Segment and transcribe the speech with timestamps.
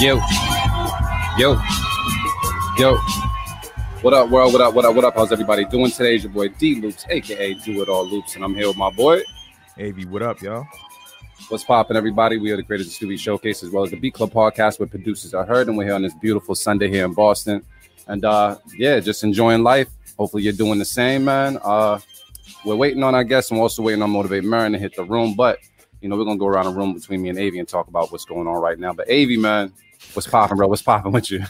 [0.00, 0.20] Yo,
[1.38, 1.56] yo,
[2.76, 2.96] yo.
[4.02, 4.52] What up, world?
[4.52, 4.74] What up?
[4.74, 4.94] What up?
[4.96, 5.14] What up?
[5.14, 6.16] How's everybody doing today?
[6.16, 8.90] It's your boy D Loops, aka Do It All Loops, and I'm here with my
[8.90, 9.22] boy.
[9.80, 10.66] AV, what up, y'all?
[11.48, 12.38] What's popping, everybody?
[12.38, 14.88] We are the creators of Stew Showcase as well as the Beat Club podcast where
[14.88, 17.62] producers are heard, and we're here on this beautiful Sunday here in Boston.
[18.08, 19.88] And uh, yeah, just enjoying life.
[20.18, 21.58] Hopefully, you're doing the same, man.
[21.62, 22.00] Uh,
[22.64, 25.04] we're waiting on our guests, and we're also waiting on Motivate Marin to hit the
[25.04, 25.34] room.
[25.34, 25.58] But
[26.04, 28.12] you know, we're gonna go around the room between me and Avi and talk about
[28.12, 28.92] what's going on right now.
[28.92, 29.72] But Avi, man,
[30.12, 30.68] what's popping, bro?
[30.68, 31.42] What's popping with you?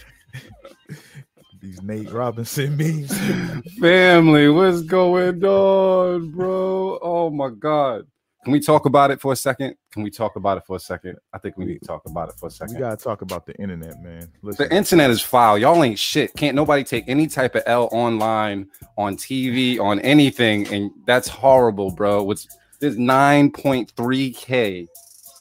[1.60, 3.12] These Nate Robinson memes.
[3.80, 7.00] Family, what's going on, bro?
[7.02, 8.06] Oh my god.
[8.44, 9.74] Can we talk about it for a second?
[9.90, 11.16] Can we talk about it for a second?
[11.32, 12.76] I think we need to talk about it for a second.
[12.76, 14.30] We gotta talk about the internet, man.
[14.42, 14.68] Listen.
[14.68, 15.58] The internet is foul.
[15.58, 16.32] Y'all ain't shit.
[16.36, 21.90] Can't nobody take any type of L online, on TV, on anything, and that's horrible,
[21.90, 22.22] bro.
[22.22, 22.46] What's
[22.80, 24.86] there's 9.3K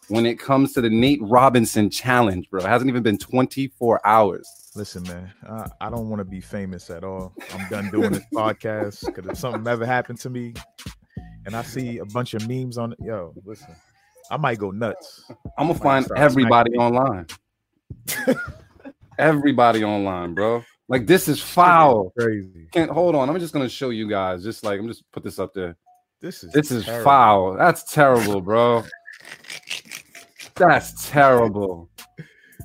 [0.10, 2.64] when it comes to the Nate Robinson challenge, bro.
[2.64, 4.48] It hasn't even been 24 hours.
[4.76, 7.34] Listen, man, I, I don't want to be famous at all.
[7.54, 10.54] I'm done doing this podcast because if something ever happened to me
[11.46, 13.76] and I see a bunch of memes on it, yo, listen,
[14.32, 15.26] I might go nuts.
[15.58, 17.28] I'm gonna find everybody online.
[19.20, 20.64] everybody online, bro.
[20.90, 22.12] Like this is foul.
[22.18, 22.68] Crazy.
[22.72, 23.30] Can't hold on.
[23.30, 24.44] I'm just gonna show you guys.
[24.44, 25.76] Just like I'm just put this up there.
[26.24, 27.04] This is this is terrible.
[27.04, 27.54] foul.
[27.58, 28.86] That's terrible, bro.
[30.56, 31.90] That's terrible.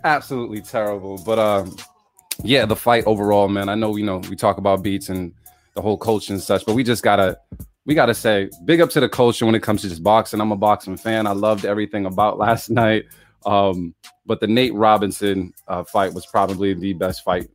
[0.04, 1.18] Absolutely terrible.
[1.18, 1.76] But um,
[2.44, 3.68] yeah, the fight overall, man.
[3.68, 5.34] I know you know we talk about beats and
[5.74, 7.36] the whole culture and such, but we just gotta
[7.84, 10.40] we gotta say big up to the culture when it comes to just boxing.
[10.40, 11.26] I'm a boxing fan.
[11.26, 13.06] I loved everything about last night.
[13.44, 13.92] Um,
[14.24, 17.50] but the Nate Robinson uh, fight was probably the best fight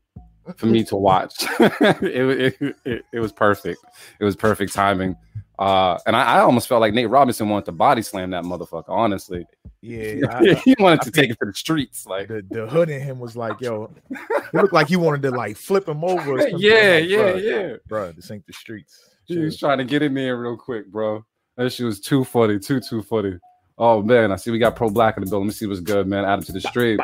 [0.58, 1.46] for me to watch.
[1.62, 3.80] it, it, it, it was perfect.
[4.20, 5.16] It was perfect timing.
[5.60, 8.90] Uh, and I, I, almost felt like Nate Robinson wanted to body slam that motherfucker.
[8.90, 9.46] Honestly,
[9.82, 12.08] yeah, I, he wanted to take it to the streets.
[12.08, 15.32] Like the, the hood in him was like, yo, he looked like he wanted to
[15.32, 16.38] like flip him over.
[16.58, 18.12] yeah, like, yeah, yeah, bro.
[18.14, 19.12] This ain't the streets.
[19.26, 21.24] He was trying to get in there real quick, bro.
[21.56, 23.38] That shit was too funny, too too funny.
[23.78, 25.48] Oh man, I see we got ProBlak in the building.
[25.48, 26.26] Let me see what's good, man.
[26.26, 27.00] Add him to the stream.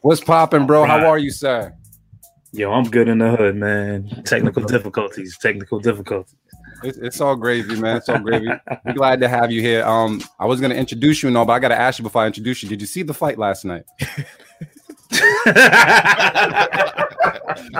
[0.00, 0.86] What's popping, bro?
[0.86, 1.74] How are you, sir?
[2.52, 4.22] Yo, I'm good in the hood, man.
[4.24, 6.34] Technical difficulties, technical difficulties.
[6.82, 7.96] It's, it's, all gravy, man.
[7.98, 8.48] It's all gravy.
[8.84, 9.84] We're glad to have you here.
[9.84, 12.26] Um, I was gonna introduce you and all, but I gotta ask you before I
[12.26, 12.68] introduce you.
[12.68, 13.84] Did you see the fight last night?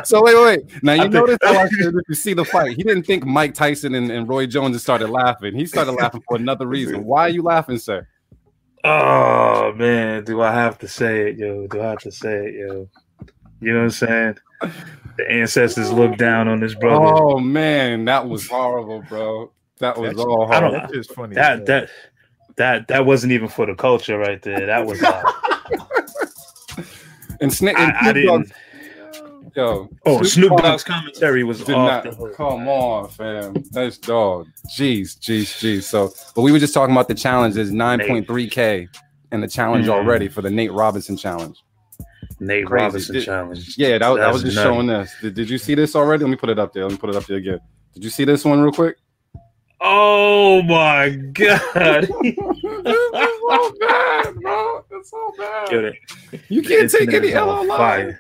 [0.05, 0.83] so wait, wait.
[0.83, 3.55] Now you notice how I said if you see the fight, he didn't think Mike
[3.55, 5.55] Tyson and, and Roy Jones started laughing.
[5.55, 7.05] He started laughing for another reason.
[7.11, 8.07] Why are you laughing, sir?
[8.85, 11.67] Oh man, do I have to say it, yo?
[11.67, 12.89] Do I have to say it, yo?
[13.61, 14.39] You know what I'm saying?
[15.21, 17.05] The ancestors look down on this brother.
[17.05, 19.51] Oh man, that was horrible, bro.
[19.79, 20.77] That was That's, all horrible.
[20.77, 21.35] I don't, funny.
[21.35, 21.91] That that
[22.57, 24.67] that that wasn't even for the culture right there.
[24.67, 25.03] That was.
[25.03, 25.23] Uh,
[27.41, 28.53] and, Sna- and I, I didn't.
[29.57, 32.05] Yo, oh, Snoop, Snoop Dogg's commentary was off.
[32.05, 33.55] Not, come on, fam.
[33.73, 34.47] That's dog.
[34.69, 35.83] Jeez, jeez, jeez.
[35.83, 37.57] So, but we were just talking about the challenge.
[37.57, 38.89] Is 9.3k
[39.33, 39.91] and the challenge mm.
[39.91, 41.65] already for the Nate Robinson challenge.
[42.41, 42.85] Nate Crazy.
[42.85, 43.79] Robinson did, challenge.
[43.79, 44.69] Yeah, that, I was just nutty.
[44.69, 45.15] showing this.
[45.21, 46.25] Did, did you see this already?
[46.25, 46.85] Let me put it up there.
[46.85, 47.61] Let me put it up there again.
[47.95, 48.97] Did you see this one real quick?
[49.81, 52.09] Oh my god!
[52.23, 54.85] it's so bad, bro.
[54.91, 55.95] It's so bad.
[56.49, 58.19] You can't take any L online.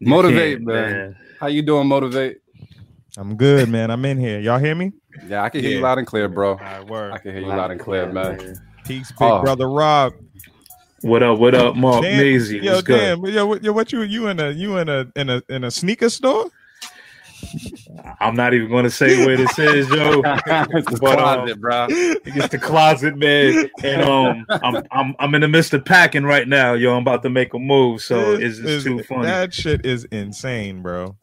[0.00, 0.92] Motivate, man.
[0.92, 1.16] man.
[1.40, 2.38] How you doing, motivate?
[3.16, 3.90] I'm good, man.
[3.90, 4.40] I'm in here.
[4.40, 4.92] Y'all hear me?
[5.28, 5.76] Yeah, I can hear yeah.
[5.76, 6.54] you loud and clear, bro.
[6.54, 8.36] Right, I can hear you loud, loud and clear, man.
[8.36, 8.56] man.
[8.84, 9.40] Peace, big oh.
[9.40, 10.14] brother Rob.
[11.04, 11.38] What up?
[11.38, 12.60] What up, Mark damn, Maisie?
[12.60, 13.34] Yo, What's damn, good?
[13.34, 15.70] Yo, what, yo, what you you in a you in a in a in a
[15.70, 16.50] sneaker store?
[18.20, 20.22] I'm not even going to say where this is, yo.
[20.24, 21.86] it's the but, closet, um, bro.
[21.90, 23.68] It's the closet, man.
[23.82, 26.96] And um, I'm I'm I'm in the midst of packing right now, yo.
[26.96, 29.24] I'm about to make a move, so it's, it's, it's too funny.
[29.24, 31.18] That shit is insane, bro.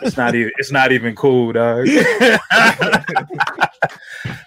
[0.00, 1.84] it's not even it's not even cool, dog.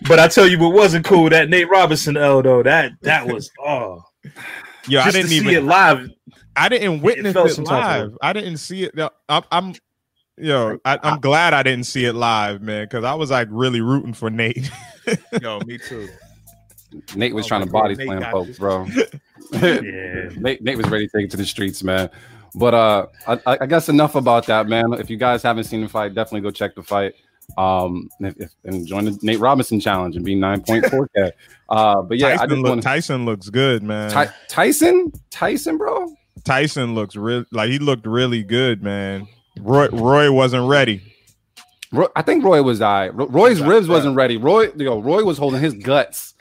[0.07, 2.63] but I tell you what wasn't cool, that Nate Robinson L though.
[2.63, 4.01] That that was oh
[4.87, 6.09] Yo, I didn't even see it live.
[6.55, 8.17] I didn't witness it, it live.
[8.21, 8.97] I didn't see it.
[9.29, 9.75] I'm, I'm
[10.37, 13.81] yo, I, I'm glad I didn't see it live, man, because I was like really
[13.81, 14.69] rooting for Nate.
[15.41, 16.07] Yo, me too.
[17.15, 18.87] Nate was Oh trying to body Nate slam folks, bro.
[19.53, 20.29] Yeah.
[20.35, 22.09] Nate, Nate was ready to take it to the streets, man.
[22.53, 24.91] But uh, I, I guess enough about that, man.
[24.93, 27.15] If you guys haven't seen the fight, definitely go check the fight.
[27.57, 31.31] Um, if, if, and join the Nate Robinson challenge and be 9.4k.
[31.69, 34.11] Uh, but yeah, I Tyson, just look, want Tyson looks good, man.
[34.11, 36.13] Ty- Tyson, Tyson, bro.
[36.43, 39.27] Tyson looks real like he looked really good, man.
[39.59, 41.01] Roy Roy wasn't ready.
[41.91, 43.09] Roy, I think Roy was I.
[43.09, 44.37] Roy's ribs wasn't ready.
[44.37, 46.35] Roy, yo, Roy was holding his guts.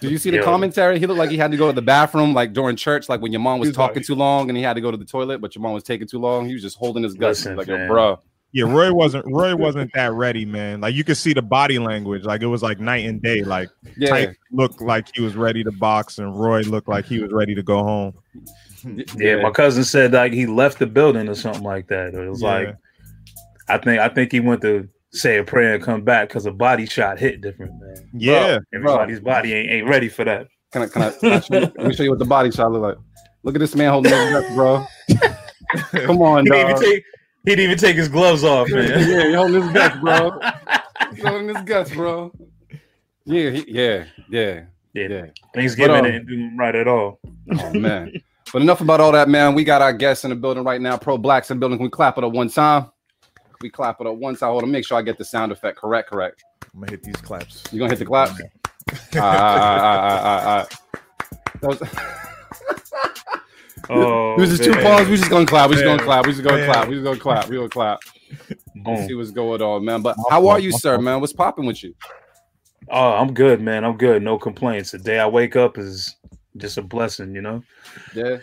[0.00, 0.44] Did you see the Yo.
[0.44, 0.98] commentary?
[0.98, 3.32] He looked like he had to go to the bathroom, like during church, like when
[3.32, 5.04] your mom was He's talking like- too long and he had to go to the
[5.04, 6.46] toilet, but your mom was taking too long.
[6.46, 7.40] He was just holding his guts.
[7.40, 7.88] Listen, like, yo, man.
[7.88, 8.20] bro.
[8.52, 10.80] Yeah, Roy wasn't Roy wasn't that ready, man.
[10.80, 13.42] Like you could see the body language, like it was like night and day.
[13.42, 17.20] Like Yeah, Tyson looked like he was ready to box, and Roy looked like he
[17.20, 18.14] was ready to go home.
[19.16, 22.14] Yeah, my cousin said like he left the building or something like that.
[22.14, 22.48] It was Yeah.
[22.48, 22.76] like
[23.68, 26.52] I think I think he went to say a prayer and come back because a
[26.52, 28.08] body shot hit different, man.
[28.14, 30.48] Yeah, Everybody's body ain't, ain't ready for that.
[30.72, 32.50] Can I, can I, can I show you, let me show you what the body
[32.50, 32.96] shot look like?
[33.42, 34.84] Look at this man holding up, bro.
[35.92, 36.84] Come on, He didn't even dog.
[36.84, 37.04] take
[37.44, 38.84] he didn't even take his gloves off, man.
[39.08, 40.40] yeah, he holding his guts, bro.
[41.14, 42.32] He's holding his guts, bro.
[43.24, 44.64] Yeah, he, yeah, yeah,
[44.94, 45.26] Yeah, yeah.
[45.54, 47.20] Thanksgiving But, um, didn't do him right at all.
[47.52, 48.12] Oh man.
[48.52, 49.54] But enough about all that, man.
[49.54, 50.96] We got our guests in the building right now.
[50.96, 51.78] ProBlak's in the building.
[51.78, 52.90] Can we clap it up one time?
[53.60, 54.50] We clap it up one time.
[54.50, 56.10] Hold on, make sure I get the sound effect correct.
[56.10, 56.42] Correct.
[56.72, 57.64] I'm gonna hit these claps.
[57.72, 58.30] You gonna hit the clap?
[59.16, 61.48] Ah, ah, ah, ah, ah, ah.
[61.60, 62.14] That was-
[63.90, 64.82] Oh, It was just two man.
[64.82, 65.08] pause.
[65.08, 65.70] We just gonna clap.
[65.70, 66.26] We just gonna clap.
[66.26, 66.88] We just gonna clap.
[66.88, 67.48] We just gonna clap.
[67.48, 68.00] We gonna clap.
[68.76, 69.06] Boom.
[69.08, 70.02] See what's going on, man.
[70.02, 71.20] But how are you, sir, man?
[71.20, 71.94] What's popping with you?
[72.90, 73.84] Oh, I'm good, man.
[73.84, 74.22] I'm good.
[74.22, 74.90] No complaints.
[74.92, 76.16] The day I wake up is
[76.56, 77.62] just a blessing, you know.
[78.14, 78.38] Yeah.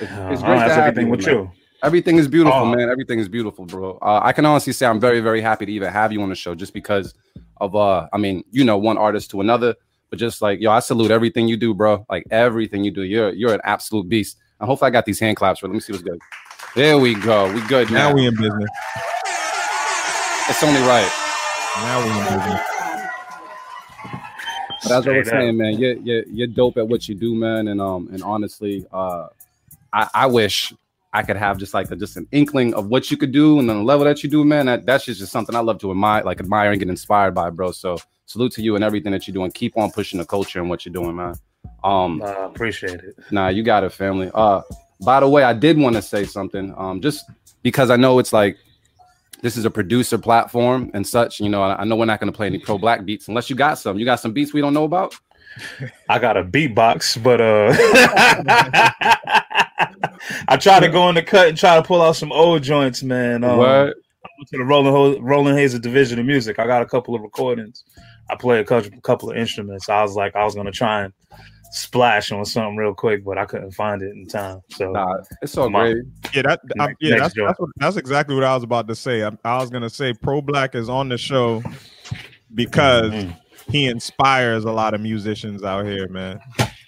[0.00, 1.34] It's, Uh, it's great don't to have have everything you, with man.
[1.34, 1.50] you.
[1.82, 2.74] Everything is beautiful, Oh.
[2.74, 2.88] man.
[2.88, 3.98] Everything is beautiful, bro.
[4.00, 6.34] Uh, I can honestly say I'm very, very happy to even have you on the
[6.36, 7.14] show, just because
[7.56, 9.74] of uh, I mean, you know, one artist to another,
[10.10, 12.06] but just like yo, I salute everything you do, bro.
[12.08, 14.38] Like everything you do, you're you're an absolute beast.
[14.62, 15.58] And hope I got these hand claps.
[15.58, 16.20] For let me see what's good.
[16.76, 17.52] There we go.
[17.52, 18.10] We good now.
[18.10, 18.70] now we in business.
[20.48, 21.10] it's only right.
[21.78, 22.60] Now we in business.
[24.84, 27.66] But as I was saying, man, you're, you're you're dope at what you do, man.
[27.66, 29.26] And um and honestly, uh,
[29.92, 30.72] I, I wish
[31.12, 33.68] I could have just like a, just an inkling of what you could do and
[33.68, 34.66] the level that you do, man.
[34.66, 37.50] That that's just, just something I love to admire, like admire and get inspired by,
[37.50, 37.72] bro.
[37.72, 39.50] So salute to you and everything that you're doing.
[39.50, 41.34] Keep on pushing the culture and what you're doing, man.
[41.84, 43.16] Um, I appreciate it.
[43.30, 44.30] Nah, you got it, family.
[44.34, 44.62] Uh,
[45.04, 46.74] by the way, I did want to say something.
[46.76, 47.24] Um, just
[47.62, 48.56] because I know it's like
[49.42, 51.40] this is a producer platform and such.
[51.40, 53.78] You know, I, know we're not going to play any ProBlak beats unless you got
[53.78, 53.98] some.
[53.98, 55.14] You got some beats we don't know about.
[56.08, 57.72] I got a beatbox, but uh
[60.48, 63.02] I try to go in the cut and try to pull out some old joints,
[63.02, 63.44] man.
[63.44, 63.68] Um, What?
[63.68, 66.58] I went to the Rolling Ho- Roland Hayes Division of Music.
[66.58, 67.84] I got a couple of recordings.
[68.30, 69.88] I play a couple, couple of instruments.
[69.90, 71.12] I was like, I was gonna try and
[71.72, 74.60] splash on something real quick, but I couldn't find it in time.
[74.70, 75.92] So Nah, it's all Come on.
[75.92, 76.04] great.
[76.34, 78.86] Yeah, that I, Next- yeah, next that's that's, what, that's exactly what I was about
[78.88, 79.24] to say.
[79.24, 81.62] I, I was gonna say ProBlak is on the show
[82.54, 83.36] because Mm.
[83.70, 86.38] he inspires a lot of musicians out here, man.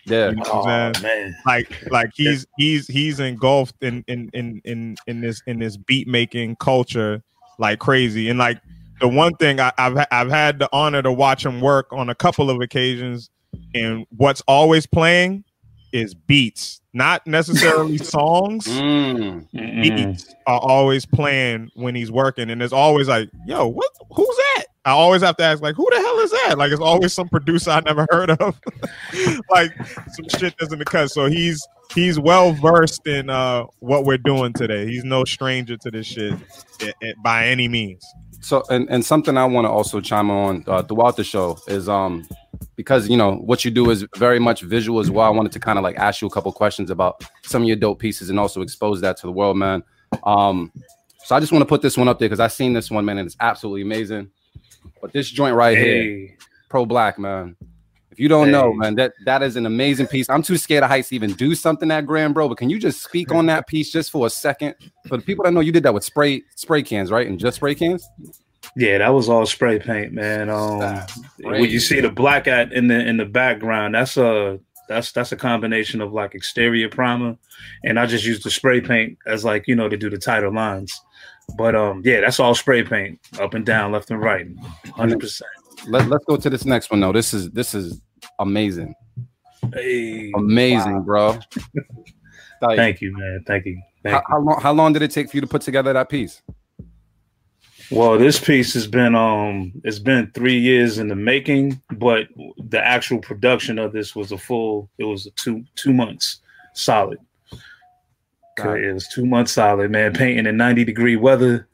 [0.07, 0.31] Yeah.
[0.31, 4.61] You know oh, what I'm man, Like like he's he's he's engulfed in in in
[4.65, 7.23] in in this in this beat making culture
[7.59, 8.29] like crazy.
[8.29, 8.61] And like
[9.01, 12.15] the one thing I, I've I've had the honor to watch him work on a
[12.15, 13.31] couple of occasions,
[13.75, 15.45] and what's always playing
[15.93, 19.47] is beats, not necessarily songs Mm.
[19.53, 23.91] Beats are always playing when he's working, and it's always like, "Yo, what?
[24.11, 26.81] Who's that?" I always have to ask, like, "Who the hell is that?" Like, it's
[26.81, 28.61] always some producer I never heard of,
[29.51, 31.11] like some shit that's in the cut.
[31.11, 34.87] So he's he's well versed in uh what we're doing today.
[34.87, 36.35] He's no stranger to this shit
[36.81, 38.05] eh, eh, by any means.
[38.45, 41.89] So, and, and something I want to also chime on uh, throughout the show is
[41.89, 42.29] um
[42.77, 45.25] because you know what you do is very much visual as well.
[45.27, 47.79] I wanted to kind of like ask you a couple questions about some of your
[47.79, 49.83] dope pieces and also expose that to the world, man.
[50.25, 50.71] Um,
[51.25, 53.07] so I just want to put this one up there because I seen this one,
[53.07, 54.31] man, and it's absolutely amazing.
[55.01, 56.37] But this joint right here,
[56.69, 57.57] ProBlak, man.
[58.15, 60.31] If you don't know, man, that that is an amazing piece.
[60.31, 62.49] I'm too scared of heights to even do something that grand, bro.
[62.49, 64.77] But can you just speak on that piece just for a second?
[65.09, 67.27] For the people that know, you did that with spray spray cans, right?
[67.27, 68.09] And just spray cans.
[68.77, 70.49] yeah, that was all spray paint, man.
[70.49, 71.05] Um,
[71.41, 75.33] when you see the black at in the in the background, that's a that's that's
[75.33, 77.37] a combination of like exterior primer,
[77.83, 80.53] and I just use the spray paint as like you know to do the tighter
[80.53, 81.01] lines.
[81.57, 84.47] But um, yeah, that's all spray paint, up and down, left and right,
[84.93, 85.51] hundred percent.
[85.87, 87.13] Let, let's go to this next one though.
[87.13, 88.01] This is this is
[88.39, 88.95] amazing,
[89.73, 91.39] Hey, amazing, bro.
[92.63, 93.45] Like, thank you, man.
[93.47, 93.83] Thank you.
[94.03, 96.09] Thank how, how long how long did it take for you to put together that
[96.09, 96.41] piece?
[97.91, 102.83] Well, this piece has been um it's been three years in the making, but the
[102.83, 106.41] actual production of this was a full it was a two two months
[106.73, 107.19] solid.
[108.57, 111.69] Got It was two months solid, man, painting in 90 degree weather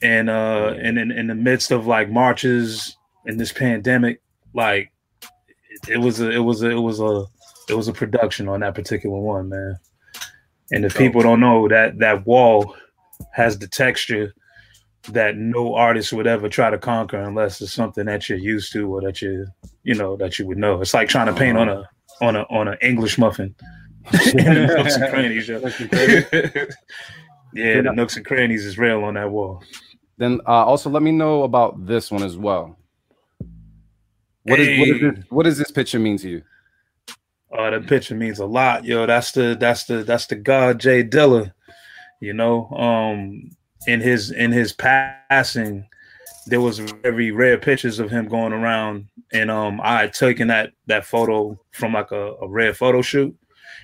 [0.00, 2.96] and uh and in, in the midst of like marches
[3.26, 4.22] in this pandemic,
[4.54, 4.90] like
[5.88, 7.24] it, was a it was a it was a
[7.68, 9.78] it was a production on that particular one, man.
[10.72, 12.74] And if people don't know that that wall
[13.32, 14.34] has the texture
[15.10, 18.92] that no artist would ever try to conquer unless it's something that you're used to
[18.92, 19.46] or that you
[19.82, 20.80] you know that you would know.
[20.80, 21.88] It's like trying to paint on a
[22.20, 23.54] on a on an English muffin.
[24.12, 25.58] Nooks and crannies, yo.
[27.54, 29.62] yeah, the nooks and crannies is real on that wall.
[30.18, 32.76] Then uh, also let me know about this one as well.
[34.44, 36.42] What is what is this, what does this picture mean to you?
[37.50, 39.06] Oh, that picture means a lot, yo.
[39.06, 41.52] That's the that's the that's the God J Dilla.
[42.20, 43.50] You know, um,
[43.86, 45.86] in his in his passing,
[46.46, 50.72] there was very rare pictures of him going around, and um, I had taken that
[50.86, 53.34] that photo from like a, a rare photo shoot,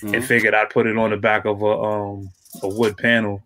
[0.02, 0.26] and Mhm.
[0.26, 2.30] figured I'd put it on the back of a um
[2.62, 3.42] a wood panel,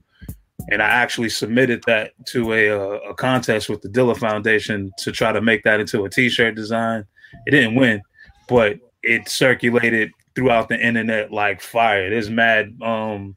[0.70, 5.12] and I actually submitted that to a uh, a contest with the Dilla Foundation to
[5.12, 7.04] try to make that into a T-shirt design.
[7.46, 8.02] It didn't win,
[8.48, 12.10] but it circulated throughout the internet like fire.
[12.10, 13.36] There's mad um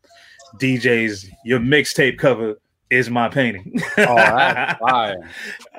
[0.60, 1.30] DJs.
[1.46, 3.74] Your mixtape cover is my painting.
[3.98, 5.30] Oh, that's fire.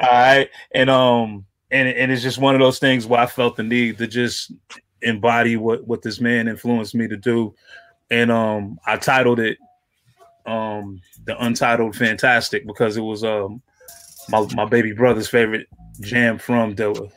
[0.01, 3.57] All right, and um, and and it's just one of those things where I felt
[3.57, 4.53] the need to just
[5.03, 7.55] embody what what this man influenced me to do,
[8.11, 9.59] and um, I titled it
[10.49, 13.63] um the Untitled Fantastic because it was um
[14.29, 15.67] my my baby brother's favorite
[16.01, 17.11] jam from Dilla.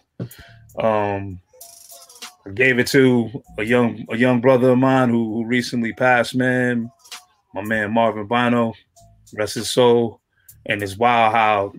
[0.79, 1.39] Um,
[2.45, 6.35] I gave it to a young a young brother of mine who, who recently passed,
[6.35, 6.91] man.
[7.53, 8.73] My man Marvin Bino,
[9.35, 10.19] rest his soul.
[10.67, 11.73] And it's wild how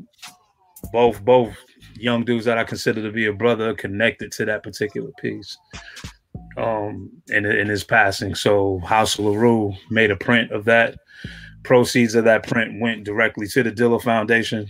[0.93, 1.57] both both
[1.97, 5.57] young dudes that I consider to be a brother connected to that particular piece.
[6.57, 8.35] Um in in his passing.
[8.35, 10.97] So House of LaRue made a print of that.
[11.63, 14.67] Proceeds of that print went directly to the Dilla Foundation.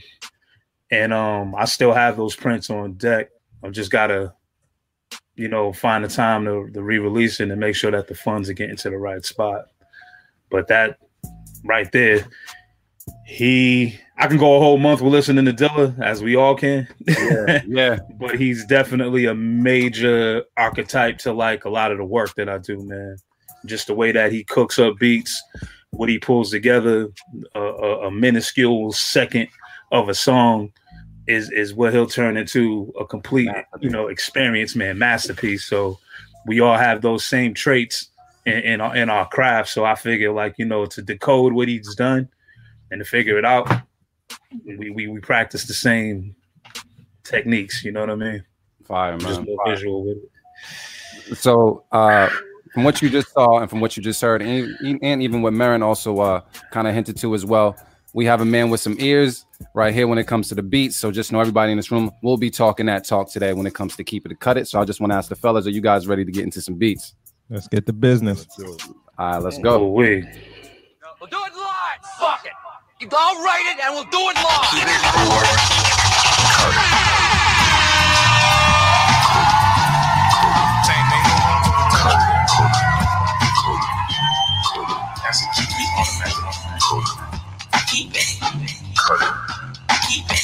[0.90, 3.30] And um I still have those prints on deck.
[3.62, 4.34] I've just gotta
[5.34, 8.50] you know, find the time to, to re-release it and make sure that the funds
[8.50, 9.66] are getting to the right spot.
[10.50, 10.98] But that
[11.64, 12.26] right there,
[13.26, 16.86] he I can go a whole month with listening to Dilla, as we all can.
[17.66, 17.98] Yeah.
[18.20, 22.58] but he's definitely a major archetype to like a lot of the work that I
[22.58, 23.16] do, man.
[23.64, 25.42] Just the way that he cooks up beats,
[25.92, 27.08] what he pulls together,
[27.54, 29.48] a, a, a minuscule second
[29.90, 30.72] of a song
[31.28, 35.64] is is what he'll turn into a complete, you know, experience, man, masterpiece.
[35.64, 35.98] So
[36.46, 38.08] we all have those same traits
[38.46, 39.68] in, in our in our craft.
[39.68, 42.28] So I figure, like, you know, to decode what he's done
[42.90, 43.70] and to figure it out,
[44.64, 46.34] we we, we practice the same
[47.22, 47.84] techniques.
[47.84, 48.44] You know what I mean?
[48.84, 49.74] Fire, man Just more Fire.
[49.74, 51.36] visual with it.
[51.36, 52.28] So, uh,
[52.72, 55.52] from what you just saw and from what you just heard, and, and even what
[55.52, 57.76] Marin also uh, kind of hinted to as well,
[58.14, 60.96] we have a man with some ears right here when it comes to the beats.
[60.96, 63.74] So, just know everybody in this room will be talking that talk today when it
[63.74, 64.68] comes to keep it or cut it.
[64.68, 66.60] So, I just want to ask the fellas, are you guys ready to get into
[66.60, 67.14] some beats?
[67.48, 68.46] Let's get the business.
[68.58, 68.76] All
[69.18, 69.86] right, let's go.
[69.88, 70.24] wait.
[71.20, 72.00] We'll do it live.
[72.18, 72.52] Fuck it.
[73.12, 74.36] I'll write it and we'll do it
[77.16, 77.18] live.
[87.92, 88.38] Keep it.
[90.08, 90.42] Keep it.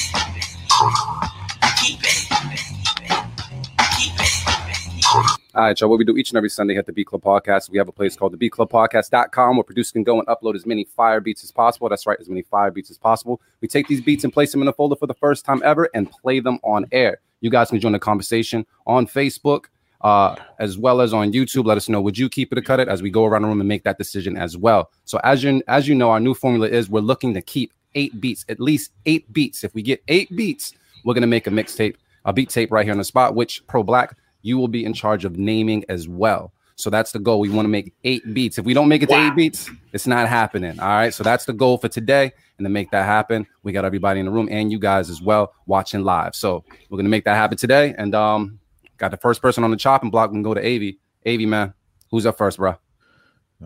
[5.55, 5.89] All right, y'all.
[5.89, 7.91] What we do each and every Sunday at the Beat Club Podcast, we have a
[7.91, 11.51] place called the beatclubpodcast.com where producers can go and upload as many fire beats as
[11.51, 11.89] possible.
[11.89, 13.41] That's right, as many fire beats as possible.
[13.61, 15.89] We take these beats and place them in a folder for the first time ever
[15.95, 17.19] and play them on air.
[17.41, 19.65] You guys can join the conversation on Facebook
[20.01, 21.65] uh, as well as on YouTube.
[21.65, 23.47] Let us know would you keep it or cut it as we go around the
[23.47, 24.91] room and make that decision as well.
[25.05, 28.19] So as you as you know, our new formula is we're looking to keep eight
[28.21, 29.63] beats, at least eight beats.
[29.63, 32.93] If we get eight beats, we're gonna make a mixtape, a beat tape right here
[32.93, 33.35] on the spot.
[33.35, 36.53] Which ProBlak you will be in charge of naming as well.
[36.75, 37.41] So that's the goal.
[37.41, 38.57] We want to make eight beats.
[38.57, 40.79] If we don't make it to eight beats, it's not happening.
[40.79, 41.13] All right.
[41.13, 42.31] So that's the goal for today.
[42.57, 45.21] And to make that happen, we got everybody in the room and you guys as
[45.21, 46.35] well watching live.
[46.35, 47.95] So we're gonna make that happen today.
[47.97, 48.58] And um,
[48.99, 50.29] got the first person on the chopping block.
[50.29, 50.99] We can go to Avi.
[51.25, 51.73] Avi, man,
[52.11, 52.71] who's up first, bro?
[52.71, 52.77] All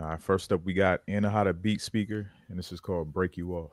[0.02, 3.70] right, first up, we got Anahata Beat Speaker, and this is called Break You Off.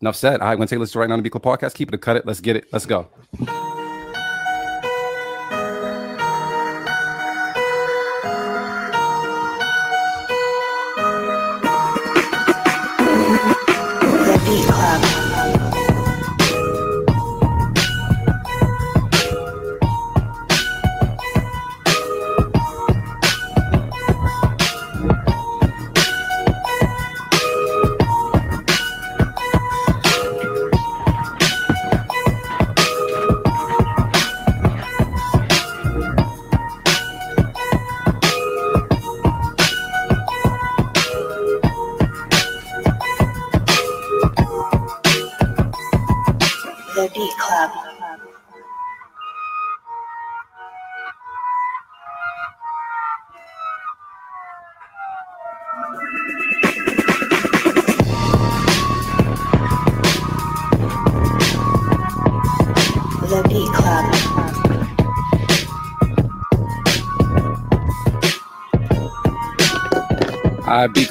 [0.00, 0.40] Enough said.
[0.40, 1.74] All right, we're gonna take a listen right now to the Beat Club podcast.
[1.74, 2.26] Keep it or cut it.
[2.26, 2.66] Let's get it.
[2.72, 3.08] Let's go.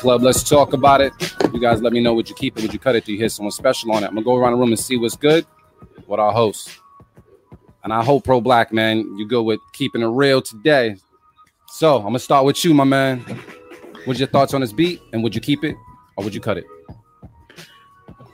[0.02, 1.14] Club, let's talk about it.
[1.54, 3.06] You guys let me know would you keep it, would you cut it?
[3.06, 4.08] Do you hear someone special on it?
[4.08, 5.46] I'm gonna go around the room and see what's good.
[6.08, 6.80] What our host.
[7.84, 10.96] And I hope ProBlak man, you go with keeping it real today.
[11.68, 13.20] So I'm gonna start with you, my man.
[14.06, 15.04] What's your thoughts on this beat?
[15.14, 15.76] And would you keep it
[16.18, 16.66] or would you cut it?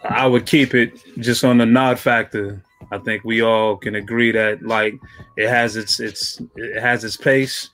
[0.05, 2.63] I would keep it just on the nod factor.
[2.91, 4.97] I think we all can agree that like
[5.35, 7.71] it has its its it has its pace,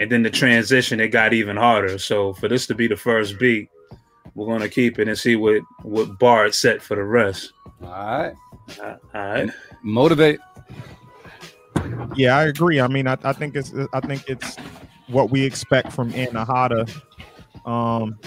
[0.00, 1.98] and then the transition it got even harder.
[1.98, 3.68] So for this to be the first beat,
[4.34, 7.52] we're gonna keep it and see what what bar it's set for the rest.
[7.82, 8.34] All right.
[8.82, 9.50] Uh, all right.
[9.82, 10.40] Motivate.
[12.16, 12.80] Yeah, I agree.
[12.80, 14.56] I mean, I, I think it's I think it's
[15.08, 16.90] what we expect from Anahata.
[17.66, 18.18] Um,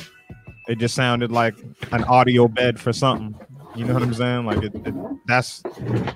[0.67, 1.55] it just sounded like
[1.91, 3.35] an audio bed for something.
[3.75, 4.45] You know what I'm saying?
[4.45, 4.93] Like it, it,
[5.25, 6.13] that's it,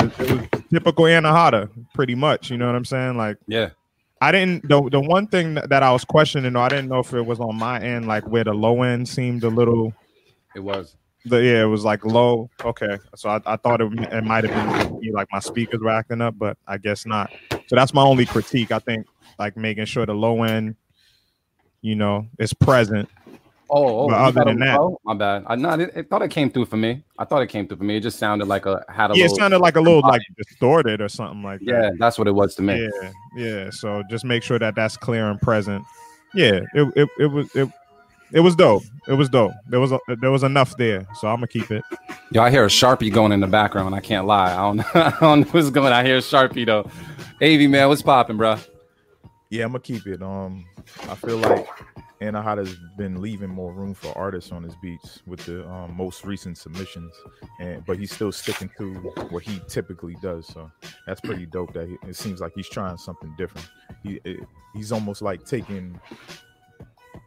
[0.00, 2.50] it was typical Anahata, pretty much.
[2.50, 3.16] You know what I'm saying?
[3.16, 3.70] Like Yeah.
[4.22, 7.26] I didn't the the one thing that, I was questioning, I didn't know if it
[7.26, 9.92] was on my end, like where the low end seemed a little.
[10.54, 10.94] It was.
[11.24, 12.48] The, yeah, it was like low.
[12.64, 16.20] Okay, so I, I thought it, it might have been like my speakers were acting
[16.20, 17.32] up, but I guess not.
[17.66, 18.70] So that's my only critique.
[18.70, 19.06] I think
[19.40, 20.76] like making sure the low end,
[21.80, 23.08] you know, is present.
[23.74, 25.00] Oh, oh other than that- low?
[25.04, 25.44] my bad.
[25.46, 25.80] I not.
[25.80, 27.02] It, it thought it came through for me.
[27.18, 27.96] I thought it came through for me.
[27.96, 29.36] It just sounded like a had a Yeah, it little.
[29.38, 31.66] sounded like a little like distorted or something like that.
[31.66, 32.88] yeah, that's what it was to me.
[33.02, 33.70] Yeah, yeah.
[33.70, 35.84] So just make sure that that's clear and present.
[36.34, 37.68] Yeah, it it, it was it,
[38.32, 38.82] it was dope.
[39.08, 39.52] It was dope.
[39.68, 41.82] There was a, there was enough there, so I'm gonna keep it.
[42.30, 43.94] Yo, I hear a sharpie going in the background.
[43.94, 44.52] I can't lie.
[44.52, 45.88] I don't, I don't know what's going.
[45.88, 45.92] on.
[45.94, 46.88] I hear a sharpie though.
[47.42, 48.56] Av man, what's popping, bro?
[49.52, 50.22] Yeah, I'm gonna keep it.
[50.22, 50.64] Um,
[51.10, 51.66] I feel like
[52.22, 56.56] Anahata's been leaving more room for artists on his beats with the um, most recent
[56.56, 57.12] submissions,
[57.60, 58.94] and but he's still sticking to
[59.28, 60.46] what he typically does.
[60.46, 60.70] So
[61.06, 61.74] that's pretty dope.
[61.74, 63.68] That he, it seems like he's trying something different.
[64.02, 64.40] He it,
[64.72, 66.00] he's almost like taking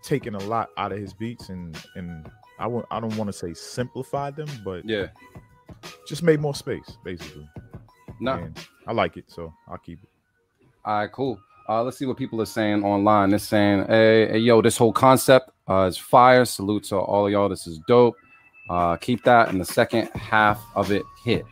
[0.02, 3.34] taking a lot out of his beats and and I w- I don't want to
[3.34, 5.10] say simplified them, but Yeah,
[6.08, 7.48] just made more space basically.
[8.20, 8.34] no.
[8.34, 10.10] And I like it, so I'll keep it.
[10.86, 11.40] All right, cool.
[11.68, 13.30] Uh, let's see what people are saying online.
[13.30, 16.46] They're saying, hey, hey yo, this whole concept uh, is fire.
[16.46, 17.50] Salute to all of y'all.
[17.50, 18.16] This is dope.
[18.70, 19.50] Uh, keep that.
[19.50, 21.44] And the second half of it hit.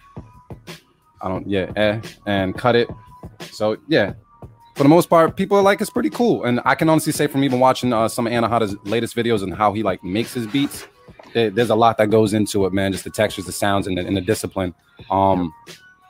[1.22, 2.90] I don't, yeah, eh, and cut it.
[3.52, 4.14] So, yeah,
[4.76, 6.44] for the most part, people are like, it's pretty cool.
[6.44, 9.54] And I can honestly say from even watching uh, some of Anahata's latest videos and
[9.54, 10.86] how he like makes his beats,
[11.34, 12.92] there- there's a lot that goes into it, man.
[12.92, 14.76] Just the textures, the sounds, and the, and the discipline.
[15.10, 15.52] Um,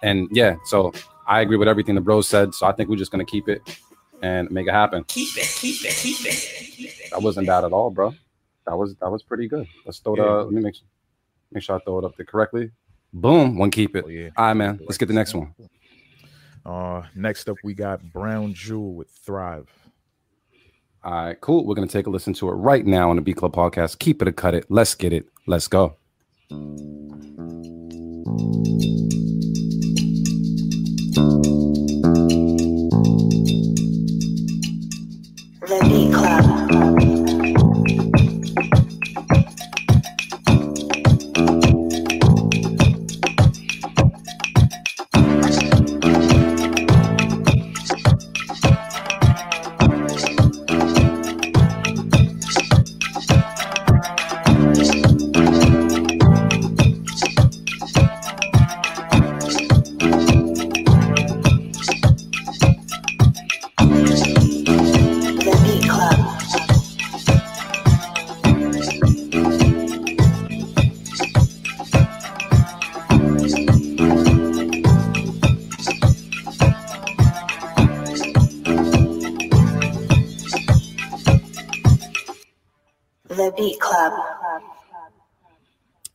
[0.02, 0.92] and yeah, so
[1.28, 2.54] I agree with everything the bro said.
[2.54, 3.62] So I think we're just gonna keep it
[4.24, 5.04] and make it happen.
[5.04, 7.12] Keep it, keep it, keep it.
[7.12, 8.16] That wasn't bad at all, bro.
[8.66, 9.68] That was that was pretty good.
[9.86, 10.86] Let's throw the let me make sure
[11.52, 12.72] make sure I throw it up there correctly.
[13.12, 14.06] Boom, one keep it.
[14.08, 14.30] Oh, yeah.
[14.38, 14.80] All right, man.
[14.82, 15.54] Let's get the next one.
[16.66, 19.70] Uh, next up we got Brown Jewel with Thrive.
[21.04, 21.66] All right, cool.
[21.66, 24.00] We're gonna take a listen to it right now on the B Club podcast.
[24.00, 24.66] Keep it or cut it.
[24.70, 25.28] Let's get it.
[25.46, 25.98] Let's go.
[35.94, 36.93] The Beat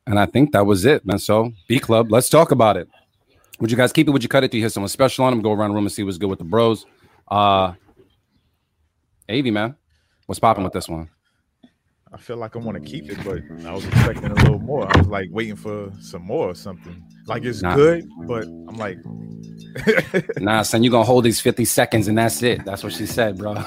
[0.08, 1.18] And I think that was it, man.
[1.18, 2.88] So B Club, let's talk about it.
[3.60, 4.10] Would you guys keep it?
[4.10, 4.50] Would you cut it?
[4.50, 5.42] Do you hear someone special on them?
[5.42, 6.86] Go around the room and see what's good with the bros.
[7.30, 7.74] Uh
[9.30, 9.76] Av, man.
[10.26, 11.10] What's popping with this one?
[12.10, 14.90] I feel like I want to keep it, but I was expecting a little more.
[14.90, 17.02] I was like waiting for some more or something.
[17.26, 17.74] Like it's Nah.
[17.76, 18.98] good, but I'm like,
[20.40, 22.64] Nah, son, You're gonna hold these 50 seconds and that's it.
[22.64, 23.54] That's what she said, bro.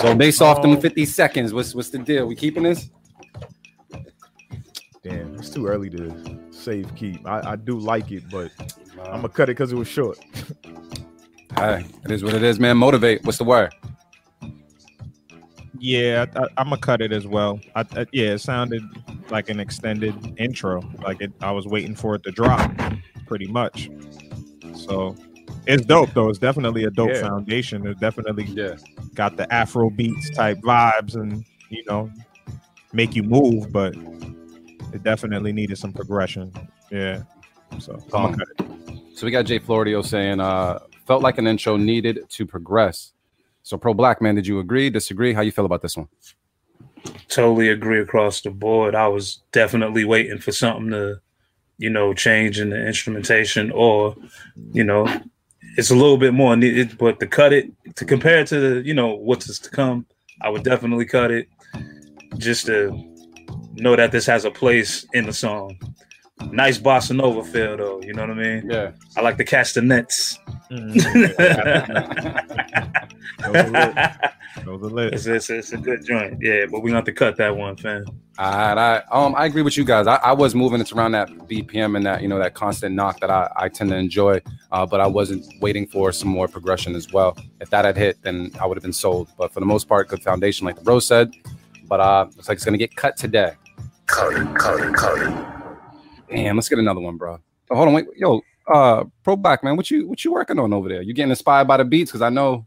[0.00, 2.26] so based off them Um, 50 seconds, what's what's the deal?
[2.26, 2.88] We keeping this?
[5.02, 5.40] Damn, mm-hmm.
[5.40, 7.26] it's too early to save keep.
[7.26, 8.52] I, I do like it, but
[9.00, 10.18] I'm gonna cut it because it was short.
[11.56, 12.76] Hey, it is what it is, man.
[12.76, 13.24] Motivate.
[13.24, 13.74] What's the word?
[15.78, 17.58] Yeah, I, I'm gonna cut it as well.
[17.74, 18.82] I, I, yeah, it sounded
[19.30, 20.82] like an extended intro.
[21.02, 22.70] Like it, I was waiting for it to drop,
[23.26, 23.90] pretty much.
[24.74, 25.16] So
[25.66, 26.28] it's dope though.
[26.28, 27.22] It's definitely a dope Yeah.
[27.22, 27.84] foundation.
[27.86, 28.76] It definitely Yeah.
[29.14, 32.08] got the Afro beats type vibes, and you know,
[32.92, 33.72] make you move.
[33.72, 33.96] But
[34.94, 36.52] it definitely needed some progression.
[36.90, 37.22] Yeah.
[37.78, 39.16] So Um, gonna cut it.
[39.16, 43.12] So we got Jay Florio saying, uh, felt like an intro needed to progress.
[43.62, 45.32] So ProBlak man, did you agree, disagree?
[45.32, 46.08] How you feel about this one?
[47.28, 48.94] totally agree across the board.
[48.94, 51.20] I was definitely waiting for something to,
[51.78, 54.14] you know, change in the instrumentation, or,
[54.72, 55.08] you know,
[55.76, 56.98] it's a little bit more needed.
[56.98, 60.06] But to cut it, to compare it to the, you know, what's to come,
[60.40, 61.48] I would definitely cut it,
[62.38, 63.11] just to
[63.74, 65.78] know that this has a place in the song.
[66.50, 68.00] Nice bossa nova feel, though.
[68.02, 68.68] You know what I mean?
[68.68, 68.92] Yeah.
[69.16, 70.38] I like the castanets.
[70.70, 71.06] Those
[73.54, 73.94] are lit.
[74.64, 75.14] Those are lit.
[75.14, 76.66] it's, it's, it's a good joint, yeah.
[76.66, 78.04] But we're gonna have to cut that one, fam.
[78.38, 80.06] All right, I um I agree with you guys.
[80.06, 83.20] I, I was moving it around that BPM and that you know that constant knock
[83.20, 86.94] that I, I tend to enjoy, uh, but I wasn't waiting for some more progression
[86.94, 87.36] as well.
[87.60, 89.28] If that had hit, then I would have been sold.
[89.36, 91.34] But for the most part, good foundation, like the bro said.
[91.84, 93.52] But uh, looks like it's gonna get cut today.
[94.12, 95.46] Cut it, cut it.
[96.30, 97.38] Damn, let's get another one, bro.
[97.70, 98.40] Oh, hold on, wait, yo,
[98.72, 101.02] uh, ProBlak man, what you what you working on over there?
[101.02, 102.10] You getting inspired by the beats?
[102.10, 102.66] Because I know.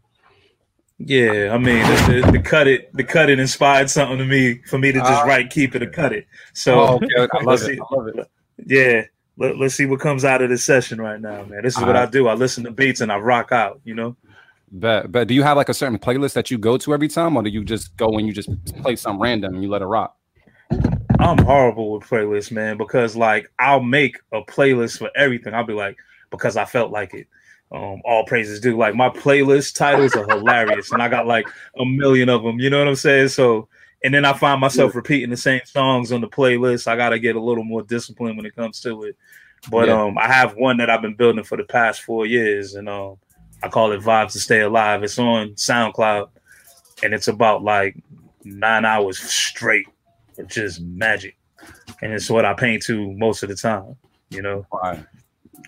[0.98, 4.60] Yeah, I mean, the, the, the cut it, the cut it inspired something to me
[4.66, 5.24] for me to just Ah.
[5.24, 6.26] write, keep it, or cut it.
[6.54, 7.66] So, Oh, okay, I love let's it.
[7.66, 8.30] see- I love it.
[8.66, 9.02] yeah,
[9.36, 11.60] let, let's see what comes out of this session right now, man.
[11.62, 12.28] This is what I do.
[12.28, 13.80] I listen to beats and I rock out.
[13.84, 14.16] You know,
[14.72, 15.28] Bet, bet.
[15.28, 17.50] Do you have like a certain playlist that you go to every time, or do
[17.50, 18.48] you just go and you just
[18.82, 20.15] play some random and you let it rock?
[21.18, 25.54] I'm horrible with playlists, man, because like I'll make a playlist for everything.
[25.54, 25.96] I'll be like,
[26.30, 27.26] because I felt like it.
[27.72, 28.76] Um, all praises due.
[28.76, 31.48] Like my playlist titles are hilarious, and I got like
[31.78, 32.60] a million of them.
[32.60, 33.28] You know what I'm saying?
[33.28, 33.68] So,
[34.04, 36.86] and then I find myself repeating the same songs on the playlist.
[36.86, 39.16] I got to get a little more disciplined when it comes to it.
[39.70, 40.00] But Yeah.
[40.00, 43.16] um, I have one that I've been building for the past four years, and um,
[43.62, 45.02] I call it Vibes to Stay Alive.
[45.02, 46.28] It's on SoundCloud,
[47.02, 47.96] and it's about like
[48.44, 49.86] nine hours straight
[50.38, 51.36] of just magic,
[52.02, 53.96] and it's what I paint to most of the time.
[54.30, 54.66] You know.
[54.70, 55.06] Fine,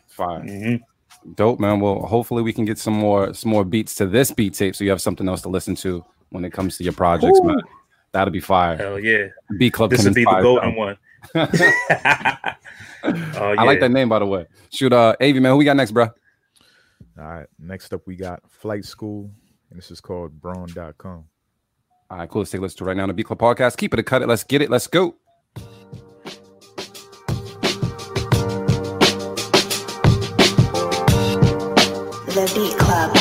[0.09, 0.49] fine.
[0.49, 0.81] Mhm.
[1.35, 1.81] Dope, man.
[1.81, 4.85] Well, hopefully we can get some more some more beats to this beat tape, so
[4.85, 7.61] you have something else to listen to when it comes to your projects, man.
[8.13, 8.77] That'll be fire.
[8.77, 9.27] Hell yeah.
[9.59, 9.91] B Club.
[9.91, 10.77] This can would be the inspire golden them.
[10.77, 10.99] one.
[13.05, 14.47] Oh, I like that name, by the way.
[14.71, 15.53] Shoot, uh, Avi, man.
[15.53, 16.05] Who we got next, bro?
[16.07, 17.47] All right.
[17.59, 19.31] Next up, we got Flight School,
[19.71, 21.25] and this is called Braun.com.
[22.11, 22.41] All right, cool.
[22.41, 23.77] Let's take a listen to right now on the B Club podcast.
[23.77, 24.29] Keep it, a cut it.
[24.29, 24.71] Let's get it.
[24.71, 25.17] Let's go.
[32.27, 33.18] The Beat Club.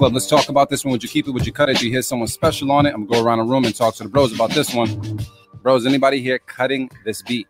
[0.00, 0.14] Club.
[0.14, 0.92] Let's talk about this one.
[0.92, 1.30] Would you keep it?
[1.32, 1.76] Would you cut it?
[1.76, 2.94] Do you hear someone special on it?
[2.94, 5.20] I'm gonna go around the room and talk to the bros about this one.
[5.62, 7.46] Bros, anybody here cutting this beat?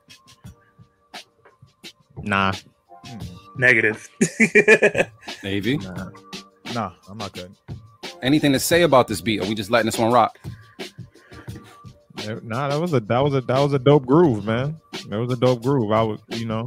[2.24, 2.52] Nah.
[3.56, 4.08] Negative.
[5.44, 5.76] Maybe.
[5.76, 6.10] Nah,
[6.74, 7.54] nah, I'm not good.
[8.20, 9.40] Anything to say about this beat?
[9.40, 10.36] Are we just letting this one rock?
[12.24, 14.80] Eh, nah, that was a that was a that was a dope groove, man.
[15.08, 15.92] That was a dope groove.
[15.92, 16.66] I was, you know,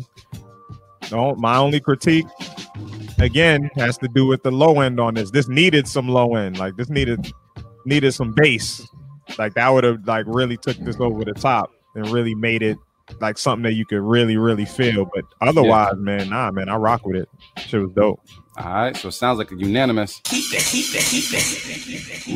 [1.11, 2.25] no, my only critique
[3.19, 5.31] again has to do with the low end on this.
[5.31, 6.57] This needed some low end.
[6.57, 7.31] Like this needed
[7.85, 8.87] needed some bass.
[9.37, 12.77] Like that would have like really took this over the top and really made it
[13.19, 15.09] like something that you could really really feel.
[15.13, 17.29] But otherwise, man, nah, man, I rock with it.
[17.57, 18.21] Shit was dope.
[18.55, 20.21] All right, so it sounds like a unanimous.
[20.31, 20.37] We're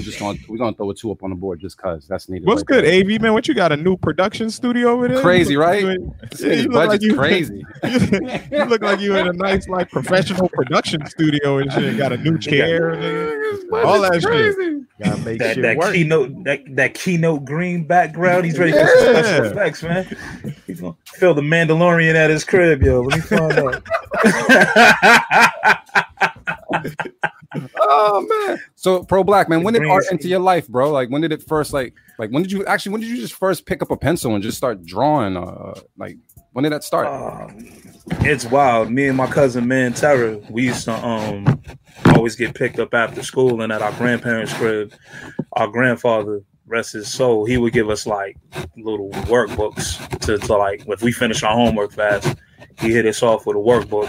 [0.02, 2.48] just gonna we're gonna throw a two up on the board just cause that's needed.
[2.48, 3.16] What's right good, there.
[3.16, 3.34] AV man?
[3.34, 3.72] What you got?
[3.72, 5.22] A new production studio over there?
[5.22, 5.82] Crazy, You look right?
[5.84, 7.64] you Yeah, you look like budget's you- crazy.
[8.52, 11.96] you look like you in a nice, like professional production studio and shit.
[11.98, 13.86] Got a new chair, nigga.
[13.86, 14.84] all that shit.
[15.04, 15.94] Gotta make That, shit that work.
[15.94, 18.46] keynote that, that keynote green background.
[18.46, 20.18] He's ready for some special effects, man.
[20.66, 23.02] He's gonna feel the Mandalorian at his crib, yo.
[23.02, 23.84] Let me find out.
[27.80, 28.60] Oh man.
[28.76, 30.20] So ProBlak man, when did Green art screen.
[30.20, 30.92] enter your life, bro?
[30.92, 33.34] Like when did it first like like when did you actually when did you just
[33.34, 35.38] first pick up a pencil and just start drawing?
[35.38, 36.18] Uh like
[36.52, 37.08] when did that start?
[37.08, 37.68] Um,
[38.22, 38.92] it's wild.
[38.92, 41.62] Me and my cousin Man Terror, we used to um
[42.08, 44.94] always get picked up after school and at our grandparents' crib.
[45.54, 48.38] Our grandfather, rest his soul, he would give us like
[48.76, 52.36] little workbooks to, to like if we finish our homework fast,
[52.80, 54.08] he hit us off with a workbook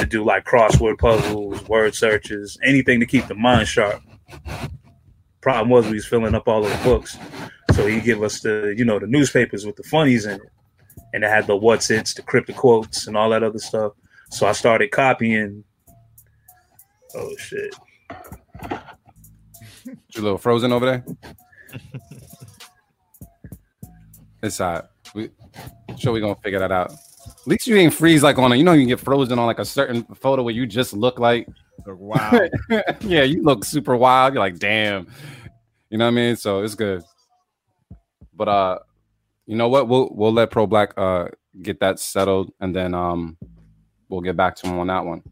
[0.00, 4.02] to do like crossword puzzles, word searches, anything to keep the mind sharp.
[5.40, 7.16] Problem was we was filling up all of the books.
[7.74, 10.50] So he give us the, you know, the newspapers with the funnies in it
[11.12, 13.92] and it had the what's it's, the cryptic quotes, and all that other stuff.
[14.30, 15.64] So I started copying.
[17.14, 17.74] Oh shit!
[20.14, 21.04] You a little frozen over there?
[24.42, 24.84] it's all right.
[25.14, 25.30] We
[25.96, 26.92] sure we gonna figure that out.
[27.48, 29.46] At least you ain't freeze like on a you know you can get frozen on
[29.46, 31.48] like a certain photo where you just look like
[31.86, 32.40] Wow.
[33.00, 34.34] yeah, you look super wild.
[34.34, 35.06] You're like, damn.
[35.88, 36.36] You know what I mean?
[36.36, 37.02] So it's good.
[38.34, 38.78] But uh
[39.46, 39.88] you know what?
[39.88, 41.30] We'll we'll let ProBlak uh
[41.62, 43.38] get that settled and then um
[44.10, 45.22] we'll get back to him on that one.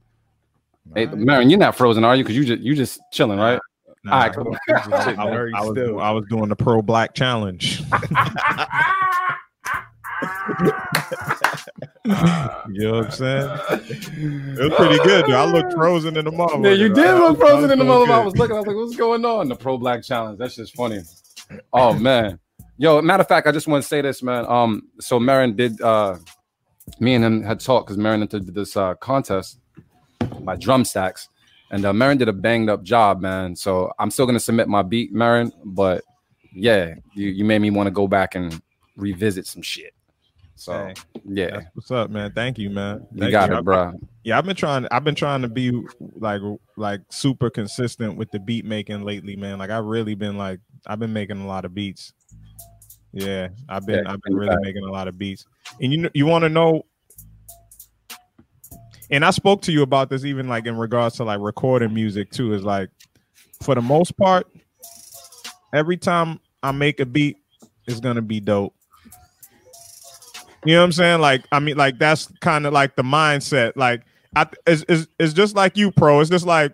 [0.95, 2.25] Hey, Marion, you're not frozen, are you?
[2.25, 3.61] Because you just you just chilling, right?
[4.05, 4.57] Nah, All right, come on.
[4.69, 4.93] I, was,
[5.55, 7.83] I, was, I was doing the ProBlak challenge.
[12.69, 13.51] you know what I'm saying?
[14.57, 15.27] It was pretty good.
[15.27, 15.35] Dude.
[15.35, 16.65] I looked frozen in the motherfucker.
[16.65, 18.13] Yeah, you did look frozen in the mother.
[18.13, 19.49] I was looking, I was like, what's going on?
[19.49, 20.39] The ProBlak challenge.
[20.39, 21.01] That's just funny.
[21.73, 22.39] Oh man.
[22.79, 24.47] Yo, matter of fact, I just want to say this, man.
[24.47, 26.17] Um, so Marin did uh
[27.01, 29.59] me and him had talked because Marin entered this uh contest
[30.41, 31.29] by drum stacks.
[31.73, 33.57] And uh Marin did a banged up job, man.
[33.57, 36.05] So I'm still gonna submit my beat, Marin, but
[36.55, 38.63] yeah, you, you made me want to go back and
[38.97, 39.93] revisit some shit.
[40.59, 40.95] So Hey,
[41.27, 42.33] yeah, That's what's up, man.
[42.33, 43.07] Thank you, man.
[43.15, 43.93] you got I- it, bro.
[44.25, 44.89] Yeah, I've been trying.
[44.91, 45.71] I've been trying to be
[46.17, 46.41] like
[46.77, 49.59] like super consistent with the beat making lately, man.
[49.59, 52.13] Like I've really been like I've been making a lot of beats.
[53.13, 54.63] Yeah, I've been Yeah, I've been really okay.
[54.63, 55.45] making a lot of beats.
[55.81, 56.85] And you kn- you want to know?
[59.11, 62.31] And I spoke to you about this even like in regards to like recording music
[62.31, 62.53] too.
[62.55, 62.91] Is like
[63.63, 64.49] for the most part,
[65.73, 67.37] every time I make a beat,
[67.87, 68.75] it's gonna be dope.
[70.65, 71.21] You know what I'm saying?
[71.21, 73.73] Like, I mean, like that's kind of like the mindset.
[73.77, 74.03] Like,
[74.35, 76.21] I it's, it's, it's just like you, pro.
[76.21, 76.73] It's just like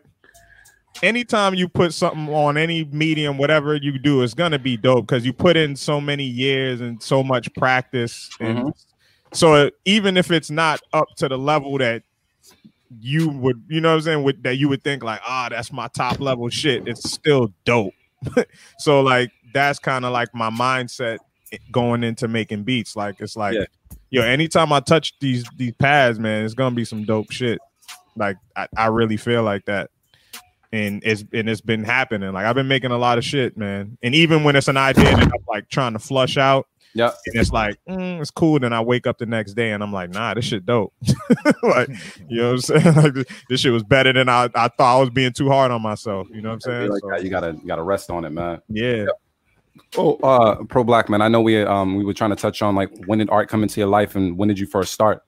[1.02, 5.24] anytime you put something on any medium, whatever you do, it's gonna be dope because
[5.24, 8.30] you put in so many years and so much practice.
[8.40, 8.72] And
[9.32, 12.02] so even if it's not up to the level that
[13.00, 15.72] you would, you know what I'm saying, with, that you would think like, ah, that's
[15.72, 17.94] my top level shit, it's still dope.
[18.78, 21.18] so like that's kind of like my mindset
[21.70, 22.96] going into making beats.
[22.96, 23.64] Like it's like, Yeah.
[24.10, 27.58] yo, anytime I touch these these pads, man, it's gonna be some dope shit.
[28.16, 29.90] Like I, I really feel like that.
[30.72, 32.32] And it's and it's been happening.
[32.32, 33.98] Like I've been making a lot of shit, man.
[34.02, 37.10] And even when it's an idea that I'm like trying to flush out, Yeah.
[37.26, 38.58] and it's like mm, it's cool.
[38.58, 40.94] Then I wake up the next day and I'm like, nah, this shit dope.
[41.62, 41.88] like,
[42.28, 42.94] you know what I'm saying?
[43.02, 45.70] Like this, this shit was better than I, I thought I was being too hard
[45.70, 46.26] on myself.
[46.32, 46.90] You know what I'm saying?
[46.90, 48.62] Like So, you gotta you gotta rest on it, man.
[48.68, 49.04] yeah.
[49.96, 51.22] Oh, uh, ProBlak man.
[51.22, 53.62] I know we um we were trying to touch on like when did art come
[53.62, 55.22] into your life and when did you first start?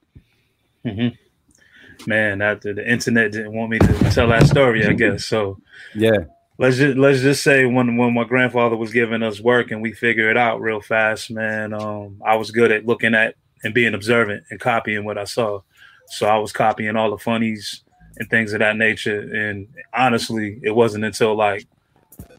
[2.06, 5.24] Man, after the internet didn't want me to tell that story, I guess.
[5.24, 5.58] So
[5.94, 6.24] Yeah,
[6.58, 9.92] let's just let's just say when when my grandfather was giving us work and we
[9.92, 11.72] figured it out real fast, man.
[11.72, 15.60] Um, I was good at looking at and being observant and copying what I saw.
[16.08, 17.82] So I was copying all the funnies
[18.18, 19.20] and things of that nature.
[19.20, 21.66] And honestly, it wasn't until like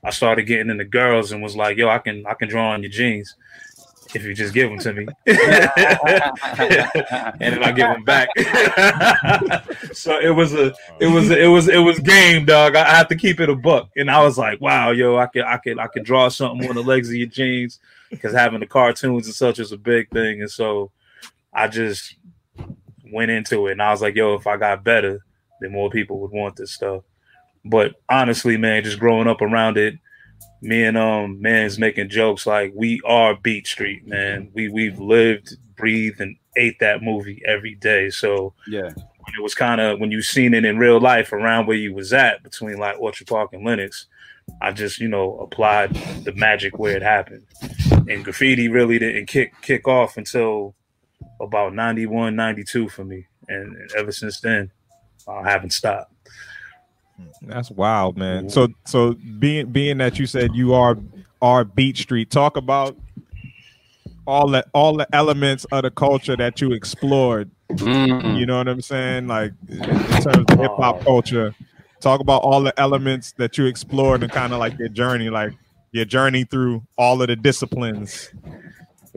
[0.03, 2.83] I started getting into girls and was like, "Yo, I can I can draw on
[2.83, 3.35] your jeans
[4.13, 5.37] if you just give them to me." and
[7.39, 8.29] then I give them back.
[9.93, 12.75] so it was a, it was, a, it was, it was game, dog.
[12.75, 13.89] I, I have to keep it a buck.
[13.95, 16.75] And I was like, wow, yo, I could, I could, I could draw something on
[16.75, 20.41] the legs of your jeans because having the cartoons and such is a big thing.
[20.41, 20.91] And so
[21.53, 22.15] I just
[23.11, 25.25] went into it, and I was like, yo, if I got better,
[25.61, 27.03] then more people would want this stuff.
[27.65, 29.97] But honestly, man, just growing up around it,
[30.61, 34.49] me and um man's making jokes like we are Beat Street, man.
[34.53, 38.09] We we've lived, breathed, and ate that movie every day.
[38.09, 41.77] So yeah, it was kind of when you seen it in real life around where
[41.77, 44.05] you was at between like Orchard Park and Lenox.
[44.61, 47.45] I just you know applied the magic where it happened,
[48.07, 50.75] and graffiti really didn't kick kick off until
[51.41, 54.71] about 91, 92 for me, and, and ever since then,
[55.27, 56.13] I haven't stopped.
[57.41, 58.49] That's wild, man.
[58.49, 60.97] So so being being that you said you are
[61.41, 62.97] are Beat Street, talk about
[64.25, 67.51] all the all the elements of the culture that you explored.
[67.71, 68.37] Mm.
[68.37, 69.27] You know what I'm saying?
[69.27, 71.55] Like in terms of hip hop culture.
[72.01, 75.53] Talk about all the elements that you explored and kind of like your journey, like
[75.91, 78.29] your journey through all of the disciplines.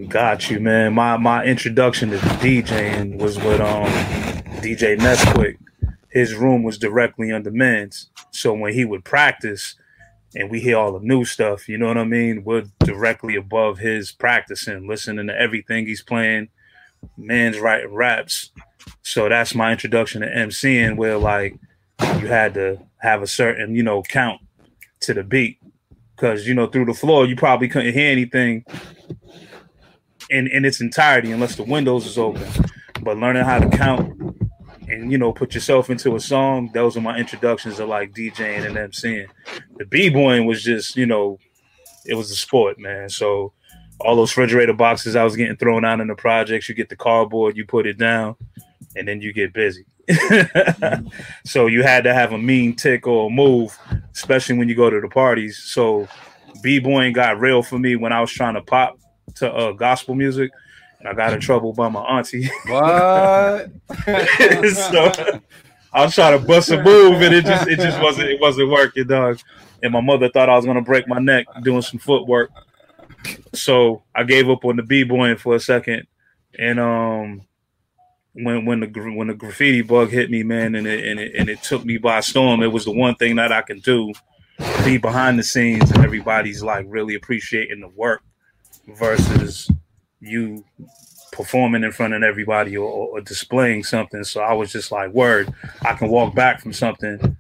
[0.09, 0.95] Got you, man.
[0.95, 3.87] My my introduction to DJing was with um
[4.63, 5.59] DJ Nesquik.
[6.11, 9.75] His room was directly under men's, so when he would practice,
[10.35, 12.45] and we hear all the new stuff, you know what I mean?
[12.45, 16.49] We're directly above his practicing, listening to everything he's playing.
[17.17, 18.51] Man's writing raps,
[19.03, 21.59] so that's my introduction to MCing, where like
[22.01, 24.41] you had to have a certain you know count
[25.01, 25.59] to the beat,
[26.17, 28.65] because you know through the floor you probably couldn't hear anything
[30.31, 32.49] in in its entirety unless the windows is open.
[33.03, 34.19] But learning how to count
[34.91, 38.67] and you know put yourself into a song, those are my introductions of like DJing
[38.67, 39.29] and MCing.
[39.77, 41.39] The b boying was just you know
[42.05, 43.09] it was a sport, man.
[43.09, 43.53] So
[44.01, 46.97] all those refrigerator boxes I was getting thrown out in the projects, you get the
[46.97, 48.37] cardboard, you put it down,
[48.97, 49.85] and then you get busy.
[51.45, 53.77] so you had to have a mean tick or move,
[54.15, 55.59] especially when you go to the parties.
[55.59, 56.09] So
[56.63, 58.99] b-boying got real for me when I was trying to pop
[59.37, 60.51] to uh, gospel music,
[61.07, 62.51] I got in trouble by my auntie.
[62.67, 63.71] What?
[64.75, 65.41] so
[65.93, 68.71] I was trying to bust a move, and it just it just wasn't it wasn't
[68.71, 69.39] working, dog.
[69.83, 72.51] And my mother thought I was gonna break my neck doing some footwork,
[73.55, 76.07] so I gave up on the b-boying for a second,
[76.59, 77.43] and um.
[78.35, 81.49] When when the when the graffiti bug hit me, man, and it, and it and
[81.49, 82.63] it took me by storm.
[82.63, 84.13] It was the one thing that I can do,
[84.85, 88.23] be behind the scenes, and everybody's like really appreciating the work
[88.87, 89.69] versus
[90.21, 90.65] you
[91.33, 94.25] performing in front of everybody or, or displaying something.
[94.25, 95.53] So I was just like, word,
[95.83, 97.37] I can walk back from something.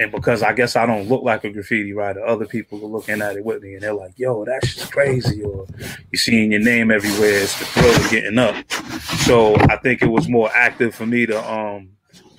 [0.00, 3.20] And because I guess I don't look like a graffiti writer, other people are looking
[3.20, 5.42] at it with me and they're like, yo, that's just crazy.
[5.42, 5.66] Or
[6.12, 7.40] you're seeing your name everywhere.
[7.42, 8.70] It's the thrill of getting up.
[9.22, 11.90] So I think it was more active for me to um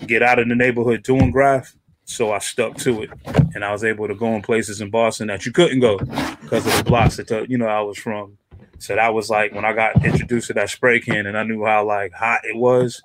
[0.08, 1.76] get out of the neighborhood doing graph.
[2.06, 3.10] So I stuck to it
[3.54, 6.66] and I was able to go in places in Boston that you couldn't go because
[6.66, 8.39] of the blocks that you know I was from.
[8.80, 11.66] So that was like when I got introduced to that spray can, and I knew
[11.66, 13.02] how like hot it was.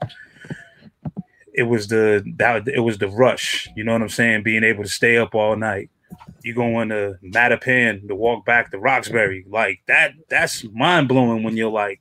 [1.53, 3.69] It was the that it was the rush.
[3.77, 4.43] You know what I'm saying?
[4.43, 5.91] Being able to stay up all night.
[6.43, 10.13] You going to Mattapan to walk back to Roxbury like that.
[10.29, 12.01] That's mind blowing when you're like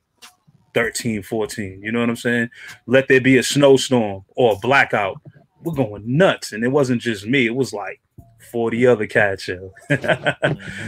[0.74, 1.80] 13, 14.
[1.82, 2.50] You know what I'm saying?
[2.86, 5.20] Let there be a snowstorm or a blackout.
[5.62, 7.46] We're going nuts, and it wasn't just me.
[7.46, 8.00] It was like
[8.44, 9.48] 40 other cats.
[9.48, 9.72] Yo.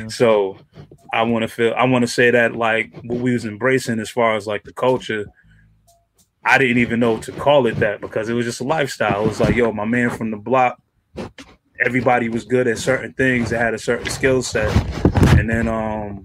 [0.09, 0.59] So
[1.13, 4.11] I want to feel I want to say that like what we was embracing as
[4.11, 5.27] far as like the culture.
[6.45, 9.25] I didn't even know to call it that because it was just a lifestyle.
[9.25, 10.81] It was like, yo, my man from the block,
[11.85, 14.71] everybody was good at certain things, they had a certain skill set.
[15.37, 16.25] And then um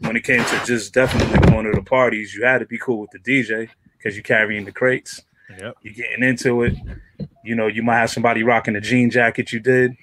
[0.00, 3.00] when it came to just definitely going to the parties, you had to be cool
[3.00, 5.22] with the DJ because you're carrying the crates.
[5.58, 5.76] Yep.
[5.82, 6.76] You're getting into it.
[7.44, 9.96] You know, you might have somebody rocking a jean jacket you did.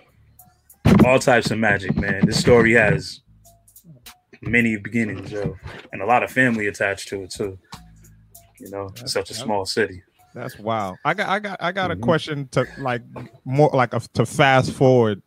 [1.06, 2.26] All types of magic, man.
[2.26, 3.22] This story has
[4.42, 5.56] many beginnings, yo,
[5.92, 7.58] and a lot of family attached to it too.
[8.60, 10.02] You know, it's such a small city.
[10.34, 10.96] That's wow.
[11.06, 11.94] I got I got I got Mhm.
[11.94, 13.02] a question to like
[13.46, 15.22] more like a, to fast forward.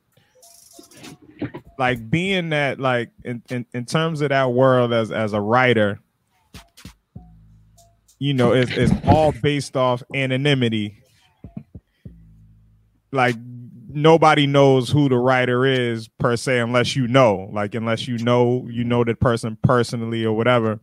[1.78, 6.00] Like being that like in, in, in terms of that world as as a writer,
[8.18, 11.02] you know, it's it's all based off anonymity.
[13.12, 13.36] Like
[13.88, 18.66] nobody knows who the writer is per se unless you know, like unless you know
[18.70, 20.80] you know that person personally or whatever.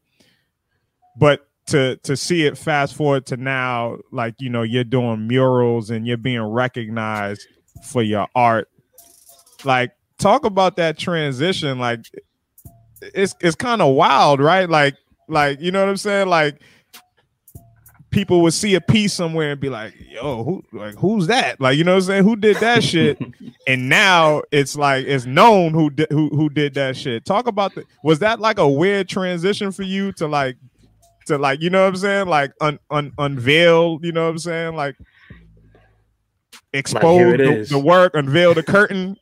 [1.18, 5.90] But to to see it fast forward to now, like you know, you're doing murals
[5.90, 7.48] and you're being recognized
[7.84, 8.70] for your art.
[9.64, 11.80] Like, talk about that transition.
[11.80, 12.06] Like,
[13.02, 14.70] it's it's kind of wild, right?
[14.70, 14.96] Like,
[15.28, 16.28] like you know what I'm saying?
[16.28, 16.62] Like,
[18.16, 21.78] people would see a piece somewhere and be like, "Yo, who like who's that?" Like,
[21.78, 22.24] you know what I'm saying?
[22.24, 23.20] Who did that shit?
[23.68, 27.26] and now it's like it's known who did who who did that shit.
[27.26, 30.56] Talk about the was that like a weird transition for you to like
[31.28, 32.28] to like you know what I'm saying?
[32.28, 34.76] Like un, un unveil, you know what I'm saying?
[34.76, 34.96] Like
[36.74, 39.18] expose it the, the work, unveil the curtain,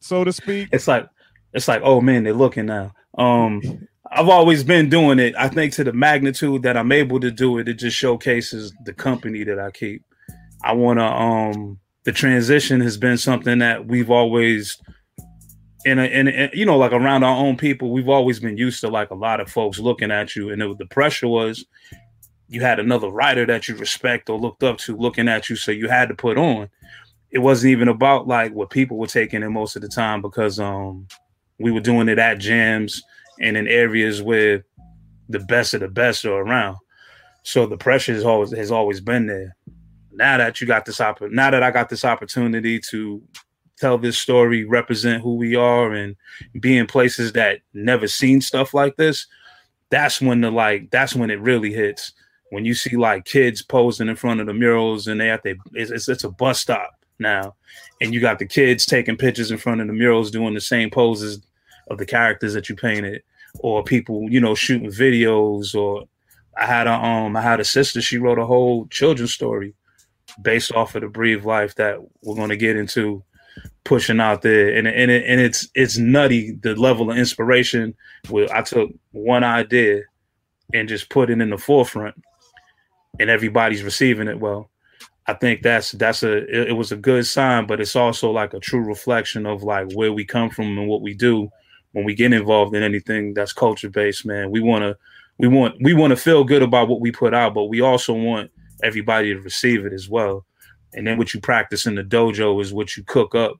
[0.00, 0.68] so to speak.
[0.70, 1.08] It's like
[1.54, 2.92] it's like, oh man, they're looking now.
[3.16, 5.34] Um, I've always been doing it.
[5.36, 8.92] I think to the magnitude that I'm able to do it, it just showcases the
[8.92, 10.04] company that I keep.
[10.62, 14.78] I want to um the transition has been something that we've always
[15.84, 18.88] in a, in, you know like around our own people we've always been used to
[18.88, 21.66] like a lot of folks looking at you and it, the pressure was
[22.48, 25.70] you had another writer that you respect or looked up to looking at you so
[25.70, 26.68] you had to put on
[27.30, 30.58] it wasn't even about like what people were taking in most of the time because
[30.58, 31.06] um
[31.58, 33.02] we were doing it at jams
[33.40, 34.64] and in areas where
[35.28, 36.76] the best of the best are around.
[37.42, 39.56] So the pressure has always has always been there.
[40.12, 43.22] Now that you got this opp- now that I got this opportunity to
[43.78, 46.16] tell this story, represent who we are, and
[46.60, 49.26] be in places that never seen stuff like this,
[49.90, 52.12] that's when the like that's when it really hits.
[52.50, 55.56] When you see like kids posing in front of the murals and they at they
[55.72, 57.56] it's, it's, it's a bus stop now,
[58.00, 60.90] and you got the kids taking pictures in front of the murals doing the same
[60.90, 61.42] poses
[61.88, 63.22] of the characters that you painted,
[63.60, 66.04] or people you know shooting videos, or
[66.56, 69.74] I had a um I had a sister she wrote a whole children's story
[70.42, 73.22] based off of the breathe life that we're going to get into
[73.84, 74.74] pushing out there.
[74.74, 77.94] And and, it, and it's it's nutty the level of inspiration.
[78.28, 80.02] Where I took one idea
[80.72, 82.16] and just put it in the forefront
[83.20, 84.70] and everybody's receiving it well.
[85.26, 88.52] I think that's that's a it, it was a good sign but it's also like
[88.52, 91.48] a true reflection of like where we come from and what we do
[91.94, 94.96] when we get involved in anything that's culture based man we want to
[95.38, 98.12] we want we want to feel good about what we put out but we also
[98.12, 98.50] want
[98.82, 100.44] everybody to receive it as well.
[100.92, 103.56] And then what you practice in the dojo is what you cook up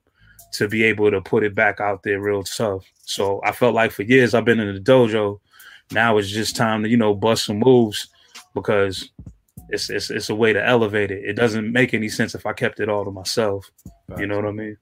[0.53, 2.85] to be able to put it back out there real tough.
[3.03, 5.39] So I felt like for years I've been in the dojo.
[5.91, 8.07] Now it's just time to, you know, bust some moves
[8.53, 9.09] because
[9.69, 11.23] it's it's it's a way to elevate it.
[11.25, 13.69] It doesn't make any sense if I kept it all to myself.
[14.07, 14.21] Facts.
[14.21, 14.77] You know what I mean?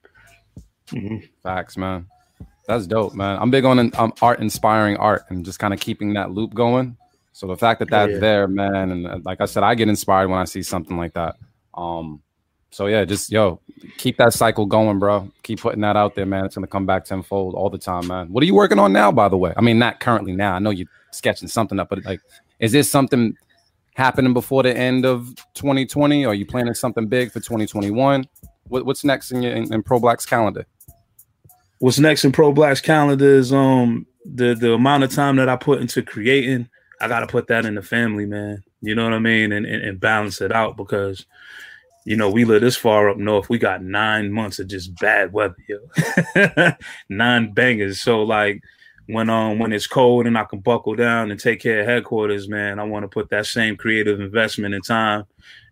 [0.87, 1.29] Mhm.
[1.41, 2.07] Facts, man.
[2.67, 3.37] That's dope, man.
[3.39, 6.97] I'm big on um, art, inspiring art, and just kind of keeping that loop going.
[7.33, 8.19] So the fact that that's yeah.
[8.19, 11.13] there, man, and uh, like I said, I get inspired when I see something like
[11.13, 11.35] that.
[11.73, 12.21] Um,
[12.69, 13.59] so yeah, just yo,
[13.97, 15.29] keep that cycle going, bro.
[15.43, 16.45] Keep putting that out there, man.
[16.45, 18.31] It's gonna come back tenfold all the time, man.
[18.31, 19.53] What are you working on now, by the way?
[19.57, 20.53] I mean, not currently now.
[20.53, 22.21] I know you're sketching something up, but like,
[22.59, 23.35] is this something
[23.95, 26.25] happening before the end of 2020?
[26.25, 28.27] Or are you planning something big for 2021?
[28.69, 30.65] What, what's next in your in, in ProBlak's calendar?
[31.83, 35.81] What's next in ProBlak's calendar is um the the amount of time that I put
[35.81, 36.69] into creating.
[37.01, 38.63] I got to put that in the family, man.
[38.79, 41.25] You know what I mean, and, and and balance it out because
[42.05, 43.49] you know we live this far up north.
[43.49, 46.71] We got nine months of just bad weather, yo.
[47.09, 47.99] nine bangers.
[47.99, 48.63] So like
[49.07, 52.47] when um when it's cold and I can buckle down and take care of headquarters,
[52.47, 55.25] man, I want to put that same creative investment and time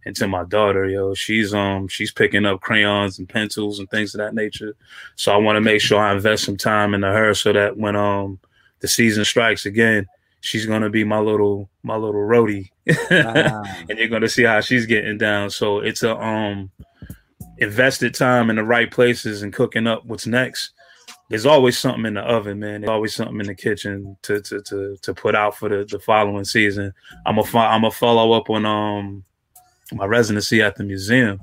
[0.06, 1.14] into my daughter, yo.
[1.14, 4.76] She's um she's picking up crayons and pencils and things of that nature.
[5.16, 7.96] So I want to make sure I invest some time into her so that when
[7.96, 8.40] um
[8.80, 10.08] the season strikes again,
[10.42, 12.70] she's gonna be my little my little roadie.
[13.10, 15.50] and you're gonna see how she's getting down.
[15.50, 16.72] So it's a um
[17.60, 20.72] invested time in the right places and cooking up what's next.
[21.30, 22.82] There's always something in the oven, man.
[22.82, 26.00] There's always something in the kitchen to to to, to put out for the, the
[26.00, 26.94] following season.
[27.26, 29.24] I'm a I'm a follow up on um
[29.92, 31.40] my residency at the museum,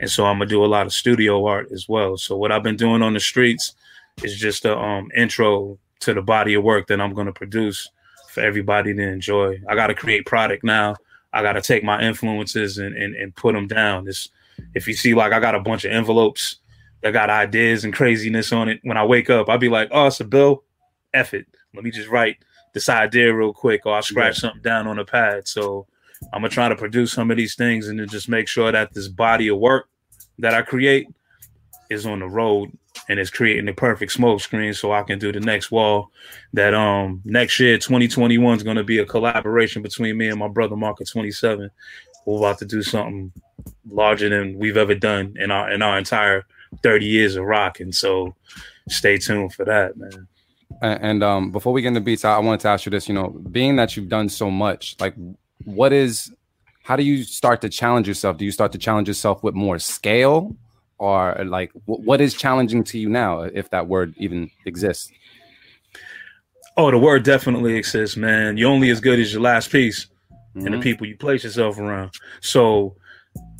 [0.00, 2.16] and so I'm gonna do a lot of studio art as well.
[2.16, 3.74] So what I've been doing on the streets
[4.22, 7.90] is just a um intro to the body of work that I'm gonna produce
[8.30, 9.60] for everybody to enjoy.
[9.68, 10.96] I got to create product now.
[11.32, 14.04] I got to take my influences and, and, and put them down.
[14.04, 14.28] This,
[14.74, 16.56] if you see, like I got a bunch of envelopes
[17.02, 18.80] that got ideas and craziness on it.
[18.82, 20.64] When I wake up, I'll be like, oh, it's a bill.
[21.12, 21.46] F it.
[21.74, 22.36] Let me just write
[22.72, 25.48] this idea real quick, or I'll scratch something down on a pad.
[25.48, 25.86] So
[26.32, 28.92] I'm gonna try to produce some of these things and then just make sure that
[28.92, 29.88] this body of work
[30.38, 31.08] that I create
[31.90, 32.70] is on the road
[33.08, 36.10] and it's creating the perfect smoke screen so I can do the next wall.
[36.52, 40.76] That um next year, 2021 is gonna be a collaboration between me and my brother
[40.76, 41.70] Mark Market 27.
[42.26, 43.32] We're about to do something
[43.88, 46.44] larger than we've ever done in our in our entire
[46.82, 47.92] 30 years of rocking.
[47.92, 48.34] So
[48.88, 50.28] stay tuned for that, man.
[50.82, 53.08] And, and um, before we get into beats, I, I wanted to ask you this.
[53.08, 55.14] You know, being that you've done so much, like,
[55.64, 56.32] what is,
[56.82, 58.36] how do you start to challenge yourself?
[58.36, 60.56] Do you start to challenge yourself with more scale,
[60.98, 65.10] or like, wh- what is challenging to you now, if that word even exists?
[66.76, 68.56] Oh, the word definitely exists, man.
[68.56, 70.06] You're only as good as your last piece
[70.54, 70.82] and the Mhm.
[70.82, 72.12] people you place yourself around.
[72.40, 72.96] So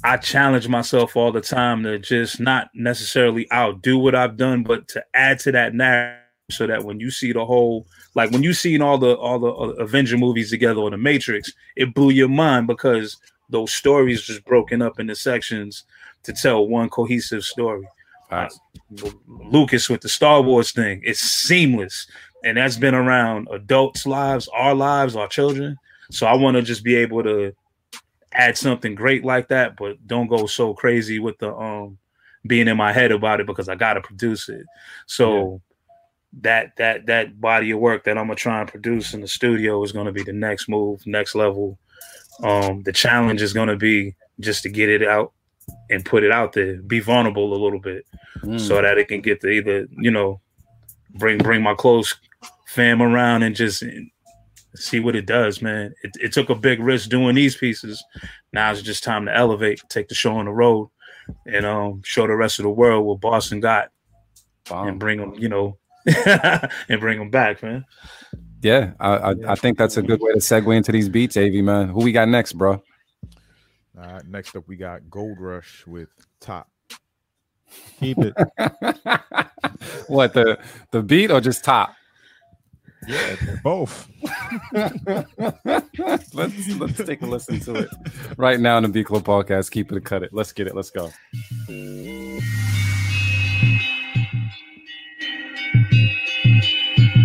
[0.02, 4.88] I challenge myself all the time to just not necessarily outdo what I've done, but
[4.88, 6.19] to add to that narrative
[6.50, 9.50] so that when you see the whole, like when you seen all the all the
[9.50, 13.16] uh, Avenger movies together or the Matrix, it blew your mind because
[13.48, 15.84] those stories just broken up into sections
[16.22, 17.86] to tell one cohesive story.
[18.28, 18.60] Facts.
[19.26, 21.00] Lucas with the Star Wars thing.
[21.04, 22.06] It's seamless.
[22.44, 25.76] And that's been around adults' lives, our lives, our children.
[26.10, 27.52] So I want to just be able to
[28.32, 31.98] add something great like that, but don't go so crazy with the um
[32.46, 34.64] being in my head about it because I gotta produce it.
[35.06, 35.60] So
[36.40, 39.82] that that that body of work that I'm gonna try and produce in the studio
[39.82, 41.78] is gonna be the next move, next level.
[42.42, 45.32] Um, the challenge is gonna be just to get it out
[45.90, 48.06] and put it out there, be vulnerable a little bit,
[48.38, 48.58] Mm.
[48.60, 50.40] so that it can get to either you know
[51.16, 52.14] bring bring my close
[52.68, 53.82] fam around and just
[54.76, 55.92] see what it does, man.
[56.04, 58.02] It, it took a big risk doing these pieces.
[58.52, 60.88] Now it's just time to elevate, take the show on the road,
[61.44, 63.90] and um show the rest of the world what Boston got,
[64.68, 64.86] Bomb.
[64.88, 65.76] and bring them, you know,
[66.88, 67.84] and bring them back, man.
[68.62, 71.52] Yeah, I, I, I think that's a good way to segue into these beats, Av
[71.52, 71.88] man.
[71.88, 72.82] Who we got next, bro?
[73.98, 76.08] All right, next up we got Gold Rush with
[76.40, 76.68] Top.
[77.98, 78.34] Keep it.
[80.08, 80.58] what the
[80.90, 81.94] the beat or just top?
[83.06, 84.08] Yeah, both.
[84.72, 87.88] let's let's take a listen to it
[88.36, 89.70] right now in the B Club podcast.
[89.70, 90.32] Keep it cut it.
[90.32, 90.74] Let's get it.
[90.74, 91.10] Let's go.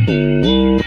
[0.05, 0.81] The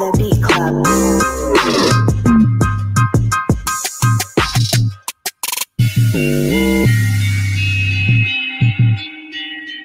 [0.00, 0.86] The Beat Club.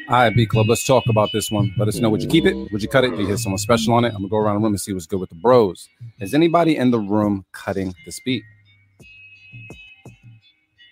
[0.07, 0.69] All right, B Club.
[0.69, 1.73] Let's talk about this one.
[1.77, 2.09] Let us know.
[2.09, 2.55] Would you keep it?
[2.71, 3.09] Would you cut it?
[3.09, 4.09] Do you hear someone special on it?
[4.09, 5.89] I'm gonna go around the room and see what's good with the bros.
[6.21, 8.43] Is anybody in the room cutting this beat?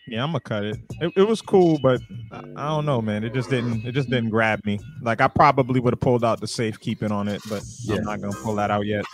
[0.07, 0.77] Yeah, I'm gonna cut it.
[0.99, 1.13] it.
[1.15, 2.01] It was cool, but
[2.31, 3.23] I, don't know, man.
[3.23, 3.85] It just didn't.
[3.85, 4.79] It just didn't grab me.
[5.01, 7.97] Like I probably would have pulled out the safekeeping on it, but Yeah.
[7.97, 9.05] I'm not gonna pull that out yet.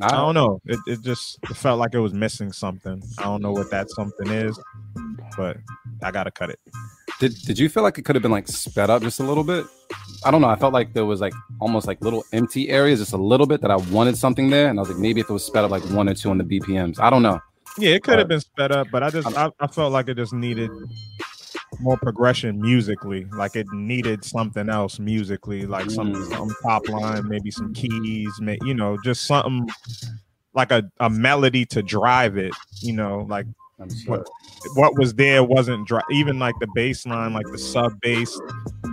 [0.00, 0.60] I I don't know.
[0.66, 3.02] It, it just it felt like it was missing something.
[3.18, 4.58] I don't know what that something is,
[5.36, 5.58] but
[6.02, 6.58] I gotta cut it.
[7.20, 9.44] Did Did you feel like it could have been like sped up just a little
[9.44, 9.64] bit?
[10.24, 10.48] I don't know.
[10.48, 13.60] I felt like there was like almost like little empty areas, just a little bit
[13.60, 15.70] that I wanted something there, and I was like, maybe if it was sped up
[15.70, 16.98] like one or two on the BPMs.
[16.98, 17.40] I don't know.
[17.78, 20.16] Yeah, it could have been sped up, but I just I, I felt like it
[20.16, 20.70] just needed
[21.80, 23.24] more progression musically.
[23.36, 26.36] Like it needed something else musically, like some Mm.
[26.36, 28.30] some top line, maybe some keys,
[28.62, 29.66] you know, just something
[30.54, 32.52] like a, a melody to drive it.
[32.82, 33.46] You know, like
[34.06, 34.28] what
[34.74, 38.38] what was there wasn't dri- even like the bass line, like the sub bass,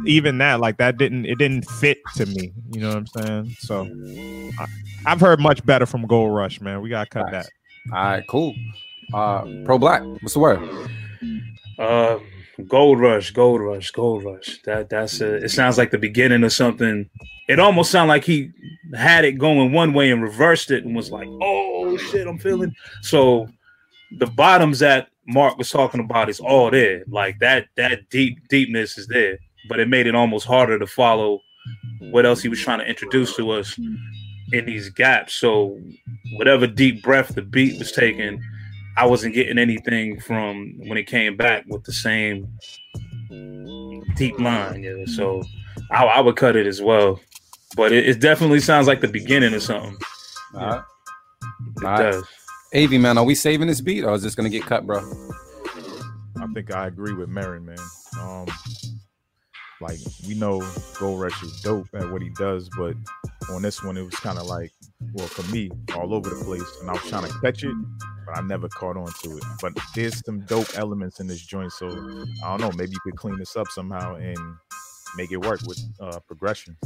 [0.06, 2.54] even that like that didn't it didn't fit to me.
[2.72, 3.56] You know what I'm saying?
[3.60, 3.88] So
[4.58, 4.66] I,
[5.06, 6.82] I've heard much better from Gold Rush, man.
[6.82, 7.48] We gotta cut Facts.
[7.48, 7.54] that.
[7.92, 8.56] All right, cool.
[9.14, 10.60] Uh, ProBlak, what's the word?
[11.78, 12.20] Uh,
[12.68, 14.62] Gold Rush, Gold Rush, Gold Rush.
[14.64, 17.10] That that's a, it sounds like the beginning of something.
[17.48, 18.52] It almost sounded like he
[18.94, 22.74] had it going one way and reversed it and was like, "Oh shit, I'm feeling."
[23.02, 23.48] So
[24.18, 27.04] the bottoms that Mark was talking about is all there.
[27.08, 29.38] Like that that deep deepness is there,
[29.68, 31.40] but it made it almost harder to follow
[32.12, 33.80] what else he was trying to introduce to us
[34.52, 35.34] in these gaps.
[35.36, 35.80] So
[36.34, 38.42] whatever deep breath the beat was taking,
[38.98, 42.48] I wasn't getting anything from when it came back with the same
[44.16, 44.84] deep line.
[44.84, 45.44] Yeah, so
[45.92, 47.20] I, I would cut it as well.
[47.76, 49.98] But it, it definitely sounds like the beginning of something.
[50.56, 50.82] All right.
[51.78, 52.12] It All right.
[52.12, 52.24] does.
[52.76, 55.00] AV man, are we saving this beat or is this gonna get cut, bro?
[56.38, 57.78] I think I agree with Mary, man.
[58.20, 58.48] Um,
[59.82, 60.62] like we know
[61.00, 62.96] Gold Rush is dope at what he does, but
[63.52, 64.72] on this one it was kind of like,
[65.14, 67.74] well, for me, all over the place, and I was trying to catch it,
[68.26, 69.44] but I never caught on to it.
[69.62, 72.72] But there's some dope elements in this joint, so I don't know.
[72.78, 74.38] Maybe you could clean this up somehow and
[75.18, 76.78] make it work with uh, progression.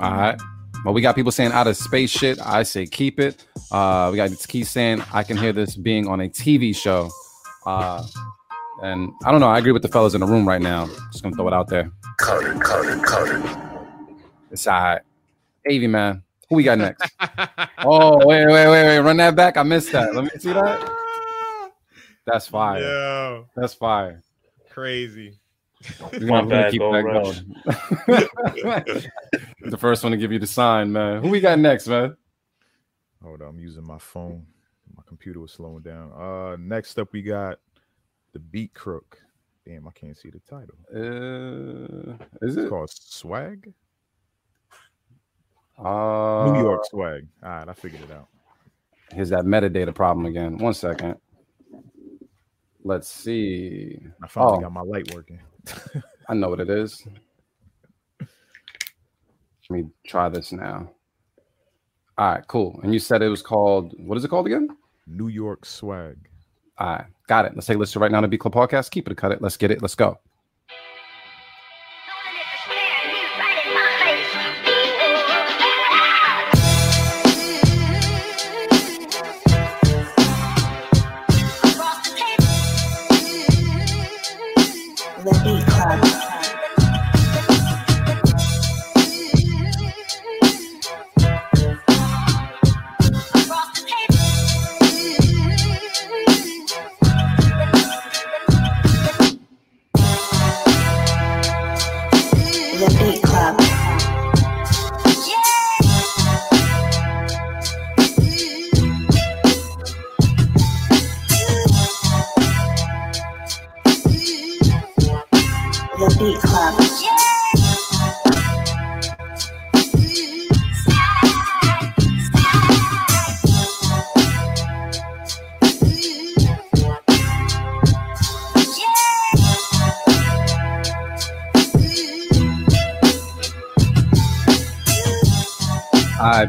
[0.00, 0.40] All right.
[0.84, 2.38] Well, we got people saying out of space shit.
[2.40, 3.44] I say keep it.
[3.70, 7.10] Uh, we got Key saying I can hear this being on a TV show.
[7.66, 8.06] Uh,
[8.82, 9.48] and I don't know.
[9.48, 10.86] I agree with the fellas in the room right now.
[11.12, 11.90] Just gonna throw it out there.
[12.18, 13.58] Cut it, cut it, cut it.
[14.50, 15.00] It's all right.
[15.70, 17.10] AV man, who we got next?
[17.78, 18.98] oh, wait, wait, wait, wait.
[18.98, 19.56] Run that back.
[19.56, 20.14] I missed that.
[20.14, 20.90] Let me see that.
[22.26, 22.82] That's fire.
[22.82, 24.22] Yeah, That's fire.
[24.70, 25.38] crazy.
[26.12, 27.54] We're gonna, bad, keep Gold that going.
[29.70, 31.22] the first one to give you the sign, man.
[31.22, 32.16] Who we got next, man?
[33.22, 34.46] Hold on, I'm using my phone.
[34.94, 36.12] My computer was slowing down.
[36.12, 37.58] Uh, next up we got
[38.32, 39.18] the Beat Crook.
[39.66, 40.76] Damn, I can't see the title.
[40.94, 43.72] Uh, is It's it called Swag.
[45.78, 47.26] uh, New York Swag.
[47.42, 48.28] All right, I figured it out.
[49.12, 50.58] Here's that metadata problem again.
[50.58, 51.16] One second.
[52.84, 53.98] Let's see.
[54.22, 54.60] I finally Oh.
[54.60, 55.40] got my light working.
[56.28, 57.06] I know what it is.
[58.20, 58.28] Let
[59.70, 60.90] me try this now.
[62.16, 62.80] All right, cool.
[62.82, 64.68] And you said it was called what is it called again?
[65.06, 66.16] New York Swag.
[66.78, 67.52] All right, got it.
[67.54, 68.90] Let's take a listen right now to B Club Podcast.
[68.90, 69.40] Keep it, cut it.
[69.40, 69.80] Let's get it.
[69.80, 70.18] Let's go.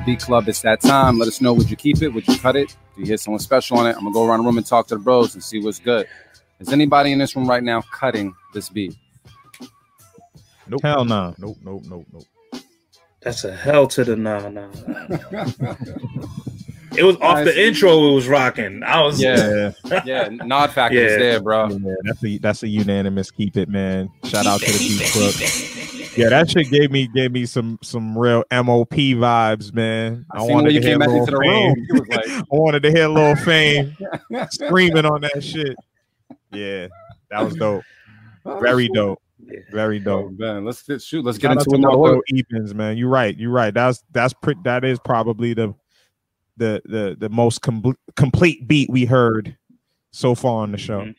[0.10, 1.20] B Club, it's that time.
[1.20, 1.53] Let us know.
[1.53, 2.10] Would you keep it?
[2.10, 2.76] Would you cut it?
[2.95, 3.95] Do you hear someone special on it?
[3.95, 6.07] I'm gonna go around the room and talk to the bros and see what's good.
[6.60, 8.95] Is anybody in this room right now cutting this beat?
[10.68, 10.82] Nope.
[10.82, 11.36] Hell no.
[11.38, 11.57] Nope.
[11.64, 11.84] Nope.
[11.88, 12.05] Nope.
[12.12, 12.24] Nope.
[13.22, 14.70] That's a hell to the nah, nah.
[16.97, 17.68] It was off I the see.
[17.68, 18.10] intro.
[18.10, 18.82] It was rocking.
[18.82, 19.72] I was Yeah.
[19.86, 21.18] Yeah, yeah, nod factor is Yeah.
[21.20, 21.68] there, bro.
[21.70, 24.10] yeah, that's a that's a unanimous keep it, man.
[24.24, 25.78] Shout out to the beat crook.
[26.20, 30.26] Yeah, that shit gave me gave me some some real MOP vibes, man.
[30.32, 31.67] I when you to hear came back into the Fame.
[31.67, 31.76] room.
[31.89, 33.95] You was like, I wanted to hear Lil Fame
[34.51, 35.76] screaming on that shit.
[36.51, 36.88] Yeah,
[37.32, 37.84] that was dope.
[38.59, 39.22] Very dope.
[39.72, 40.32] Very Oh, dope.
[40.39, 41.24] man, let's get, shoot.
[41.26, 42.22] Let's get Shout into to another.
[42.36, 42.97] Evans, man.
[42.97, 43.36] You're right.
[43.38, 43.74] You're right.
[43.74, 44.59] That's that's pretty.
[44.63, 45.74] That is probably the
[46.57, 49.57] the the the most com- complete beat we heard
[50.11, 51.01] so far on the show.
[51.01, 51.15] Mhm.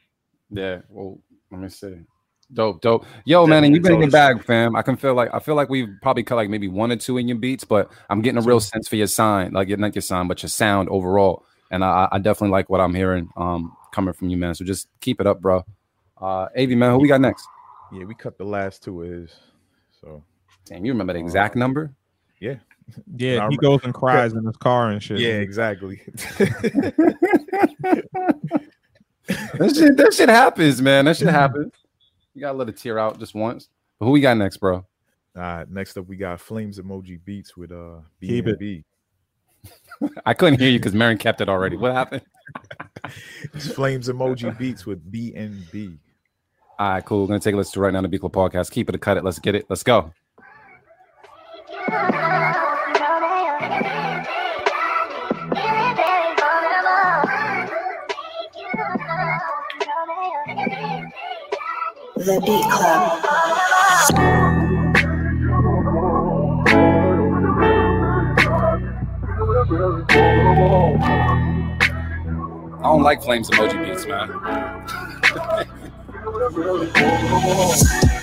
[0.50, 0.80] Yeah.
[0.88, 1.18] Well,
[1.50, 1.96] let me see.
[2.52, 3.06] Dope, dope.
[3.24, 4.74] Yo, man, and you've been in your bag, fam.
[4.74, 7.16] I can feel like I feel like we've probably cut like maybe one or two
[7.16, 10.02] in your beats, but I'm getting a real sense for your sign, like not your
[10.02, 11.44] sign, but your sound overall.
[11.70, 14.54] And I, I definitely like what I'm hearing um coming from you, man.
[14.56, 15.64] So just keep it up, bro.
[16.20, 17.46] Uh AV man, who we got next?
[17.92, 19.34] Yeah, we cut the last two of his.
[20.00, 20.24] So
[20.66, 21.92] Damn, you remember the exact number?
[22.40, 22.56] yeah.
[23.16, 25.20] Yeah, he goes and cries in his car and shit.
[25.20, 26.00] Yeah, exactly.
[29.54, 31.04] That shit, that shit happens, man.
[31.04, 31.72] That shit happens.
[32.34, 33.68] You gotta let it tear out just once.
[33.98, 34.76] But who we got next, bro?
[34.76, 34.86] All
[35.36, 38.58] right, next up we got Flames Emoji Beats with uh Keep it.
[38.58, 38.84] B.
[40.26, 41.76] I couldn't hear you because Marin kept it already.
[41.76, 42.22] What happened?
[43.74, 45.98] Flames Emoji Beats with BNB.
[46.78, 47.22] All right, cool.
[47.22, 48.70] We're gonna take a listen to right now the Beat Club podcast.
[48.70, 49.24] Keep it, a cut it.
[49.24, 49.66] Let's get it.
[49.68, 50.12] Let's go.
[62.20, 63.24] The Beat Club.
[72.78, 74.28] I don't like flames emoji beats, man.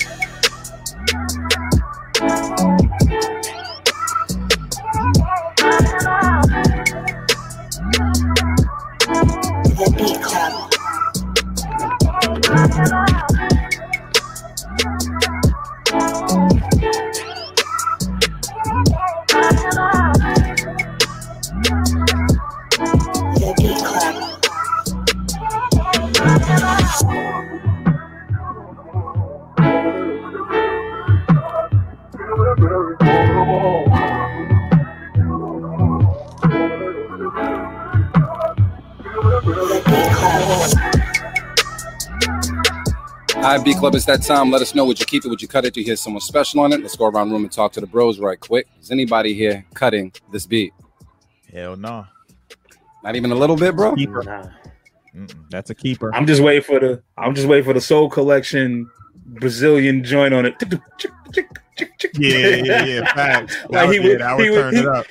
[43.80, 43.86] Club.
[43.86, 44.52] All right, B Club, it's that time.
[44.52, 44.86] Let us know.
[44.86, 45.30] Would you keep it?
[45.30, 45.74] Would you cut it?
[45.74, 46.82] Do you hear someone special on it?
[46.82, 48.68] Let's go around the room and talk to the bros right quick.
[48.82, 50.74] Is anybody here cutting this beat?
[51.52, 52.06] Hell no.
[53.04, 53.96] Not even a little bit, bro.
[53.96, 54.24] Keeper.
[54.24, 55.28] Nah.
[55.50, 56.14] That's a keeper.
[56.14, 58.90] I'm just waiting for the I'm just waiting for the Soul Collection
[59.26, 60.56] Brazilian joint on it.
[62.18, 63.06] Yeah, yeah, yeah.
[63.14, 63.56] Facts.
[63.64, 65.06] Like, That would, he would- would he would- turn he- it up.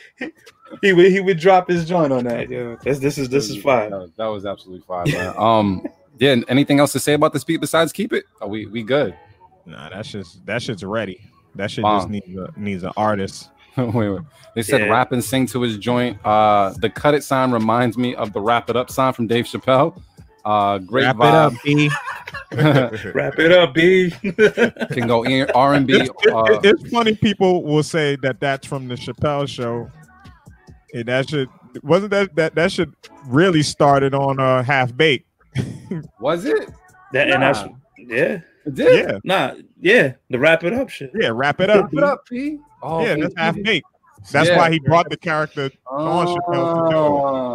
[0.82, 2.50] He would he would drop his joint on that.
[2.50, 3.90] Yeah, this, this is this is That fire.
[3.90, 5.10] was, that was absolutely fine.
[5.12, 5.32] Man.
[5.38, 5.86] Um,
[6.18, 6.36] yeah.
[6.48, 8.24] Anything else to say about this beat besides keep it?
[8.40, 9.16] Are we we good?
[9.64, 11.20] Nah, that's just that shit's ready.
[11.54, 11.98] That shit Bomb.
[12.00, 13.50] just needs a needs an artist.
[13.76, 14.20] wait, wait.
[14.54, 14.86] They said Yeah.
[14.88, 16.24] rap and sing to his joint.
[16.24, 19.44] Uh, the cut it sign reminds me of the wrap it up sign from Dave
[19.46, 20.00] Chappelle.
[20.44, 21.90] Uh, great Wrap it up, B.
[23.14, 24.10] Wrap it up, B.
[24.92, 25.94] Can go R and B.
[25.96, 29.90] It- it- Uh, it's funny people will say that that's from the Chappelle show.
[30.94, 31.48] And that should
[31.82, 32.94] wasn't that that that should
[33.26, 35.28] really started on uh half baked.
[36.20, 36.70] Was it?
[37.12, 37.60] That, and that's
[37.98, 39.08] yeah, It did.
[39.08, 40.12] Yeah, nah, yeah.
[40.30, 41.10] The wrap it up shit.
[41.14, 41.84] yeah, wrap it up.
[41.84, 42.58] Wrap it up, P.
[42.82, 43.20] Oh, Yeah, P.
[43.22, 43.86] that's half baked.
[44.32, 44.58] That's Yeah.
[44.58, 46.90] why he brought the character on Chappelle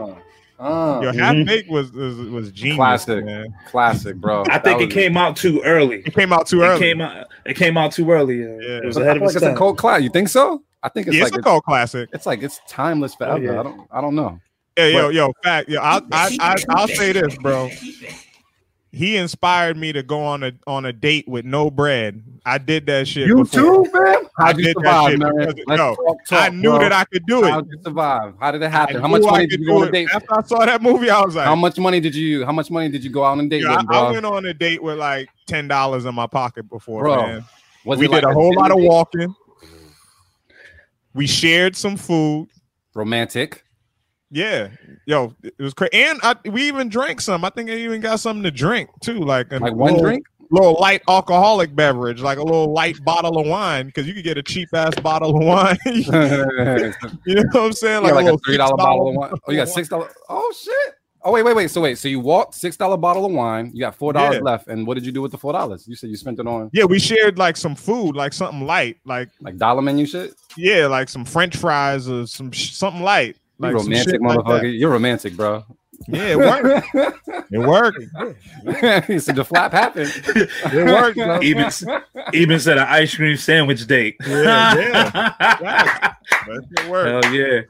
[0.08, 0.22] to do.
[0.64, 1.20] Uh, Yo, Mhm.
[1.20, 2.76] half baked was, was was genius.
[2.78, 3.26] Classic.
[3.26, 3.48] Man.
[3.70, 4.44] classic, bro.
[4.50, 6.04] I think it came out too early.
[6.06, 6.68] It came out too early.
[6.68, 6.80] It early.
[6.80, 7.28] came out.
[7.46, 8.42] It came out too early.
[8.42, 8.46] Yeah.
[8.60, 8.78] Yeah.
[8.78, 9.58] It was ahead feel of like its it's a time.
[9.58, 10.02] cult class.
[10.02, 10.62] You think so?
[10.84, 12.10] I think it's yeah, like it's a it's, cult classic.
[12.14, 13.42] it's like it's timeless forever.
[13.44, 13.60] yeah.
[13.60, 14.40] I don't I don't know.
[14.78, 15.70] Yeah, yo, yo, fact.
[15.70, 17.70] Yo, I, I, I, I'll say this, bro.
[18.94, 22.22] He inspired me to go on a on a date with no bread.
[22.46, 23.26] I did that shit.
[23.28, 23.86] You before.
[23.86, 24.16] too, man.
[24.38, 25.34] I How'd you did that survive, shit man?
[25.38, 26.80] because- Let's no, talk, I knew bro.
[26.80, 27.52] that I could do it.
[27.52, 28.34] How'd you survive?
[28.40, 28.98] How did it happen?
[28.98, 30.10] I How much money did you go on a date?
[30.14, 32.44] After I saw that movie, I was like, How much money did you?
[32.46, 33.98] How much money did you go out on a date yo, with, bro?
[33.98, 37.46] I went on a date with like ten dollars in my pocket before, Bro, man.
[37.86, 39.34] Was we it like did a whole lot of walking.
[41.14, 42.50] We shared some food.
[42.94, 43.64] romantic.
[44.32, 44.70] Yeah,
[45.06, 45.92] yo, it was crazy.
[45.94, 47.44] And I, we even drank some.
[47.44, 50.26] I think I even got something to drink too, like a Like one little- drink.
[50.52, 54.38] little light alcoholic beverage, like a little light bottle of wine, because you could get
[54.38, 55.78] a cheap ass bottle of wine.
[55.86, 58.04] you know what I'm saying?
[58.04, 59.32] like, like a little three dollar $6 bottle of wine.
[59.48, 60.10] Oh, you got six dollar.
[60.30, 60.96] Oh shit.
[61.24, 61.70] Oh wait, wait, wait.
[61.70, 61.98] So wait.
[62.00, 63.70] So you walked six dollar bottle of wine.
[63.74, 64.42] You got four dollars Yeah.
[64.42, 64.68] left.
[64.68, 65.86] And what did you do with the four dollars?
[65.88, 68.98] You said you spent it on Yeah, we shared like some food, like something light,
[69.06, 70.34] like like dollar menu shit.
[70.58, 73.36] yeah, like some French fries or some sh- something light.
[73.62, 74.62] You Like some romantic shit like motherfucker.
[74.62, 74.68] that.
[74.70, 75.64] You're romantic, bro.
[76.08, 76.88] yeah, it worked.
[77.52, 78.00] it worked.
[79.08, 80.12] he said the flap happened.
[80.74, 81.42] It worked, bro.
[81.42, 81.70] Even
[82.34, 84.16] even said an ice cream sandwich date.
[84.26, 86.14] Yeah, yeah.
[86.48, 87.26] But it worked.
[87.26, 87.62] Hell yeah,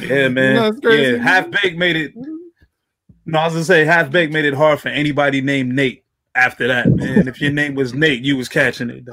[0.00, 0.54] yeah, man.
[0.56, 1.12] know, crazy.
[1.16, 2.14] Yeah, half baked made it.
[3.26, 6.04] No, I was gonna say half baked made it hard for anybody named Nate.
[6.34, 9.04] After that, man, if your name was Nate, you was catching it.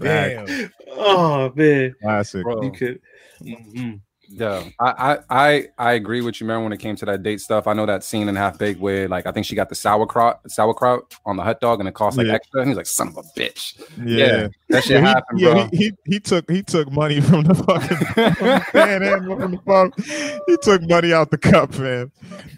[0.00, 0.70] Damn.
[0.98, 2.42] Oh man, Classic.
[2.42, 2.62] Bro.
[2.62, 3.00] you could.
[3.42, 4.00] Mhm.
[4.38, 6.62] Yeah, I, I I agree with you, man.
[6.62, 9.08] When it came to that date stuff, I know that scene in Half Baked where
[9.08, 12.16] like I think she got the sauerkraut sauerkraut on the hot dog and it cost
[12.16, 12.34] like Yeah.
[12.34, 13.74] extra, and he's like, "Son of a bitch."
[14.04, 14.48] Yeah.
[14.68, 15.68] that shit Yeah, happened, he, yeah, bro.
[15.72, 19.50] he, he, he took he took money from the fucking from the pan and from
[19.52, 19.92] the phone.
[20.46, 22.10] He took money out the cup, man.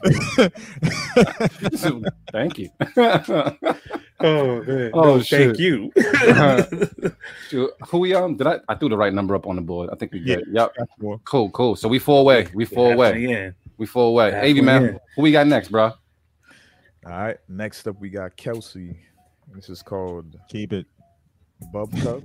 [2.32, 2.70] Thank you.
[4.22, 4.90] Oh man.
[4.92, 5.22] Oh, No.
[5.22, 5.90] Thank you.
[7.48, 8.36] Dude, Who we um?
[8.36, 8.60] Did I?
[8.68, 9.88] I threw the right number up on the board.
[9.90, 10.36] I think we Yeah.
[10.36, 10.48] did.
[10.52, 10.72] Yep.
[10.98, 11.18] More.
[11.24, 11.76] Cool, cool.
[11.76, 12.48] So we four away.
[12.54, 13.18] We four away.
[13.20, 13.50] Yeah.
[13.78, 14.32] We four away.
[14.32, 15.00] Halfway Avy man, in.
[15.16, 15.84] who we got next, bro?
[15.84, 15.94] All
[17.04, 17.36] right.
[17.48, 18.98] Next up, we got Kelsey.
[19.54, 20.86] This is called Keep it.
[21.72, 22.24] Bub Cub.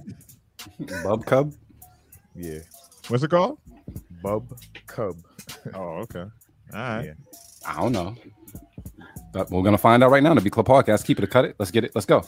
[1.03, 1.53] Bub Cub.
[2.35, 2.59] Yeah,
[3.07, 3.59] What's it called?
[4.21, 5.15] Bub Cub.
[5.73, 6.19] Oh, okay.
[6.73, 7.05] All right.
[7.05, 7.13] Yeah.
[7.65, 8.15] I don't know.
[9.31, 10.33] But we're gonna find out right now.
[10.33, 11.05] The Be Club Podcast.
[11.05, 11.55] Keep it or cut it.
[11.59, 11.91] Let's get it.
[11.93, 12.25] Let's go.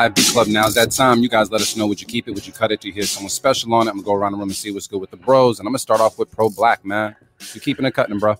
[0.00, 0.46] All right, Beat Club.
[0.46, 1.22] Now is that time.
[1.22, 1.86] You guys let us know.
[1.86, 2.30] Would you keep it?
[2.30, 2.80] Would you cut it?
[2.80, 3.90] Do you hear someone special on it?
[3.90, 5.58] I'm gonna go around the room and see what's good with the bros.
[5.58, 7.14] And I'm gonna start off with ProBlak, man.
[7.52, 8.34] You keeping it cutting, bro?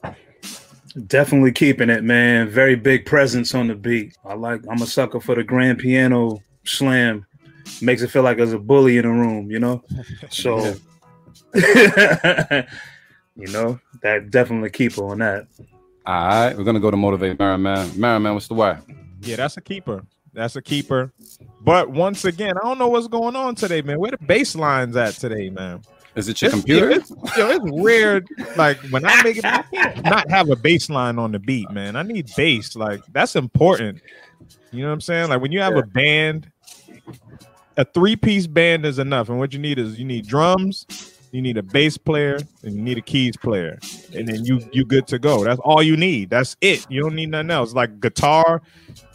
[1.06, 2.48] Definitely keeping it, man.
[2.48, 4.16] Very big presence on the beat.
[4.24, 4.62] I like.
[4.70, 7.26] I'm a sucker for the grand piano slam.
[7.82, 9.84] makes it feel like there's a bully in the room, you know.
[10.30, 10.60] So,
[11.54, 15.46] you know, that definitely keep on that.
[16.06, 18.00] All right, we're gonna go to motivate Merriman.
[18.00, 18.78] Merriman, what's the word?
[19.20, 20.06] Yeah, that's a keeper.
[20.32, 21.12] That's a keeper.
[21.60, 23.98] But once again, I don't know what's going on today, man.
[23.98, 25.82] Where the baselines at today, man?
[26.16, 26.90] Is it your It's- computer?
[26.90, 28.26] It's, yo, it's weird.
[28.56, 31.70] Like when I make it, I can't not have a bass line on the beat,
[31.70, 31.96] man.
[31.96, 32.74] I need bass.
[32.76, 34.00] Like that's important.
[34.72, 35.28] You know what I'm saying?
[35.30, 36.50] Like when you have a band,
[37.76, 39.28] a three piece band is enough.
[39.28, 40.86] And what you need is you need drums,
[41.32, 43.78] you need a bass player, and you need a keys player,
[44.14, 45.44] and then you you good to go.
[45.44, 46.30] That's all you need.
[46.30, 46.86] That's it.
[46.90, 47.72] You don't need nothing else.
[47.72, 48.62] Like guitar,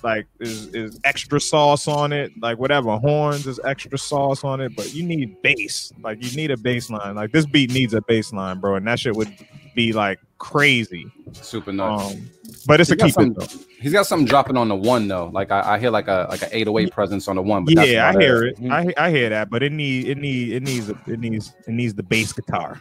[0.05, 2.31] like is is extra sauce on it.
[2.39, 4.75] Like whatever horns is extra sauce on it.
[4.75, 5.91] But you need bass.
[6.01, 7.15] Like you need a bass line.
[7.15, 8.75] Like this beat needs a bass line, bro.
[8.75, 9.33] And that shit would
[9.75, 11.05] be like crazy.
[11.33, 12.13] Super nice.
[12.15, 12.29] Um,
[12.67, 13.47] but it's He a keep some- it though.
[13.81, 15.29] He's got something dropping on the one though.
[15.33, 17.65] Like I, I hear like a like an 808 presence on the one.
[17.65, 18.57] But that's Yeah, I hear it.
[18.59, 18.71] Mhm.
[18.71, 21.93] I, I hear that, but it need it need it needs it needs it needs
[21.93, 22.79] the bass guitar.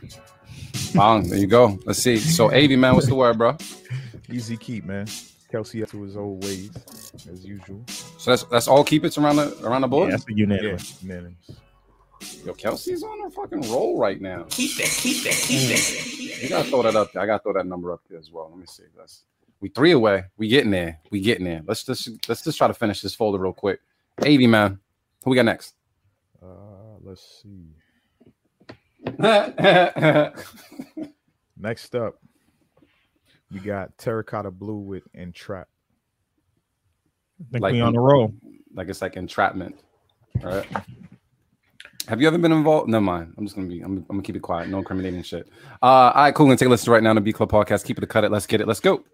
[0.94, 1.78] Wow, there you go.
[1.86, 2.16] Let's see.
[2.18, 3.56] So, Avy man, what's the word, bro?
[4.30, 5.06] Easy keep, man.
[5.54, 6.72] Kelsey up to his old ways,
[7.30, 7.80] as usual.
[7.86, 10.10] So that's that's all keep it around the around the Yeah, board.
[10.10, 11.00] that's a Yeah, unanimous.
[11.00, 11.48] unanimous.
[12.44, 14.46] Yo, Kelsey's on a fucking roll right now.
[14.50, 16.42] Keep it, keep it, keep it.
[16.42, 17.22] You gotta throw that up there.
[17.22, 18.48] I gotta throw that number up there as well.
[18.50, 18.82] Let me see.
[18.98, 19.26] Let's
[19.60, 20.24] we three away.
[20.36, 20.98] We getting there.
[21.12, 21.62] We getting there.
[21.64, 23.78] Let's just let's just try to finish this folder real quick.
[24.24, 24.80] Avy man,
[25.22, 25.74] who we got next?
[26.42, 27.68] Uh, let's see.
[31.56, 32.18] Next up,
[33.54, 35.68] we got Terracotta Blue with Entrap.
[37.40, 38.34] I think Like we on the roll.
[38.74, 39.76] like it's like entrapment.
[40.44, 40.66] All right.
[42.08, 42.88] Have you ever been involved?
[42.90, 43.32] Never mind.
[43.38, 43.80] I'm just gonna be.
[43.80, 44.68] I'm, I'm gonna keep it quiet.
[44.68, 45.48] No incriminating shit.
[45.82, 46.46] Uh, all right, cool.
[46.46, 47.84] Gonna take a listen right now to B Club Podcast.
[47.86, 48.30] Keep it a cut it.
[48.30, 48.68] Let's get it.
[48.68, 49.04] Let's go.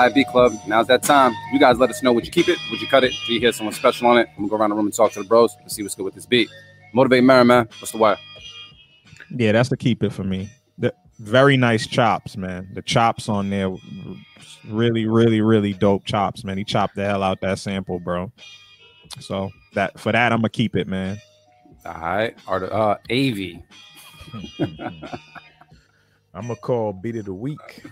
[0.00, 0.58] All right, B Club.
[0.66, 1.34] Now's that time.
[1.52, 2.10] You guys let us know.
[2.14, 2.56] Would you keep it?
[2.70, 3.12] Would you cut it?
[3.26, 4.28] Do you hear someone special on it?
[4.30, 5.54] I'm gonna go around the room and talk to the bros.
[5.60, 6.48] Let's see what's good with this beat.
[6.94, 7.68] Motivate Mary, man.
[7.80, 8.16] What's the wire?
[9.28, 10.48] Yeah, that's the keep it for me.
[10.78, 12.66] The very nice chops, man.
[12.72, 13.76] The chops on there,
[14.70, 16.56] really, really, really dope chops, man.
[16.56, 18.32] He chopped the hell out that sample, bro.
[19.18, 21.18] So that for that, I'm gonna keep it, man.
[21.84, 23.62] All right, Art, uh, Avy.
[24.60, 24.78] I'm
[26.32, 27.82] gonna call Beat of the Week.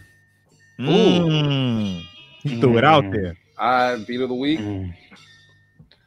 [0.79, 2.03] Mm.
[2.43, 3.37] He threw it out there.
[3.59, 4.61] All right, beat of the week.
[4.61, 4.95] Mm.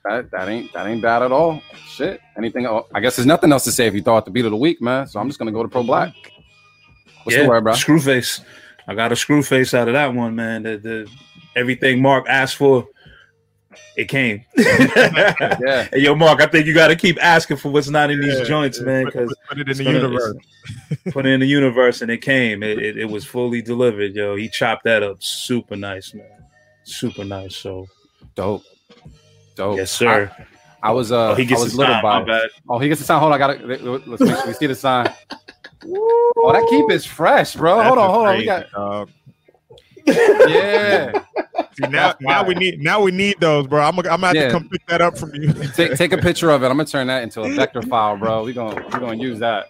[0.05, 1.61] That that ain't that ain't bad at all.
[1.87, 2.21] Shit.
[2.37, 2.65] Anything?
[2.65, 2.87] Else?
[2.93, 4.81] I guess there's nothing else to say if you thought the beat of the week,
[4.81, 5.05] man.
[5.07, 6.13] So I'm just gonna go to ProBlak.
[7.23, 7.73] What's the word, bro?
[7.73, 8.41] Screw face.
[8.87, 10.63] I got a screw face out of that one, man.
[10.63, 11.11] The, the
[11.55, 12.87] everything Mark asked for,
[13.95, 14.43] it came.
[14.57, 15.87] Yeah.
[15.91, 18.35] Hey, yo, Mark, I think you got to keep asking for what's not in Yeah,
[18.35, 19.05] these joints, yeah, man.
[19.05, 20.33] Because Put it in the universe.
[21.11, 22.63] put it in the universe, and it came.
[22.63, 24.35] It, it, it was fully delivered, yo.
[24.35, 26.25] He chopped that up super nice, man.
[26.83, 27.55] Super nice.
[27.55, 27.87] So,
[28.35, 28.63] Dope.
[29.55, 29.77] Dope.
[29.77, 30.31] yes, sir.
[30.37, 32.49] I, I was uh oh, he I gets was a little sign, bad.
[32.67, 33.19] Oh, he gets the sign.
[33.19, 35.13] Hold on, I got to let's make sure we see the sign.
[35.83, 37.81] Oh, that keep is fresh, bro.
[37.81, 38.37] hold on, hold on.
[38.37, 39.09] We got dog.
[40.05, 41.23] Yeah.
[41.73, 43.81] See, now, now we need now we need those, bro.
[43.81, 44.45] I'm gonna I'm gonna have Yeah.
[44.47, 45.53] to come pick that up from you.
[45.75, 46.67] take take a picture of it.
[46.67, 48.43] I'm gonna turn that into a vector file, bro.
[48.43, 49.67] We gonna we gonna use that.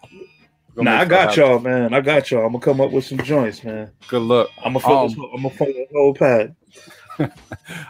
[0.75, 1.93] We're gonna Nah, I got y'all, man.
[1.93, 2.45] I got y'all.
[2.45, 3.91] I'm gonna come up with some joints, man.
[4.07, 4.49] Good look.
[4.63, 5.17] I'm gonna fill Um, this.
[5.17, 6.55] whole- I'm gonna fill the whole pad.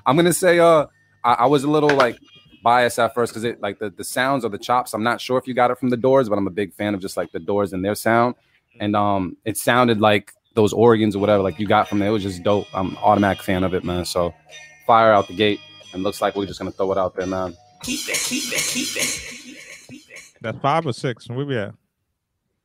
[0.05, 0.87] I'm gonna say uh
[1.23, 2.17] I, I was a little like
[2.63, 4.93] biased at first because it like the, the sounds or the chops.
[4.93, 6.93] I'm not sure if you got it from the doors, but I'm a big fan
[6.93, 8.35] of just like the doors and their sound.
[8.79, 12.09] And um it sounded like those organs or whatever like you got from there.
[12.09, 12.67] It was just dope.
[12.73, 14.05] I'm an automatic fan of it, man.
[14.05, 14.33] So
[14.85, 15.59] fire out the gate.
[15.93, 17.53] And looks like we're just gonna throw it out there, man.
[17.83, 19.87] Keep it, keep it, keep it.
[19.89, 20.19] Keep it.
[20.39, 21.27] That's five or six.
[21.29, 21.73] Where we at?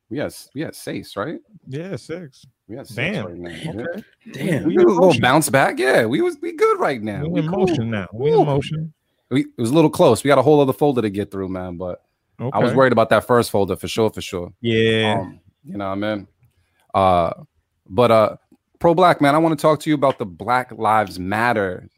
[0.09, 1.39] We had we had Sace, right?
[1.67, 2.45] Yeah, six.
[2.69, 3.25] We had Sace Damn.
[3.25, 3.49] right now.
[3.73, 4.03] Damn.
[4.31, 4.63] Damn.
[4.63, 5.77] We We did a in little bounce back.
[5.77, 7.23] Yeah, we was we good right now.
[7.23, 7.67] We We in cool.
[7.67, 8.07] motion now.
[8.13, 8.41] We Cool.
[8.41, 8.93] in motion.
[9.29, 10.23] We, it was a little close.
[10.23, 11.75] We got a whole other folder to get through, man.
[11.75, 12.01] But
[12.39, 12.57] Okay.
[12.57, 14.53] I was worried about that first folder for sure, for sure.
[14.61, 15.17] Yeah.
[15.19, 16.27] Um, you know what I mean?
[16.93, 17.33] Uh,
[17.89, 18.37] but uh,
[18.79, 21.89] ProBlak man, I want to talk to you about the Black Lives Matter.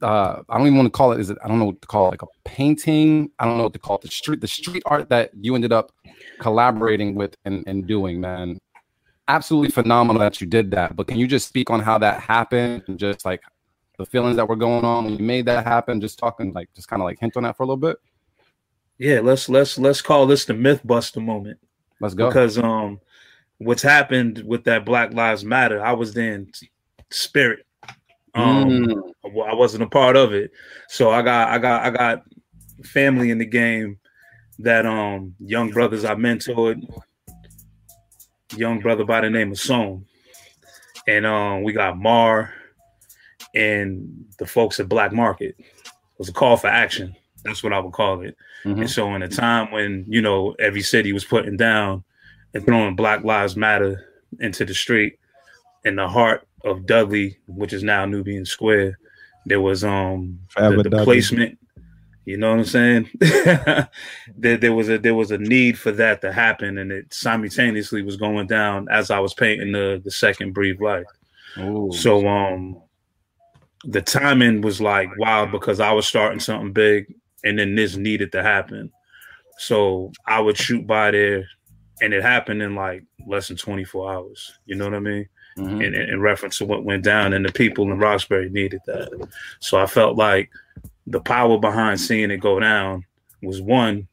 [0.00, 1.20] Uh, I don't even want to call it.
[1.20, 1.38] Is it?
[1.44, 2.10] I don't know what to call it.
[2.10, 3.30] Like a painting.
[3.38, 4.02] I don't know what to call it.
[4.02, 5.92] The street, the street art that you ended up
[6.38, 8.60] collaborating with and, and doing, man.
[9.26, 10.94] Absolutely phenomenal that you did that.
[10.94, 13.42] But can you just speak on how that happened and just like
[13.98, 16.00] the feelings that were going on when you made that happen?
[16.00, 17.98] Just talking like, just kind of like hint on that for a little bit.
[18.98, 21.58] Yeah, let's let's let's call this the Mythbuster moment.
[22.00, 22.28] Let's go.
[22.28, 23.00] because um
[23.58, 26.50] what's happened with that black lives matter i was there in
[27.10, 27.64] spirit
[28.34, 29.12] um Mm.
[29.50, 30.50] i wasn't a part of it
[30.88, 32.22] so i got i got i got
[32.84, 33.98] family in the game
[34.60, 36.80] that um young brothers i mentored
[38.56, 40.04] young brother by the name of Song.
[41.06, 42.52] and um we got mar
[43.54, 45.66] and the folks at black market it
[46.18, 48.80] was a call for action that's what i would call it Mhm.
[48.80, 52.02] and so in a time when, you know, every city was putting down
[52.54, 54.08] and throwing Black Lives Matter
[54.40, 55.18] into the street
[55.84, 58.98] in the heart of Dudley, which is now Nubian Square,
[59.46, 61.58] there was um the, the placement.
[62.24, 63.10] You know what I'm saying?
[64.36, 68.02] there, there was a there was a need for that to happen, and it simultaneously
[68.02, 71.06] was going down as I was painting the the second Breathe Life.
[71.58, 71.90] Ooh.
[71.92, 72.82] So um
[73.84, 78.32] the timing was like wild because I was starting something big and then this needed
[78.32, 78.90] to happen.
[79.58, 81.48] So I would shoot by there
[82.00, 84.52] and it happened in like less than 24 hours.
[84.66, 85.28] You know what I mean?
[85.56, 85.84] Mhm.
[85.84, 89.28] In, in, in reference to what went down and the people in Roxbury needed that.
[89.60, 90.50] So I felt like
[91.06, 93.04] the power behind seeing it go down
[93.42, 94.06] was one,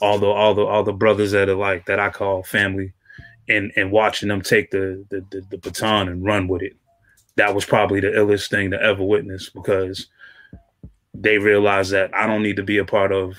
[0.00, 2.92] all the all the all the brothers that are like that I call family
[3.48, 6.76] and and watching them take the the, the, the baton and run with it.
[7.36, 10.06] That was probably the illest thing to ever witness because
[11.14, 13.36] they realized that I don't need to be a part of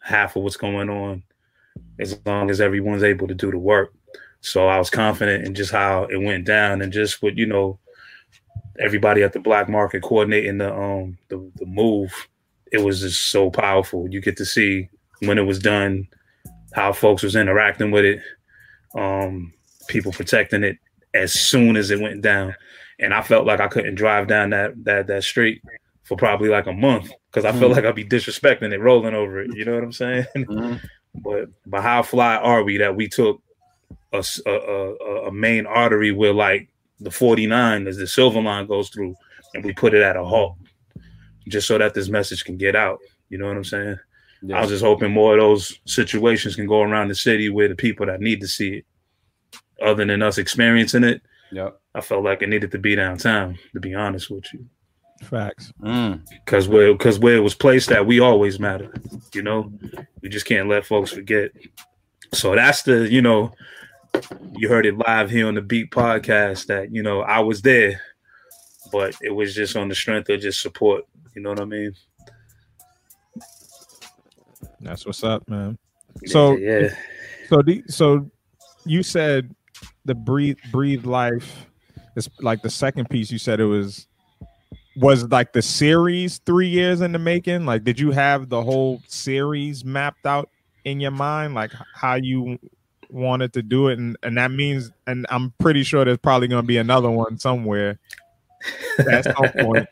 [0.00, 1.22] half of what's going on
[1.98, 3.92] as long as everyone's able to do the work.
[4.40, 7.78] So I was confident in just how it went down and just with, you know,
[8.78, 12.12] everybody at the black market coordinating the um the, the move.
[12.72, 14.08] It was just so powerful.
[14.08, 14.88] You get to see
[15.24, 16.06] when it was done,
[16.72, 18.20] how folks was interacting with it,
[18.94, 19.52] um,
[19.88, 20.78] people protecting it
[21.12, 22.54] as soon as it went down.
[23.00, 25.62] And I felt like I couldn't drive down that that that street
[26.04, 27.76] for probably like a month because I felt Mm.
[27.76, 29.50] like I'd be disrespecting it, rolling over it.
[29.54, 30.26] You know what I'm saying?
[30.36, 30.80] Mhm.
[31.14, 33.40] But but how fly are we that we took
[34.12, 34.94] a, a,
[35.28, 36.68] a main artery where like
[37.00, 39.14] the 49 as the silver line goes through
[39.54, 40.56] and we put it at a halt
[41.48, 42.98] just so that this message can get out
[43.28, 43.96] you know what i'm saying
[44.42, 44.58] Yeah.
[44.58, 47.74] i was just hoping more of those situations can go around the city where the
[47.74, 48.84] people that need to see it
[49.82, 51.80] other than us experiencing it Yep.
[51.94, 54.66] i felt like it needed to be downtown to be honest with you
[55.22, 55.72] Facts.
[55.82, 56.22] Mm.
[56.30, 58.92] because where because where it was placed at, we always matter.
[59.34, 59.72] You know,
[60.22, 61.50] we just can't let folks forget.
[62.32, 63.52] So that's the you know,
[64.56, 68.00] you heard it live here on the Beat podcast that you know I was there,
[68.90, 71.04] but it was just on the strength of just support.
[71.34, 71.94] You know what I mean?
[74.80, 75.78] That's what's up, man.
[76.26, 76.88] So- yeah,
[77.48, 78.30] So the so
[78.84, 79.54] you said
[80.04, 81.66] the breathe breathe life
[82.16, 84.06] is like the second piece you said it was
[84.96, 87.66] was like the series three years in the making?
[87.66, 90.48] Like did you have the whole series mapped out
[90.84, 92.58] in your mind like how you
[93.08, 93.98] wanted to do it?
[93.98, 97.38] And, and that means and i'm pretty sure there's probably going to be another one
[97.38, 97.98] somewhere
[99.10, 99.88] at some point.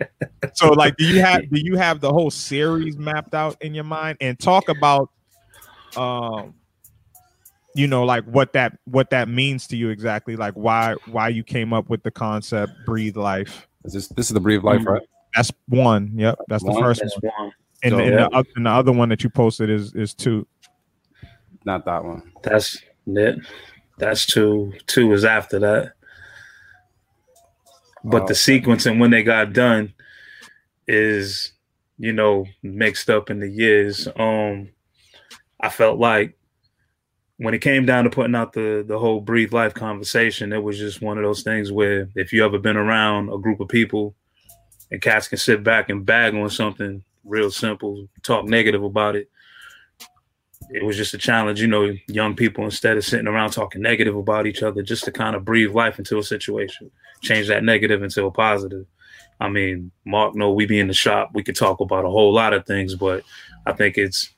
[0.54, 3.84] So like do you have do you have the whole series mapped out in your
[3.84, 4.18] mind?
[4.20, 5.10] And talk about
[5.96, 6.54] um
[7.74, 11.44] you know like what that what that means to you exactly like why why you
[11.44, 15.02] came up with the concept breathe life Is this this is the breathe life, right?
[15.34, 17.52] that's one yep that's the first that's one one.
[17.82, 20.46] and, So- and, the, and the other one that you posted is is two
[21.64, 22.32] Not that one.
[22.42, 23.38] That's it.
[23.98, 24.72] That's two.
[24.86, 25.92] Two is after that.
[28.04, 28.34] But the Oh.
[28.34, 29.92] sequence and when they got done
[30.86, 31.52] is,
[31.98, 34.08] you know, mixed up in the years.
[34.16, 34.70] Um,
[35.60, 36.37] I felt like
[37.38, 40.78] when it came down to putting out the the whole breathe life conversation, it was
[40.78, 44.14] just one of those things where if you ever been around a group of people
[44.90, 49.30] and cats can sit back and bag on something real simple, talk negative about it,
[50.70, 54.16] it was just a challenge, you know, young people instead of sitting around talking negative
[54.16, 56.90] about each other, just to kind of breathe life into a situation,
[57.22, 58.86] change that negative into a positive.
[59.40, 62.34] I mean, Mark, no, we be in the shop, we could talk about a whole
[62.34, 63.22] lot of things, but
[63.64, 64.30] I think it's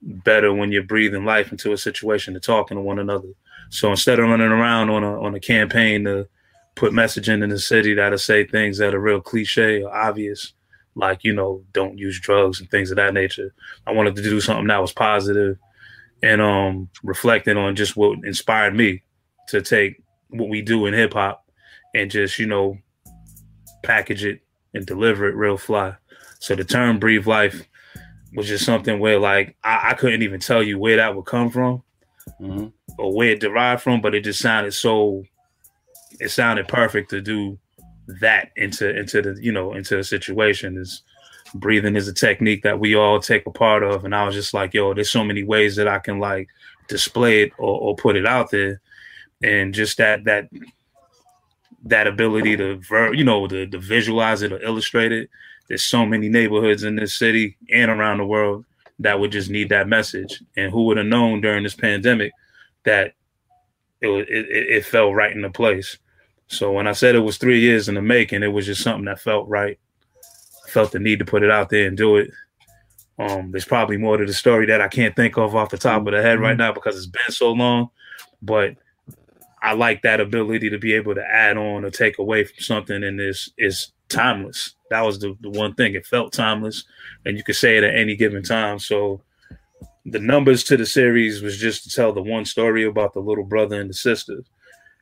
[0.00, 3.28] better when you're breathing life into a situation to talking to one another.
[3.70, 6.28] So instead of running around on a on a campaign to
[6.74, 10.52] put messaging in the city that'll say things that are real cliche or obvious,
[10.94, 13.52] like you know, don't use drugs and things of that nature.
[13.86, 15.58] I wanted to do something that was positive
[16.22, 19.02] and um reflecting on just what inspired me
[19.48, 21.44] to take what we do in hip hop
[21.94, 22.78] and just, you know,
[23.82, 24.40] package it
[24.74, 25.94] and deliver it real fly.
[26.38, 27.66] So the term breathe life
[28.34, 31.50] was just something where like I, I couldn't even tell you where that would come
[31.50, 31.82] from
[32.40, 32.72] Mhm.
[32.98, 35.24] or where it derived from, but it just sounded so
[36.20, 37.58] it sounded perfect to do
[38.20, 41.02] that into into the you know into the situation is
[41.54, 44.52] breathing is a technique that we all take a part of and i was just
[44.54, 46.48] like yo there's so many ways that i can like
[46.88, 48.80] display it or, or put it out there
[49.42, 50.48] and just that that
[51.84, 55.28] that ability to ver- you know to, to visualize it or illustrate it
[55.68, 58.64] there's so many neighborhoods in this city and around the world
[58.98, 60.42] that would just need that message.
[60.56, 62.32] And who would have known during this pandemic
[62.84, 63.14] that
[64.00, 65.98] it, it it fell right into place?
[66.46, 69.04] So when i said it was three years in the making it was just something
[69.04, 69.78] that felt right.
[70.66, 72.30] I felt the need to put it out there and do it.
[73.18, 76.06] Um there's probably more to the story that i can't think of off the top
[76.06, 77.90] of the head right now because it's been so long
[78.40, 78.76] but
[79.62, 83.02] I like that ability to be able to add on or take away from something
[83.02, 84.74] and this is timeless.
[84.90, 85.94] That was the, the one thing.
[85.94, 86.84] It felt timeless
[87.24, 88.78] and you could say it at any given time.
[88.78, 89.20] So
[90.06, 93.44] the numbers to the series was just to tell the one story about the little
[93.44, 94.42] brother and the sister.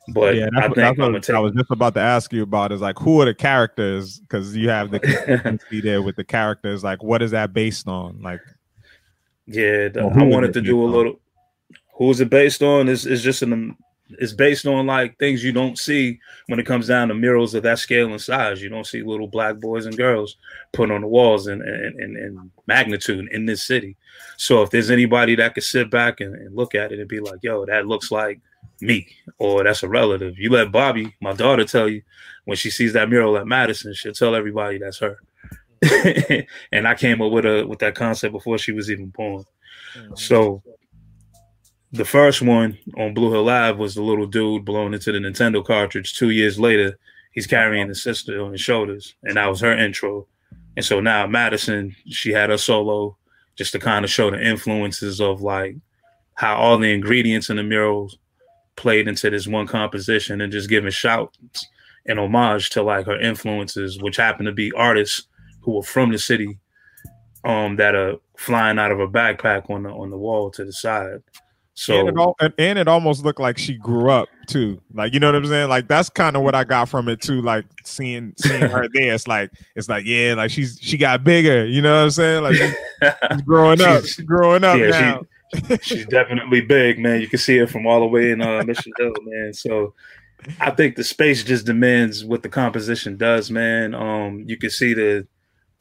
[0.09, 2.70] But yeah, I think what take I was just about to ask you about.
[2.70, 4.20] Is like who are the characters?
[4.20, 6.84] Because you have the consistency there with the characters.
[6.84, 8.22] Like, what is that based on?
[8.22, 8.41] Like,
[9.47, 10.93] Yeah, the, I wanted to do a on?
[10.93, 11.20] little.
[11.95, 12.89] Who's it based on?
[12.89, 13.76] Is is just an.
[14.11, 17.64] It's based on like things you don't see when it comes down to murals of
[17.64, 18.62] that scale and size.
[18.62, 20.36] You don't see little black boys and girls
[20.72, 23.96] put on the walls in in, in, in magnitude in this city.
[24.36, 27.20] So if there's anybody that could sit back and, and look at it and be
[27.20, 28.40] like, "Yo, that looks like
[28.80, 32.02] me," or "That's a relative," you let Bobby, my daughter, tell you
[32.44, 35.18] when she sees that mural at Madison, she'll tell everybody that's her.
[36.72, 39.44] and I came up with a with that concept before she was even born.
[39.96, 40.14] Mm-hmm.
[40.14, 40.62] So
[41.93, 45.64] the first one on Blue Hill Ave was the little dude blown into the Nintendo
[45.64, 46.16] cartridge.
[46.16, 46.99] Two years later,
[47.32, 50.26] he's carrying his sister on his shoulders, and that was her intro.
[50.76, 53.16] And so now Madison, she had a solo
[53.57, 55.76] just to kind of show the influences of like
[56.34, 58.18] how all the ingredients in the murals
[58.76, 61.39] played into this one composition and just giving shouts
[62.05, 65.26] and homage to like her influences, which happen to be artists
[65.62, 66.59] who were from the city
[67.45, 70.72] um that are flying out of a backpack on the on the wall to the
[70.72, 71.22] side.
[71.78, 74.80] So and, it all, and, and it almost looked like she grew up too.
[74.94, 75.68] Like, you know what I'm saying?
[75.68, 77.42] Like, that's kind of what I got from it too.
[77.42, 81.66] Like seeing seeing her there, it's like it's like yeah, like she's she got bigger.
[81.66, 82.42] You know what I'm saying?
[82.44, 82.74] Like she's,
[83.30, 85.20] she's growing up, She's- she's growing up yeah, now.
[85.68, 87.20] she, she's definitely big, man.
[87.20, 89.52] You can see it from all the way in uh, Mission Hill, man.
[89.52, 89.92] So
[90.60, 93.94] I think the space just demands what the composition does, man.
[93.94, 95.26] Um, you can see the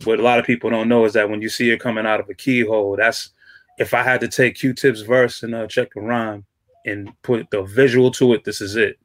[0.04, 2.20] what a lot of people don't know is that when you see it coming out
[2.20, 3.30] of a keyhole, that's
[3.78, 6.46] if I had to take Q-Tip's verse and uh, check the rhyme
[6.86, 8.98] and put the visual to it, this is it.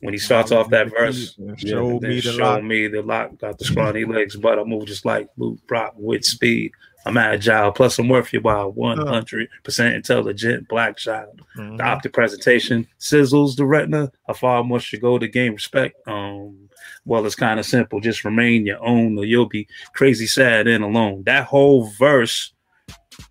[0.00, 2.62] When he starts off that verse, Show then me the show lock.
[2.62, 3.36] me the lock.
[3.38, 6.70] Got the scrawny legs, but I move just like Lou Brock with speed.
[7.04, 11.40] I'm agile, plus I'm worth you by 100 percent intelligent black child.
[11.56, 11.78] Mhm.
[11.78, 14.12] The optic presentation sizzles the retina.
[14.28, 15.96] How far must you go to gain respect?
[16.06, 16.68] Um,
[17.04, 17.98] well, it's kind of simple.
[18.00, 21.24] Just remain your own, or you'll be crazy, sad, and alone.
[21.24, 22.52] That whole verse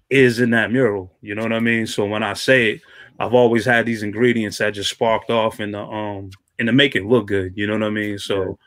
[0.09, 1.11] is in that mural.
[1.21, 1.87] You know what I mean?
[1.87, 2.81] So when I say it,
[3.19, 6.29] I've always had these ingredients that just sparked off in the um
[6.59, 7.53] and to make it look good.
[7.55, 8.17] You know what I mean?
[8.17, 8.57] So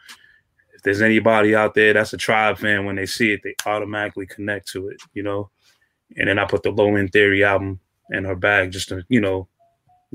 [0.75, 4.27] if there's anybody out there that's a tribe fan, when they see it, they automatically
[4.27, 4.99] connect to it.
[5.15, 5.51] You know.
[6.17, 7.79] And then I put the Low End Theory album
[8.11, 9.49] in her bag just to you know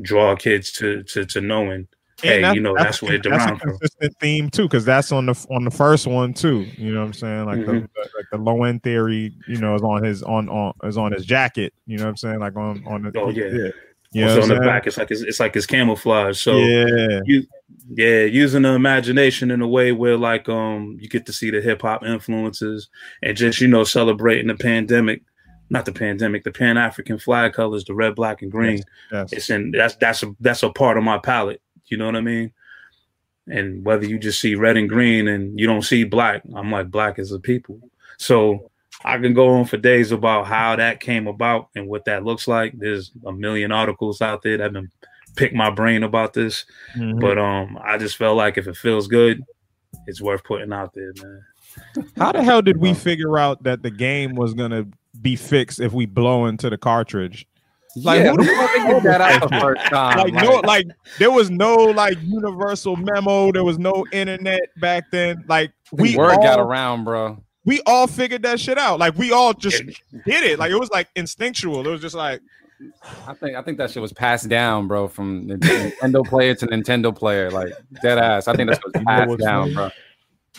[0.01, 1.87] draw kids to to to knowing.
[2.21, 3.69] Hey, you know that's, where it that's a derived from.
[3.71, 6.61] consistent theme too, because that's on the on the first one too.
[6.77, 7.45] You know what I'm saying?
[7.45, 7.81] Like the, Mhm.
[7.93, 11.11] the like the low end theory, you know, is on his on on is on
[11.11, 11.73] his jacket.
[11.85, 12.39] You know what I'm saying?
[12.39, 13.69] Like on on the Oh, yeah.
[14.11, 16.39] You know also on the back, it's like it's, it's like it's camouflage.
[16.39, 17.45] So yeah, you
[17.89, 21.59] yeah using the imagination in a way where like um you get to see the
[21.59, 22.87] hip-hop influences
[23.21, 25.21] and just you know celebrating the pandemic
[25.69, 28.81] not the pandemic the pan-african flag colors the red black and green
[29.11, 29.31] yes.
[29.33, 32.21] it's in that's that's a that's a part of my palette you know what i
[32.21, 32.51] mean
[33.47, 36.89] and whether you just see red and green and you don't see black i'm like
[36.89, 37.79] black as a people
[38.17, 38.71] so
[39.03, 42.47] i can go on for days about how that came about and what that looks
[42.47, 44.89] like there's a million articles out there that have been
[45.35, 47.19] pick my brain about this Mhm.
[47.19, 49.43] but um, I just felt like if it feels good,
[50.07, 51.43] it's worth putting out there, man.
[52.15, 54.85] How the hell did we figure out that the game was gonna
[55.21, 57.45] be fixed if we blow into the cartridge.
[58.03, 60.17] Like, yeah, who the fuck figured that out the first time?
[60.17, 63.51] like no like there was no like universal memo.
[63.51, 65.45] There was no internet back then.
[65.47, 67.41] Like we we word all, got around, bro.
[67.63, 68.99] we all figured that shit out.
[68.99, 69.83] Like we all just
[70.25, 70.59] did it.
[70.59, 71.87] Like it was like instinctual.
[71.87, 72.41] It was just like
[73.27, 77.15] I think I think that shit was passed down, bro, from Nintendo player to Nintendo
[77.15, 78.47] player, like dead ass.
[78.47, 79.89] I think that's what's You know passed what's down, bro.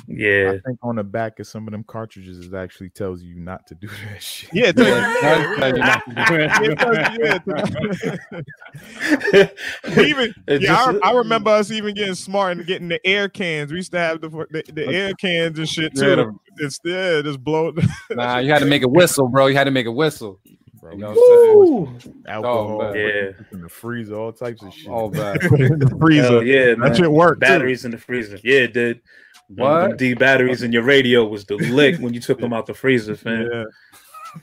[0.06, 0.52] Yeah.
[0.54, 3.66] I think on the back of some of them cartridges it actually tells you not
[3.68, 4.50] to do that shit.
[4.52, 6.50] yeah, it took- Yeah, tell you not to do it.
[6.60, 9.52] Yeah, it took- yeah, it
[9.82, 12.88] took- we even It yeah, I, just- I remember us even getting smart and getting
[12.88, 13.70] the air cans.
[13.70, 16.16] We used to have the the, the air cans and shit Yeah, too.
[16.16, 17.72] the- it's yeah, just blow.
[18.10, 19.46] Nah, you had to make a whistle, bro.
[19.46, 20.40] You had to make a whistle.
[20.80, 22.94] Bro, You know used what to put alcohol Oh.
[22.94, 23.30] Yeah.
[23.52, 24.88] in the freezer, all types of shit.
[24.88, 25.40] All bad.
[25.40, 26.22] Put it in the freezer.
[26.22, 26.80] Hell yeah, man.
[26.80, 27.40] that shit worked.
[27.42, 27.46] too.
[27.48, 28.38] Batteries in the freezer.
[28.44, 28.96] Yeah, it did.
[28.96, 29.02] Them- them
[29.48, 29.96] What?
[29.98, 33.16] D batteries in your radio was the lick when you took them out the freezer,
[33.16, 33.48] fam.
[33.52, 33.64] Yeah.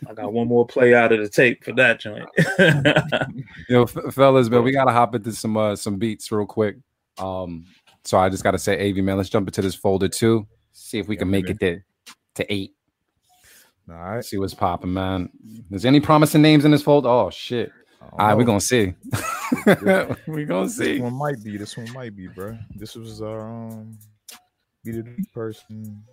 [0.10, 2.28] I got one more play out of the tape for that joint.
[3.70, 6.78] Yo, f- fellas, man, we gotta hop into some uh, some beats real quick.
[7.18, 7.66] Um,
[8.04, 10.48] so I just gotta say, Av, man, let's jump into this folder too.
[10.72, 11.56] See if we can make man.
[11.56, 11.82] it to
[12.36, 12.74] to eight.
[13.90, 14.26] All right.
[14.26, 15.30] See what's popping, man.
[15.70, 17.10] Is any promising names in this folder?
[17.10, 17.72] Oh shit!
[18.14, 18.94] All right, we're gonna see.
[19.66, 21.00] we're gonna This see.
[21.00, 21.58] one might be.
[21.58, 22.58] This one might be, bro.
[22.76, 23.98] This was um,
[24.84, 26.04] be the Week person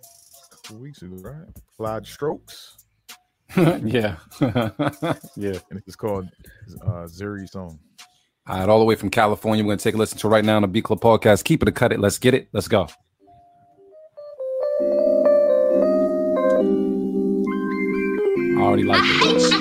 [0.51, 1.47] a couple weeks ago, right?
[1.75, 2.85] Fly Strokes,
[3.57, 4.15] yeah,
[5.35, 5.59] yeah.
[5.69, 6.29] and it's called
[6.85, 7.79] uh, Zuri song.
[8.47, 9.63] All right, all the way from California.
[9.63, 11.43] We're gonna take a listen to right now on the B Club podcast.
[11.43, 11.99] Keep it a cut it.
[11.99, 12.47] Let's get it.
[12.53, 12.87] Let's go.
[18.57, 19.51] I already like it.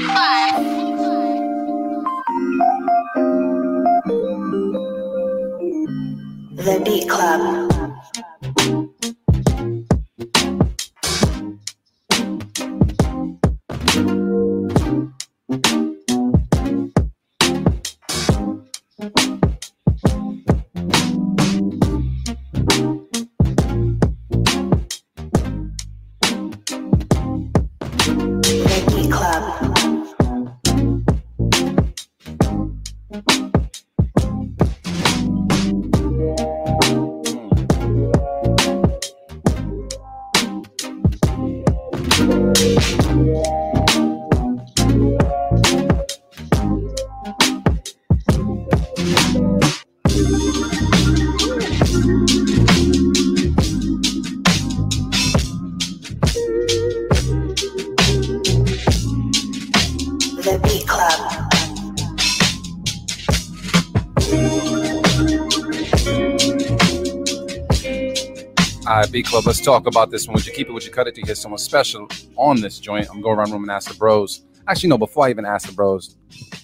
[6.57, 7.80] The Beat Club.
[69.21, 70.35] B Club, let's talk about this one.
[70.35, 70.73] Would you keep it?
[70.73, 73.07] Would you cut it to get someone special on this joint?
[73.11, 74.47] I'm going around room and ask the bros.
[74.67, 76.17] Actually, no, before I even ask the bros,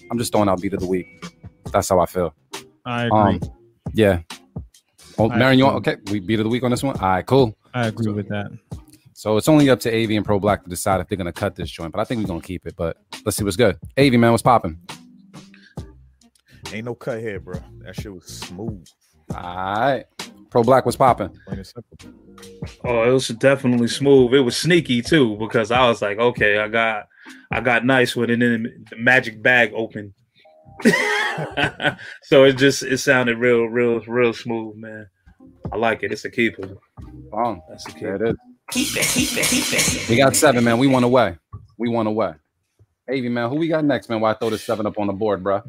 [0.09, 1.23] I'm just throwing out beat of the week.
[1.71, 2.33] That's how I feel.
[2.83, 3.19] I agree.
[3.19, 3.41] Um,
[3.93, 4.21] yeah.
[5.19, 5.97] Oh, I Marion, you want, okay?
[6.09, 6.97] We beat of the week on this one?
[6.99, 7.55] All right, cool.
[7.75, 8.49] I agree with that.
[9.13, 11.55] So it's only up to AV and ProBlak to decide if they're going to cut
[11.55, 12.75] this joint, but I think we're going to keep it.
[12.75, 13.77] But let's see what's good.
[13.99, 14.79] AV, man, what's popping?
[16.73, 17.59] Ain't no cut here, bro.
[17.81, 18.87] That shit was smooth,
[19.35, 20.05] All right.
[20.49, 21.29] ProBlak, was popping?
[21.45, 21.97] plain and simple.
[22.83, 24.33] Oh, it was definitely smooth.
[24.33, 27.07] It was sneaky too because I was like, okay, I got,
[27.51, 30.13] I got nice with it, and then the magic bag open.
[32.23, 35.07] so it just it sounded real, real, real smooth, man.
[35.71, 36.11] I like it.
[36.11, 36.77] It's a keeper.
[37.31, 37.61] Bong.
[37.69, 38.35] That's a There keeper.
[38.75, 40.09] it is.
[40.09, 40.77] We got seven, man.
[40.77, 41.37] We won away.
[41.77, 42.33] We won away.
[43.09, 44.19] AV, man, who we got next, man?
[44.19, 45.61] Why I throw this seven up on the board, bro?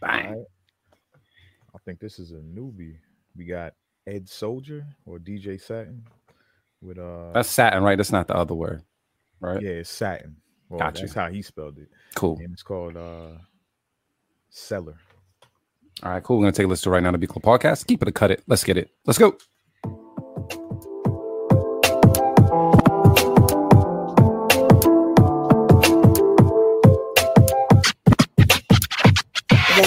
[0.00, 0.26] Bang.
[0.26, 0.44] All right.
[1.74, 2.96] I think this is a newbie.
[3.38, 3.74] We got
[4.06, 6.02] Ed Soldier or DJ Satin
[6.82, 7.96] with uh That's satin, right?
[7.96, 8.82] That's not the other word,
[9.40, 9.62] right?
[9.62, 10.36] yeah, it's Satin.
[10.68, 11.02] Well, Got you.
[11.02, 11.88] that's how he spelled it.
[12.16, 12.36] Cool.
[12.42, 13.38] And it's called uh
[14.50, 14.96] Seller.
[16.02, 16.38] All right, cool.
[16.38, 17.86] We're gonna take a listen to right now to Be Club Podcast.
[17.86, 18.42] Keep it a cut it.
[18.48, 18.90] Let's get it.
[19.06, 19.36] Let's go.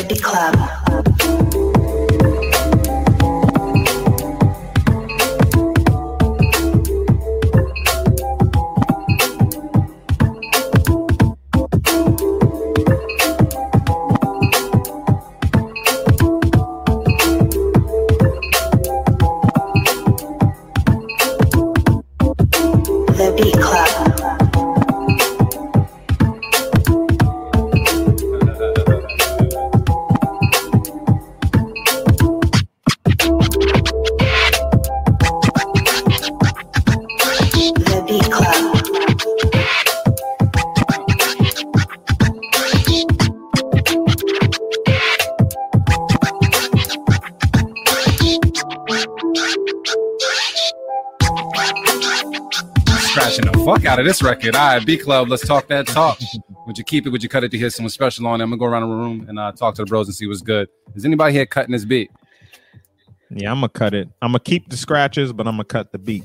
[0.07, 0.80] The Club.
[23.21, 24.10] The Beat Club.
[53.91, 54.55] Out of this record.
[54.55, 56.17] All right, B Club, let's talk that talk.
[56.65, 57.09] Would you keep it?
[57.09, 58.43] Would you cut it to hear someone special on it?
[58.45, 60.41] I'm gonna go around the room and uh, talk to the bros and see what's
[60.41, 60.69] good.
[60.95, 62.09] Is anybody here cutting this beat?
[63.29, 64.07] Yeah, I'm gonna cut it.
[64.21, 66.23] I'm gonna keep the scratches, but I'm gonna cut the beat.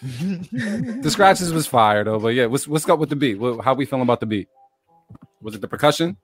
[0.00, 3.38] The scratches was fire though, but yeah, what's what's up with the beat?
[3.38, 4.48] What, how we feeling about the beat?
[5.42, 6.16] Was it the percussion?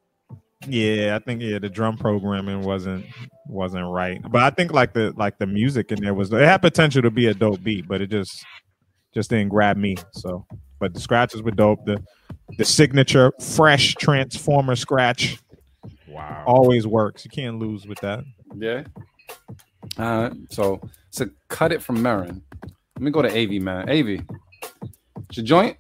[0.67, 3.05] Yeah, I think yeah, the drum programming wasn't
[3.47, 6.63] wasn't right, but I think like the like the music in there was it had
[6.63, 8.47] potential to be a dope beat, but it just
[9.13, 9.97] just didn't grab me.
[10.13, 10.47] So,
[10.79, 11.85] but the scratches were dope.
[11.85, 12.03] The
[12.59, 15.39] the signature fresh transformer scratch
[16.09, 16.45] Wow.
[16.47, 17.25] always works.
[17.25, 18.25] You can't lose with that.
[18.57, 18.85] Yeah.
[19.99, 20.33] All right.
[20.51, 20.81] So
[21.11, 22.43] so cut it from Marin.
[22.97, 23.89] Let me go to AV, man.
[23.89, 24.21] AV.
[25.29, 25.77] It's your joint?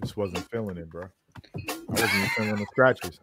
[0.00, 1.08] Just wasn't feeling it, bro.
[1.56, 3.18] I wasn't feeling the scratches.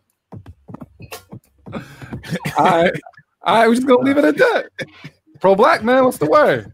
[2.58, 2.94] All right.
[3.46, 4.70] All right, we're just gonna leave it at that.
[5.40, 6.72] ProBlak man, what's the word?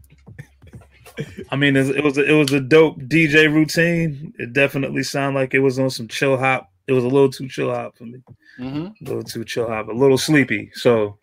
[1.50, 4.32] I mean, it it was a, it was a dope DJ routine.
[4.38, 6.70] It definitely sounded like it was on some chill hop.
[6.86, 8.18] It was a little too chill hop for me.
[8.58, 9.04] Mm-hmm.
[9.04, 10.70] A little too chill hop, a little sleepy.
[10.74, 11.18] So,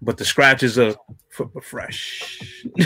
[0.00, 0.94] but the scratches are
[1.38, 2.40] f- fresh.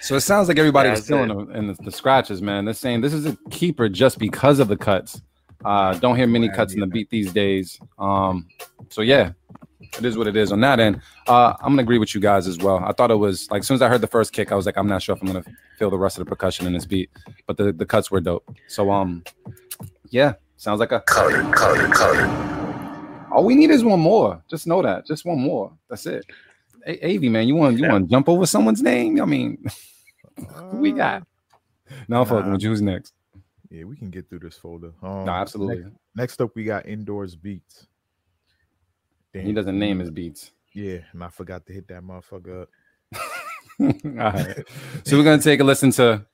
[0.00, 1.48] So it sounds like everybody Yeah, was feeling it.
[1.48, 2.64] the, in the, the scratches, man.
[2.66, 5.22] They're saying this is a keeper just because of the cuts.
[5.64, 7.80] Uh, don't hear many cuts in the beat these days.
[7.98, 8.46] Um,
[8.90, 9.32] so yeah,
[9.98, 11.00] it is what it is on that end.
[11.26, 12.78] Uh, I'm gonna agree with you guys as well.
[12.84, 14.66] I thought it was like as soon as I heard the first kick, I was
[14.66, 15.44] like, I'm not sure if I'm gonna
[15.78, 17.10] feel the rest of the percussion in this beat,
[17.46, 18.48] but the, the cuts were dope.
[18.68, 19.22] So um,
[20.10, 23.28] yeah, sounds like a Cut it, cut it, cut it.
[23.32, 24.42] all we need is one more.
[24.48, 25.72] Just know that, just one more.
[25.88, 26.24] That's it.
[26.86, 29.20] A- AV man, you want you want to jump over someone's name?
[29.20, 29.64] I mean,
[30.48, 31.26] who we got?
[32.08, 32.52] No, I'm fucking Nah.
[32.52, 32.70] with you.
[32.70, 33.14] Who's next?
[33.70, 34.92] Yeah, we can get through this folder.
[35.02, 35.84] Um, No, absolutely.
[35.84, 37.86] Next, next up, we got indoors beats.
[39.42, 40.52] He doesn't name his beats.
[40.72, 42.68] Yeah, and I forgot to hit that motherfucker up.
[43.80, 44.64] All right.
[45.04, 46.24] So we're gonna take a listen to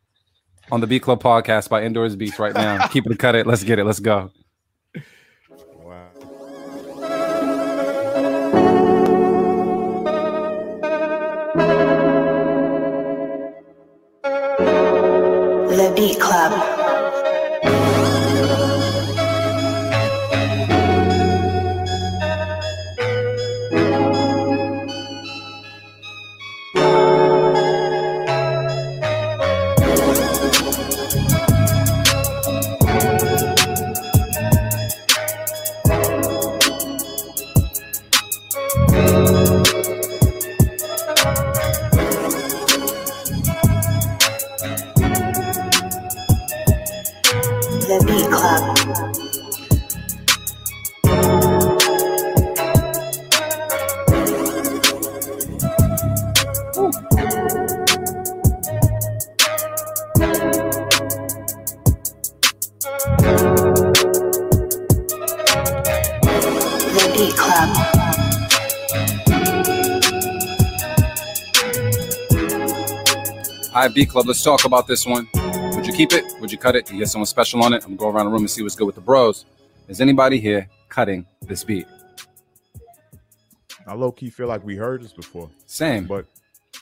[0.70, 2.86] on the Beat Club podcast by Indoors Beats right now.
[2.88, 3.46] Keep it cut it.
[3.46, 3.84] Let's get it.
[3.84, 4.30] Let's go.
[15.68, 16.69] The Beat Club.
[73.92, 74.26] Beat Club.
[74.26, 75.28] Let's talk about this one.
[75.74, 76.24] Would you keep it?
[76.40, 76.90] Would you cut it?
[76.90, 77.84] You get someone special on it.
[77.84, 79.46] I'm gonna go around the room and see what's good with the bros.
[79.88, 81.86] Is anybody here cutting this beat?
[83.86, 86.06] I low key feel like we heard this before, Same.
[86.06, 86.26] but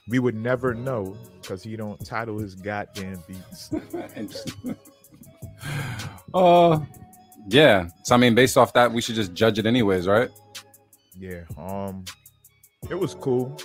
[0.09, 3.71] we would never know because he don't title his goddamn beats.
[6.35, 6.81] uh,
[7.49, 7.89] yeah.
[8.05, 10.31] So I mean, based off that, we should just judge it anyways, right?
[11.17, 12.05] Yeah, um,
[12.91, 13.57] it was cool,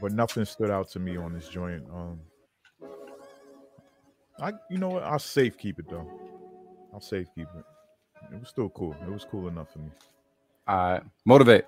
[0.00, 1.84] but nothing stood out to me on this joint.
[1.92, 2.20] Um,
[4.40, 5.02] I, you know what?
[5.02, 6.06] I'll safe keep it though.
[6.92, 7.64] I'll safe keep it.
[8.32, 8.94] It was still cool.
[9.06, 9.90] It was cool enough for me.
[10.68, 11.02] All right.
[11.24, 11.64] Motivate.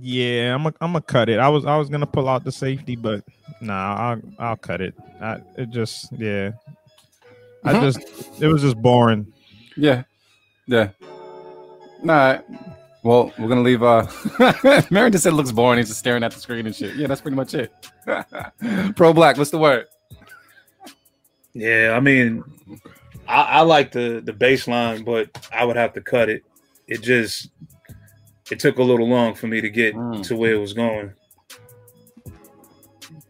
[0.00, 1.38] Yeah, I'm a, I'm gonna cut it.
[1.40, 3.24] I was I was gonna pull out the safety, but
[3.60, 4.94] nah, I'll I'll cut it.
[5.20, 6.52] I, it just yeah,
[7.64, 7.80] I Mhm.
[7.80, 9.26] just it was just boring.
[9.76, 10.04] Yeah.
[10.66, 10.90] Yeah.
[12.02, 12.42] All right.
[13.02, 13.82] Well, we're gonna leave.
[13.82, 14.06] Uh,
[14.90, 15.78] Mary just said it looks boring.
[15.78, 16.96] He's just staring at the screen and shit.
[16.96, 17.72] Yeah, that's pretty much it.
[18.06, 19.38] ProBlak.
[19.38, 19.86] What's the word?
[21.54, 22.44] Yeah, I mean,
[23.26, 26.44] I, I like the the baseline, but I would have to cut it.
[26.86, 27.48] It just
[28.50, 30.22] it took a little long for me to get Mm.
[30.26, 31.12] to where it was going.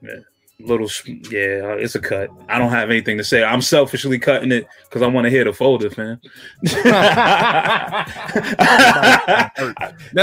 [0.02, 0.16] Yeah,
[0.66, 2.30] little, yeah, it's a cut.
[2.48, 3.44] I don't have anything to say.
[3.44, 6.20] I'm selfishly cutting it because I want to hear the folder, fam.
[6.62, 6.76] That's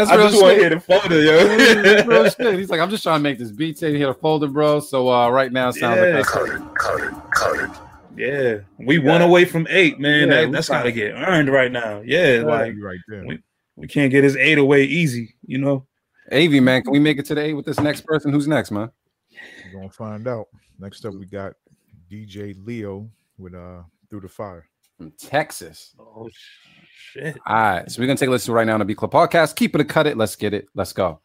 [0.10, 2.54] I just want to hear the folder, yo.
[2.58, 3.78] He's like, I'm just trying to make this beat.
[3.78, 4.80] Say here a folder, bro.
[4.80, 6.18] So uh, right now, it sounds Yeah.
[6.18, 7.70] like Cut it, cut it, cut it.
[8.18, 10.28] yeah, we one away from eight, man.
[10.30, 10.80] Yeah, that, we that's fine.
[10.80, 12.02] got to get earned right now.
[12.04, 13.26] Yeah, like right there.
[13.26, 13.40] we,
[13.76, 15.86] we can't get his eight away easy, you know.
[16.32, 16.84] AV man.
[16.84, 18.32] Can we make it to the eight with this next person?
[18.34, 18.90] Who's next, man?
[19.74, 20.48] We're gonna find out.
[20.80, 21.54] Next up, we got
[22.12, 24.66] DJ Leo with uh Through the Fire.
[24.98, 25.96] From Texas.
[26.00, 26.30] Oh
[26.92, 27.38] shit.
[27.46, 27.92] All right.
[27.92, 29.56] So we're gonna take a listen right now on the Beat Club podcast.
[29.56, 30.18] Keep it a cut it.
[30.18, 30.68] Let's get it.
[30.74, 31.20] Let's go.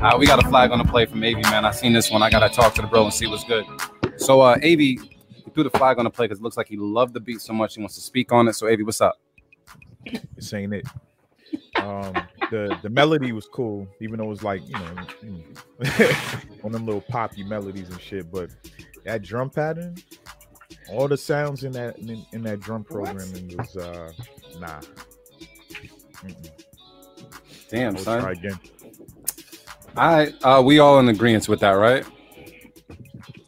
[0.00, 1.64] Uh, we got a flag on the play from AV, man.
[1.64, 2.22] I seen this one.
[2.22, 3.64] I gotta talk to the bro and see what's good.
[4.16, 5.00] So uh AV he
[5.54, 7.52] threw the flag on the play because it looks like he loved the beat so
[7.52, 8.54] much he wants to speak on it.
[8.54, 9.18] So AV, what's up?
[10.36, 10.86] This ain't it.
[11.76, 12.12] Um,
[12.50, 16.86] the the melody was cool, even though it was like you know mm, on them
[16.86, 18.30] little poppy melodies and shit.
[18.30, 18.50] But
[19.04, 19.96] that drum pattern,
[20.90, 24.12] all the sounds in that in, in that drum programming was uh
[24.60, 24.80] nah.
[26.24, 26.50] Mm-mm.
[27.68, 28.22] Damn, We'll son.
[28.22, 28.58] try again.
[29.96, 30.34] Right.
[30.42, 32.04] Uh we all in agreement with that, right?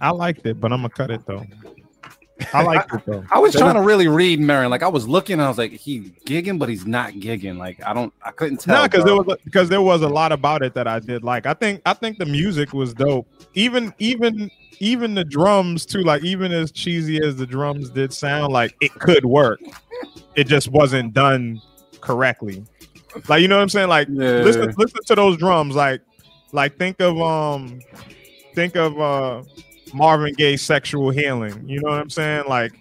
[0.00, 1.44] I liked it, but I'm gonna cut it though.
[2.54, 3.24] I liked it though.
[3.30, 4.70] I was trying to really read Marin.
[4.70, 7.58] Like I was looking, and I was like, he gigging, but he's not gigging.
[7.58, 8.76] Like I don't, I couldn't tell.
[8.82, 11.46] No, because there was because there was a lot about it that I did like.
[11.46, 13.28] I think I think the music was dope.
[13.54, 16.02] Even even even the drums too.
[16.02, 19.60] Like even as cheesy as the drums did sound, like it could work.
[20.34, 21.60] It just wasn't done
[22.00, 22.64] correctly.
[23.28, 23.88] Like you know what I'm saying?
[23.88, 24.40] Like Yeah.
[24.42, 25.74] listen listen to those drums.
[25.74, 26.00] Like
[26.52, 27.80] like think of um
[28.54, 29.42] think of uh
[29.94, 31.68] Marvin Gaye's sexual healing.
[31.68, 32.44] You know what I'm saying?
[32.48, 32.72] Like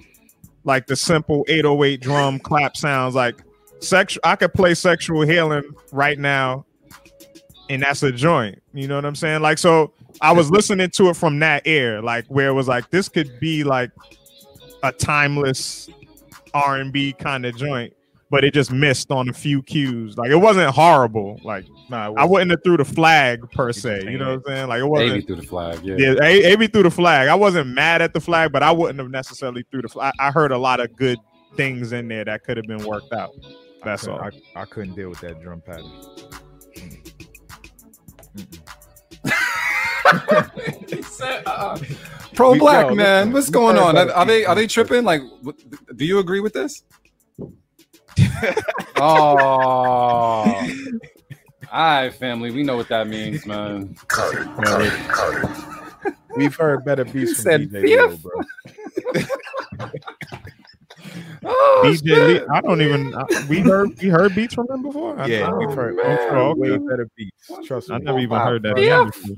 [0.63, 3.41] like the simple 808 drum clap sounds like
[3.79, 6.65] sexual I could play sexual healing right now
[7.69, 8.61] and that's a joint.
[8.73, 9.41] You know what I'm saying?
[9.41, 12.89] Like so I was listening to it from that air, like where it was like
[12.89, 13.91] this could be like
[14.83, 15.89] a timeless
[16.53, 17.93] R&B kind of joint,
[18.29, 20.17] but it just missed on a few cues.
[20.17, 21.39] Like it wasn't horrible.
[21.43, 24.03] Like Nah, I wouldn't have threw the flag per se.
[24.09, 24.67] You know what I'm saying?
[24.69, 25.25] Like it wasn't.
[25.27, 25.83] through the flag.
[25.83, 25.95] Yeah.
[25.97, 27.27] Yeah, A- AB threw the flag.
[27.27, 30.13] I wasn't mad at the flag, but I wouldn't have necessarily threw the flag.
[30.19, 31.17] I I heard a lot of good
[31.55, 33.31] things in there that could have been worked out.
[33.83, 34.21] That's I, all.
[34.21, 35.91] I, I couldn't deal with that drum pattern.
[38.35, 38.59] Mm-mm.
[41.21, 41.77] Uh-uh.
[42.35, 43.97] Pro We- black yo, man, listen, what's going on?
[43.97, 45.03] Are, are they are they tripping?
[45.03, 45.55] Like, what,
[45.95, 46.83] do you agree with this?
[48.97, 50.67] oh,
[51.71, 52.51] all right, family.
[52.51, 53.95] We know what that means, man.
[54.07, 55.49] Cut it, cut it, cut
[56.05, 56.13] it.
[56.35, 59.91] We've heard better beats from said DJ Leo, bro.
[61.41, 62.27] Oh, DJ shit.
[62.27, 63.15] Lee, I don't even.
[63.15, 65.17] I, we heard we heard beats from him before.
[65.17, 66.17] I, Yeah, I, oh, we've heard man.
[66.31, 67.49] Oh, way better beats.
[67.65, 67.95] Trust me.
[67.95, 68.75] I never even heard that.
[68.75, 69.35] bro.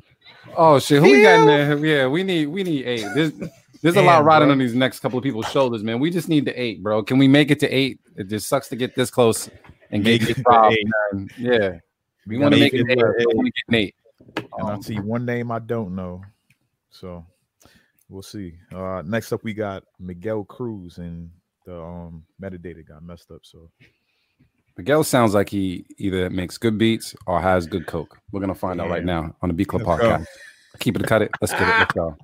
[0.58, 1.86] Oh shit, who we got in there?
[1.86, 3.06] Yeah, we need we need eight.
[3.14, 3.34] There's
[3.82, 4.54] there's a lot riding bro.
[4.54, 6.00] on these next couple of people's shoulders, man.
[6.00, 7.04] We just need the eight, bro.
[7.04, 8.00] Can we make it to eight?
[8.16, 9.50] It just sucks to get this close
[9.92, 11.32] and get Make it get to eight.
[11.38, 11.80] Yeah,
[12.28, 13.00] we want to make make it it eight.
[13.00, 13.96] to We get an eight.
[14.58, 16.22] And I'll see one name I don't know.
[16.90, 17.26] So
[18.10, 18.54] we'll see.
[18.74, 21.30] Uh next up we got Miguel Cruz and
[21.66, 23.42] the um metadata got messed up.
[23.44, 23.70] So
[24.78, 28.18] Miguel sounds like he either makes good beats or has good coke.
[28.32, 30.10] We're gonna find out right now on the Beat Club Let's go.
[30.10, 30.26] podcast.
[30.80, 31.32] Keep it, cut it.
[31.42, 31.68] Let's get it.
[31.80, 32.18] Let's go.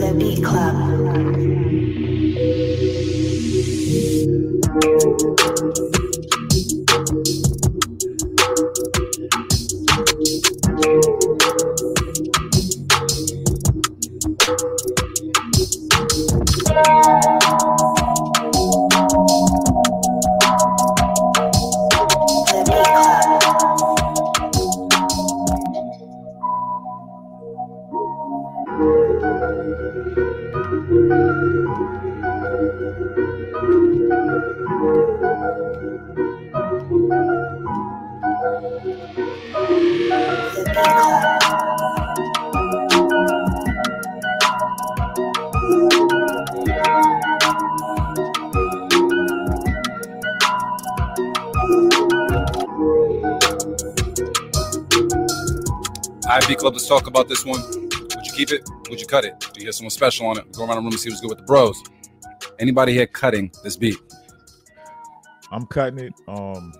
[0.00, 1.69] The Beat Club.
[4.72, 5.10] The
[56.46, 57.60] Beat Club, let's talk about this one.
[57.60, 58.68] Would you keep it?
[58.88, 59.38] Would you cut it?
[59.40, 60.52] Do you hear someone special on it?
[60.52, 61.82] Go around the room and see what's good with the bros.
[62.58, 63.96] Anybody here cutting this beat?
[65.50, 66.14] I'm cutting it.
[66.28, 66.72] Um,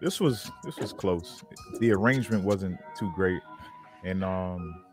[0.00, 1.42] this was this was close.
[1.80, 3.42] The arrangement wasn't too great,
[4.04, 4.84] and um,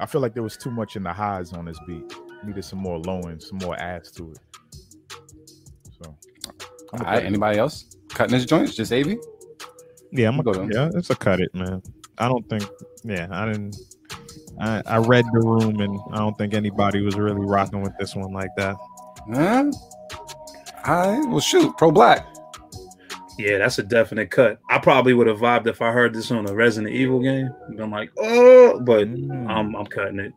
[0.00, 2.12] I feel like there was too much in the highs on this beat.
[2.44, 4.38] Needed some more low end, some more ass to it.
[6.02, 6.16] So,
[6.92, 8.72] All right, anybody else cutting this joint?
[8.72, 9.18] Just Avi?
[10.12, 10.68] Yeah, I'm gonna go.
[10.72, 11.82] Yeah, it's a cut it, man.
[12.18, 12.64] I don't think.
[13.04, 13.76] Yeah, I didn't.
[14.60, 18.16] I, I read the room, and I don't think anybody was really rocking with this
[18.16, 18.76] one like that.
[19.32, 19.70] Huh?
[20.86, 22.24] All right, well, shoot, ProBlak.
[23.38, 24.58] Yeah, that's a definite cut.
[24.68, 27.54] I probably would have vibed if I heard this on a Resident Evil game.
[27.76, 29.48] Been like, oh, but Mm.
[29.48, 30.32] I'm I'm cutting it.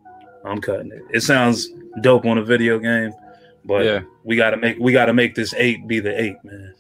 [0.46, 1.02] I'm cutting it.
[1.12, 1.68] It sounds
[2.02, 3.12] dope on a video game,
[3.66, 4.02] but Yeah.
[4.24, 6.76] we gotta make we gotta make this eight be the eight, man.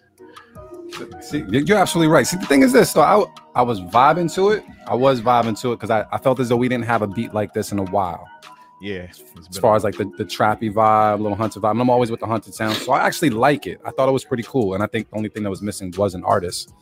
[1.22, 2.26] See, you- you're absolutely right.
[2.28, 3.24] See, the thing is this, so I,
[3.56, 4.64] I was vibing to it.
[4.88, 7.08] I was vibing to it because I, I felt as though we didn't have a
[7.08, 8.28] beat like this in a while.
[8.82, 9.08] yeah,
[9.50, 11.72] As far a- as like the, the trappy vibe, little hunter vibe.
[11.72, 12.76] And I'm always with the hunted sound.
[12.78, 13.80] So I actually like it.
[13.86, 14.74] I thought it was pretty cool.
[14.74, 16.74] And I think the only thing that was missing was an artist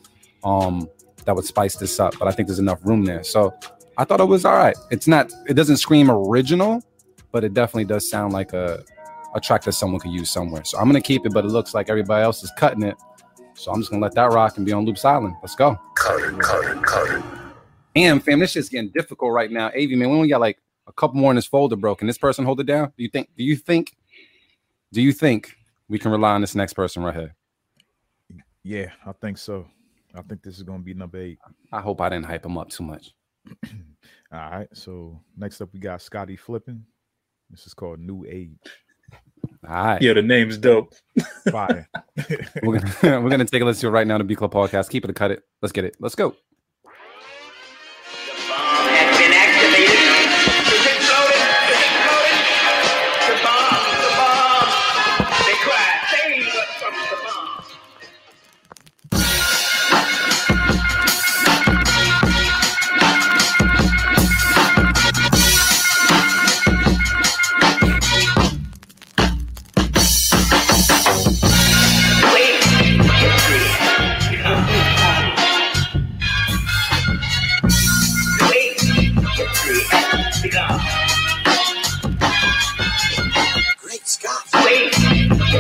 [0.44, 0.90] um
[1.26, 2.18] that would spice this up.
[2.18, 3.24] But I think there's enough room there.
[3.24, 3.54] So
[3.98, 4.76] I thought it was all right.
[4.90, 6.82] It's not, it doesn't scream original,
[7.34, 8.82] but it definitely does sound like a,
[9.36, 10.64] a track that someone could use somewhere.
[10.64, 12.96] So I'm gonna keep it, but it looks like everybody else is cutting it.
[13.60, 15.36] So I'm just gonna let that rock and be on Loops Island.
[15.42, 15.78] Let's go.
[15.96, 17.24] Cut it, cut it, cut it.
[17.94, 19.66] Damn, fam, this shit's getting difficult right now.
[19.68, 21.94] Av, man, we only got like a couple more in this folder, bro.
[21.94, 22.94] Can this person hold it down?
[22.96, 23.28] Do you think?
[23.36, 23.98] Do you think?
[24.94, 25.58] Do you think
[25.90, 27.36] we can rely on this next person right here?
[28.64, 29.68] yeah, I think so.
[30.16, 31.40] I think this is gonna be number eight.
[31.74, 33.14] I hope I didn't hype him up too much.
[34.32, 34.70] All right.
[34.72, 36.86] So next up we got Scotty Flipping.
[37.50, 38.56] This is called New Age.
[39.68, 40.94] All right, Yeah, the name's dope.
[41.52, 41.88] Fire.
[42.64, 44.18] we're gonna we're gonna take a listen to it right now.
[44.18, 44.90] to B Club podcast.
[44.90, 45.44] Keep it, or cut it.
[45.62, 45.96] Let's get it.
[46.00, 46.36] Let's go.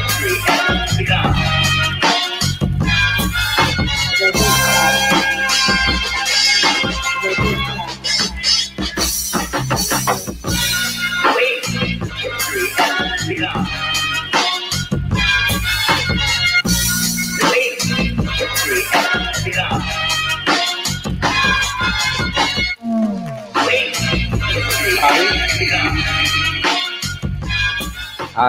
[0.01, 0.58] History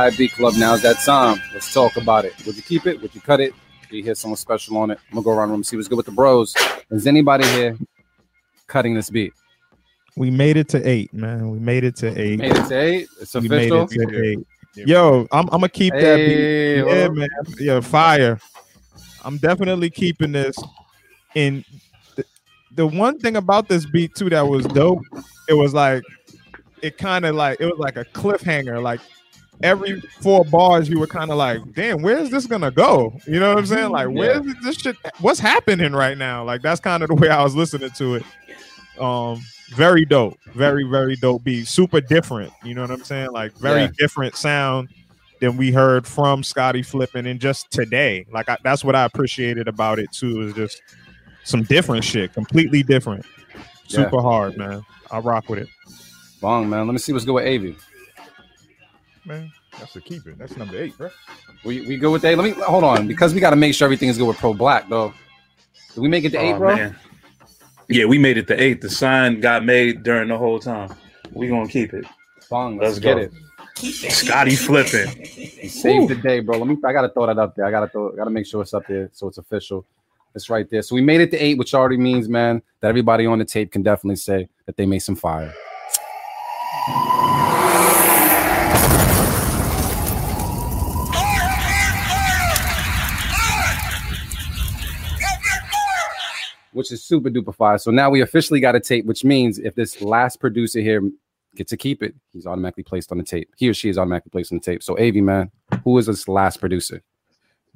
[0.00, 0.04] begun.
[0.04, 0.54] All right, B Club.
[0.56, 1.42] Now's that time.
[1.52, 2.34] Let's talk about it.
[2.46, 3.00] Would you keep it?
[3.02, 3.52] Would you cut it?
[3.90, 4.98] Do you hear someone special on it?
[5.10, 6.54] I'm gonna go around the room see what's good with the bros.
[6.90, 7.76] Is anybody here
[8.66, 9.32] cutting this beat?
[10.16, 11.50] We made it to eight, man.
[11.50, 12.38] We made it to eight.
[12.38, 13.08] Made it to eight.
[13.20, 14.46] It's we made it to eight.
[14.76, 16.76] Yo, I'm, I'm gonna keep that beat.
[16.76, 17.28] Yeah, well, man.
[17.58, 18.38] Yeah, fire.
[19.24, 20.56] I'm definitely keeping this.
[21.34, 21.64] And
[22.16, 22.24] the,
[22.76, 25.02] the one thing about this beat too that was dope,
[25.48, 26.02] it was like
[26.82, 28.82] it kind of like it was like a cliffhanger.
[28.82, 29.00] Like
[29.62, 33.18] every four bars, you were kind of like, damn, where's this gonna go?
[33.26, 33.90] You know what I'm saying?
[33.90, 34.96] Like, where's this shit?
[35.20, 36.44] What's happening right now?
[36.44, 38.22] Like that's kind of the way I was listening to it.
[39.00, 42.52] Um, very dope, very very dope beat, super different.
[42.64, 43.30] You know what I'm saying?
[43.32, 43.90] Like very Yeah.
[43.98, 44.88] different sound
[45.40, 48.26] than we heard from Scotty Flippin' and just today.
[48.32, 50.42] Like I, that's what I appreciated about it too.
[50.42, 50.82] Is just
[51.44, 53.24] some different shit, completely different,
[53.86, 54.04] Yeah.
[54.04, 54.84] super hard, man.
[55.10, 55.68] I rock with it,
[56.40, 56.86] Bong, man.
[56.86, 57.76] Let me see what's good with Avi.
[59.24, 60.32] Man, that's a keeper.
[60.32, 61.10] That's number eight, bro.
[61.64, 62.36] We we good with that?
[62.38, 64.88] Let me hold on because we got to make sure everything is good with ProBlak
[64.88, 65.12] though.
[65.94, 66.76] Did we make it to eight, Oh, bro?
[66.76, 66.96] man.
[67.88, 68.80] Yeah, we made it to eight.
[68.80, 70.94] The sign got made during the whole time.
[71.32, 72.06] We gonna keep it.
[72.48, 73.20] Bong, let's, Let's get go.
[73.22, 73.32] it.
[74.12, 75.24] Scotty flipping.
[75.68, 76.58] Save the day, bro.
[76.58, 76.76] Let me.
[76.84, 77.64] I gotta throw that up there.
[77.66, 78.10] I gotta throw.
[78.12, 79.84] Gotta make sure it's up there so it's official.
[80.34, 80.82] It's right there.
[80.82, 83.72] So we made it to eight, which already means, man, that everybody on the tape
[83.72, 85.52] can definitely say that they made some fire.
[96.72, 97.78] Which is super duper fire.
[97.78, 101.02] So now we officially got a tape, which means if this last producer here
[101.56, 103.50] gets to keep it, he's automatically placed on the tape.
[103.56, 104.82] He or she is automatically placed on the tape.
[104.82, 105.50] So Avi, man,
[105.82, 107.02] who is this last producer?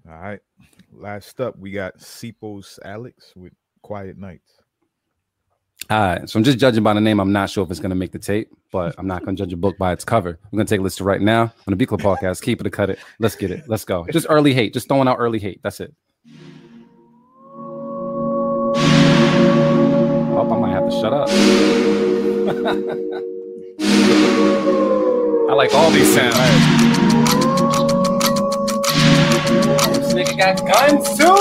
[0.08, 0.40] All right.
[0.92, 3.52] Last up, we got Sipos Alex with
[3.82, 4.52] Quiet Nights.
[5.90, 7.20] All right, so I'm just judging by the name.
[7.20, 9.56] I'm not sure if it's gonna make the tape, but I'm not gonna judge a
[9.56, 10.38] book by its cover.
[10.50, 12.40] We're gonna take a listen right now on the B Club podcast.
[12.42, 12.98] Keep it or cut it.
[13.18, 13.64] Let's get it.
[13.66, 14.06] Let's go.
[14.10, 14.72] Just early hate.
[14.72, 15.60] Just throwing out early hate.
[15.62, 15.92] That's it.
[20.84, 21.28] Have to shut up.
[25.50, 26.36] I like all these sounds.
[29.98, 31.36] This nigga got guns too.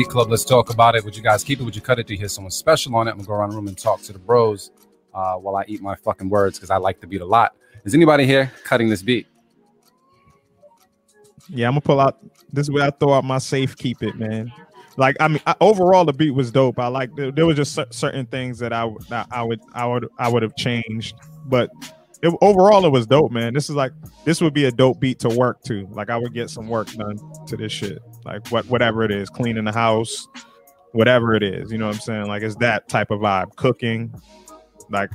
[0.04, 1.04] Club, let's talk about it.
[1.04, 1.64] Would you guys keep it?
[1.64, 2.08] Would you cut it?
[2.08, 3.12] Do you hear someone special on it?
[3.12, 4.72] I'm gonna go around the room and talk to the bros
[5.14, 7.56] uh, while I eat my fucking words because I like the beat a lot.
[7.86, 9.28] Is anybody here cutting this beat?
[11.50, 12.18] Yeah, I'm gonna pull out.
[12.52, 13.76] This is where I throw out my safe.
[13.78, 14.52] Keep it, man.
[14.98, 16.80] Like I mean, I, overall the beat was dope.
[16.80, 19.86] I like there, there was just cer- certain things that I that I would I
[19.86, 21.16] would I would have changed,
[21.46, 21.70] but
[22.22, 23.54] it, overall it was dope, man.
[23.54, 23.92] This is like
[24.26, 25.88] this would be a dope beat to work to.
[25.92, 28.02] Like I would get some work done to this shit.
[28.28, 30.28] Like what whatever it is, cleaning the house,
[30.92, 31.72] whatever it is.
[31.72, 32.28] You know what I'm saying?
[32.28, 33.56] Like it's that type of vibe.
[33.56, 34.14] Cooking,
[34.90, 35.12] like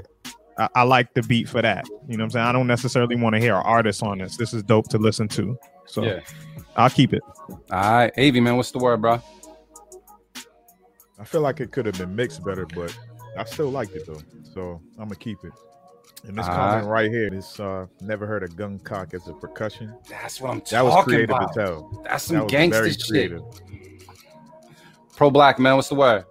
[0.58, 1.86] I, I like the beat for that.
[2.08, 2.46] You know what I'm saying?
[2.46, 4.36] I don't necessarily want to hear an artist on this.
[4.36, 5.58] This is dope to listen to.
[5.86, 6.20] So Yeah.
[6.76, 7.22] I'll keep it.
[7.50, 9.22] All right, Avi, man, what's the word, bro?
[11.18, 12.96] I feel like it could have been mixed better, but
[13.36, 14.20] I still liked it though.
[14.54, 15.52] So I'm gonna keep it.
[16.24, 16.60] And this Alright.
[16.72, 19.94] comment right here, this uh never heard a gun cock as a percussion.
[20.08, 21.50] That's what I'm That was talking creative about.
[21.50, 22.02] as hell.
[22.04, 23.08] That's some That was gangster very shit.
[23.08, 23.42] creative.
[25.16, 26.24] ProBlak man, what's the word?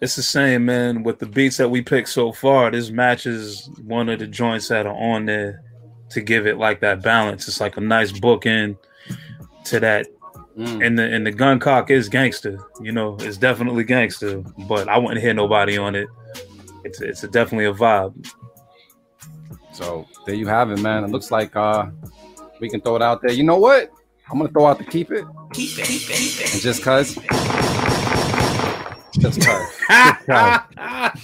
[0.00, 1.02] It's the same, man.
[1.02, 4.86] With the beats that we picked so far, this matches one of the joints that
[4.86, 5.62] are on there
[6.10, 7.48] to give it like that balance.
[7.48, 8.76] It's like a nice bookend
[9.64, 10.06] to that.
[10.58, 10.86] Mm.
[10.86, 12.58] And the and the gun cock is gangster.
[12.80, 14.42] You know, it's definitely gangster.
[14.68, 16.06] But I wouldn't hear nobody on it.
[16.84, 18.30] It's it's a, definitely a vibe.
[19.74, 21.04] So there you have it, man.
[21.04, 21.86] It looks like uh
[22.60, 23.32] we can throw it out there.
[23.32, 23.90] You know what?
[24.30, 25.24] I'm gonna throw out the keep it.
[25.52, 25.84] Keep it.
[25.86, 26.52] Keep it.
[26.54, 27.14] And just cause.
[29.18, 29.70] Just cause.
[29.88, 30.60] Just cause.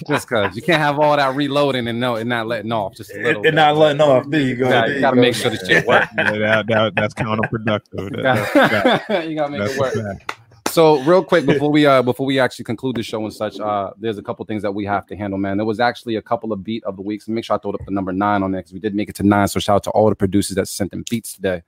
[0.09, 0.57] Just cause.
[0.57, 3.31] You can't have all that reloading and no and not letting off just a little
[3.37, 3.55] and bit.
[3.55, 4.29] not letting off.
[4.29, 4.69] There you go.
[4.69, 5.23] Yeah, There you gotta go.
[5.23, 6.07] make sure the shit works.
[6.17, 7.83] Yeah, that, that, that's counterproductive.
[7.95, 9.95] You That- that's- gotta, you gotta make it work.
[9.95, 10.37] a fact.
[10.71, 13.91] So real quick before we uh before we actually conclude the show and such, uh
[13.99, 15.57] there's a couple things that we have to handle, man.
[15.57, 17.27] There was actually a couple of beat of the weeks.
[17.27, 19.09] So make sure I throw up the number nine on there because we did make
[19.09, 19.49] it to nine.
[19.49, 21.63] So shout out to all the producers that sent them beats today.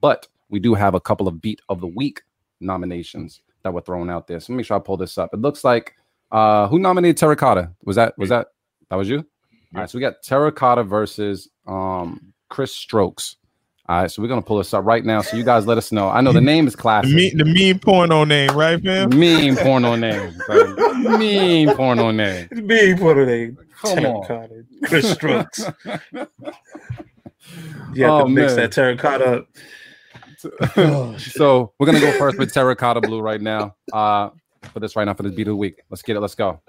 [0.00, 2.22] But we do have a couple of beat of the week
[2.60, 4.38] nominations that were thrown out there.
[4.38, 5.30] So make sure I pull this up.
[5.32, 5.94] It looks like
[6.30, 7.72] uh who nominated Terracotta?
[7.84, 8.48] Was that was that
[8.90, 9.18] that was you?
[9.74, 13.36] All right, so we got Terracotta versus um Chris Strokes.
[13.88, 15.22] All right, so we're gonna pull this up right now.
[15.22, 16.08] So you guys let us know.
[16.08, 17.12] I know the name is The classic.
[17.14, 19.10] mean, the mean porno name, right, fam?
[19.10, 20.32] Mean porno name.
[20.46, 21.18] bro.
[21.18, 22.48] mean porno name.
[22.52, 23.50] It's big for today.
[23.80, 24.26] Come on.
[24.26, 24.64] Terracotta.
[24.84, 25.64] Chris Strokes.
[27.94, 28.56] You have Oh, to mix man.
[28.56, 29.48] that terracotta up.
[31.20, 33.74] so we're gonna go first with terracotta blue right now.
[33.92, 34.30] Uh
[34.72, 35.82] for this right now for this beat of the week.
[35.90, 36.20] Let's get it.
[36.20, 36.60] Let's go.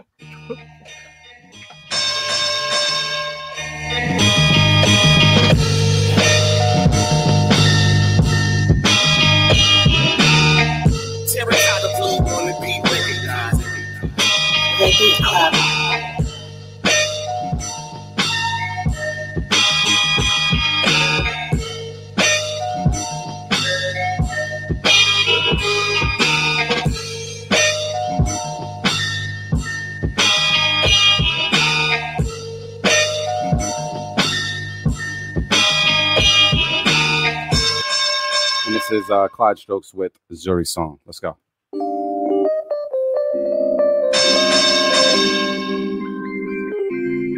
[39.24, 41.00] Uh Clyde Strokes with Zuri song.
[41.06, 41.38] Let's go.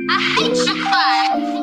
[0.10, 1.55] I hate you, Clyde.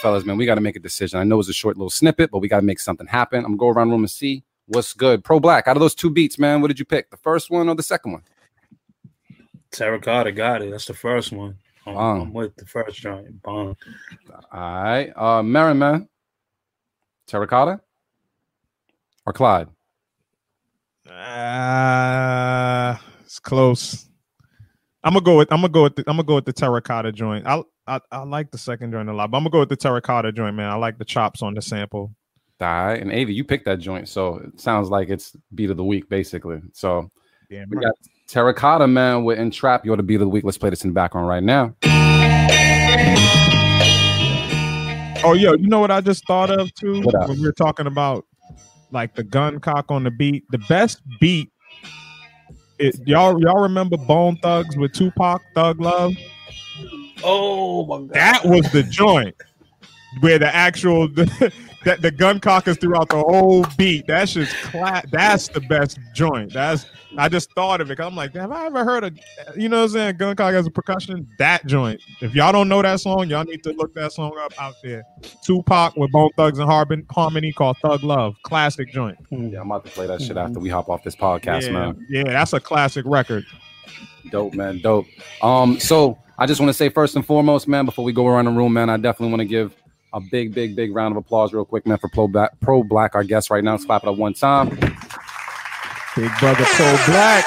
[0.00, 1.18] Fellas, man, we got to make a decision.
[1.18, 3.38] I know it's a short little snippet, but we got to make something happen.
[3.38, 5.24] I'm gonna go around the room and see what's good.
[5.24, 7.10] ProBlak, out of those two beats, man, what did you pick?
[7.10, 8.22] The first one or the second one?
[9.72, 10.70] Terracotta got it.
[10.70, 11.56] That's the first one.
[11.84, 12.20] I'm, Bomb.
[12.20, 13.42] I'm with the first joint.
[13.42, 13.76] Bomb.
[14.52, 16.08] All right, uh, Marin, man,
[17.26, 17.80] Terracotta
[19.26, 19.68] or Clyde?
[21.10, 24.08] Uh, it's close.
[25.02, 27.12] I'm gonna go with I'm gonna go with the, I'm gonna go with the terracotta
[27.12, 27.46] joint.
[27.46, 29.76] I, I I like the second joint a lot, but I'm gonna go with the
[29.76, 30.68] terracotta joint, man.
[30.68, 32.12] I like the chops on the sample.
[32.60, 35.76] All right, and Avi, you picked that joint, so it sounds like it's beat of
[35.76, 36.60] the week, basically.
[36.72, 37.10] So
[37.50, 37.84] Damn we right.
[37.86, 37.94] got
[38.26, 39.84] Terracotta, man, with Entrap.
[39.84, 40.44] You're the beat of the week.
[40.44, 41.74] Let's play this in the background right now.
[45.24, 48.24] Oh, yo, you know what I just thought of too when we were talking about
[48.90, 50.44] like the gun cock on the beat.
[50.50, 51.50] The best beat.
[52.78, 56.14] It, y'all y'all remember Bone Thugs with Tupac Thug Love?
[57.24, 58.10] Oh my god.
[58.14, 59.34] That was the joint
[60.20, 61.08] where the actual
[61.84, 64.06] that the gun cock is throughout the whole beat.
[64.06, 66.52] That's just cla- That's the best joint.
[66.52, 66.86] That's
[67.16, 67.96] I just thought of it.
[67.96, 69.18] 'cause I'm like, have I ever heard of
[69.56, 70.16] you know what I'm saying?
[70.16, 71.26] Gun cock as a percussion.
[71.38, 72.00] That joint.
[72.20, 75.04] If y'all don't know that song, y'all need to look that song up out there.
[75.44, 78.34] Tupac with Bone Thugs and Harbin, Harmony called Thug Love.
[78.42, 79.16] Classic joint.
[79.30, 82.06] Yeah, I'm about to play that shit after we hop off this podcast, yeah, man.
[82.10, 83.44] yeah, that's a classic record.
[84.30, 84.80] Dope, man.
[84.80, 85.06] Dope.
[85.42, 88.44] Um, so I just want to say first and foremost, man, before we go around
[88.44, 89.74] the room, man, I definitely want to give
[90.12, 93.24] a big, big, big round of applause, real quick, man, for ProBlak, Pro Black, our
[93.24, 93.72] guest right now.
[93.72, 94.68] Let's clap it up one time.
[94.70, 97.44] Big brother Pro Black.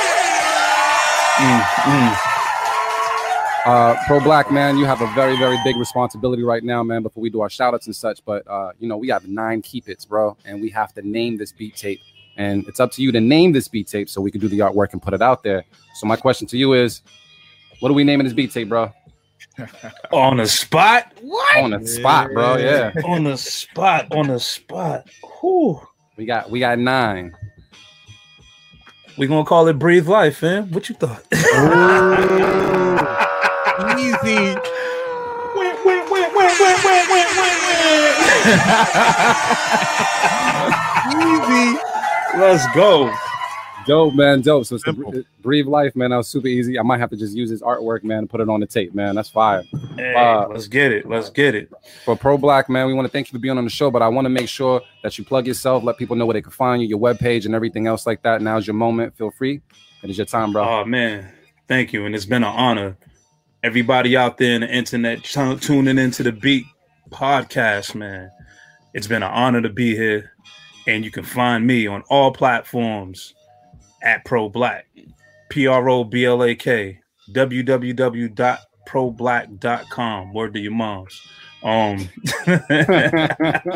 [1.37, 2.27] mm
[3.63, 7.03] Uh, ProBlak, man, you have a very, very big responsibility right now, man.
[7.03, 9.61] Before we do our shout outs and such, but uh, you know, we have nine
[9.61, 12.01] keep its, bro, and we have to name this beat tape.
[12.37, 14.59] And it's up to you to name this beat tape so we can do the
[14.59, 15.63] artwork and put it out there.
[15.95, 17.01] So my question to you is,
[17.79, 18.91] what are we naming this beat tape, bro?
[20.11, 21.11] On the spot?
[21.21, 21.57] What?
[21.57, 22.57] On the spot, bro.
[22.57, 22.91] Yeah.
[23.05, 24.07] on the spot.
[24.11, 25.07] On the spot.
[25.41, 25.79] Whew.
[26.17, 27.35] We got we got nine.
[29.17, 30.71] We gonna call it breathe life, man.
[30.71, 31.23] What you thought?
[33.99, 34.55] Easy.
[41.13, 41.90] Easy.
[42.37, 43.13] Let's go.
[43.85, 44.41] Dope, man.
[44.41, 44.65] Dope.
[44.65, 46.11] So it's the Breathe Life, man.
[46.11, 46.77] That was super easy.
[46.79, 48.93] I might have to just use his artwork, man, and put it on the tape,
[48.93, 49.15] man.
[49.15, 49.63] That's fire.
[49.97, 51.07] Hey, Uh, let's get it.
[51.09, 51.71] Let's get it.
[52.05, 54.07] For ProBlak, man, we want to thank you for being on the show, but I
[54.07, 56.81] want to make sure that you plug yourself, let people know where they can find
[56.81, 58.41] you, your webpage, and everything else like that.
[58.41, 59.17] Now's your moment.
[59.17, 59.61] Feel free.
[60.03, 60.63] It is your time, bro.
[60.63, 61.31] Oh man,
[61.67, 62.97] thank you, and it's been an honor.
[63.63, 66.65] Everybody out there in the internet tu- tuning into the Beat
[67.09, 68.31] podcast, man.
[68.93, 70.30] It's been an honor to be here,
[70.87, 73.33] and you can find me on all platforms
[74.03, 74.83] at ProBlak,
[75.49, 76.99] P R O B L A K,
[77.33, 80.33] www.problak.com.
[80.33, 81.21] Word to your moms.
[81.63, 82.09] Um,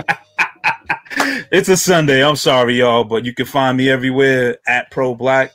[1.51, 2.23] it's a Sunday.
[2.25, 5.51] I'm sorry, y'all, but you can find me everywhere at Pro Black.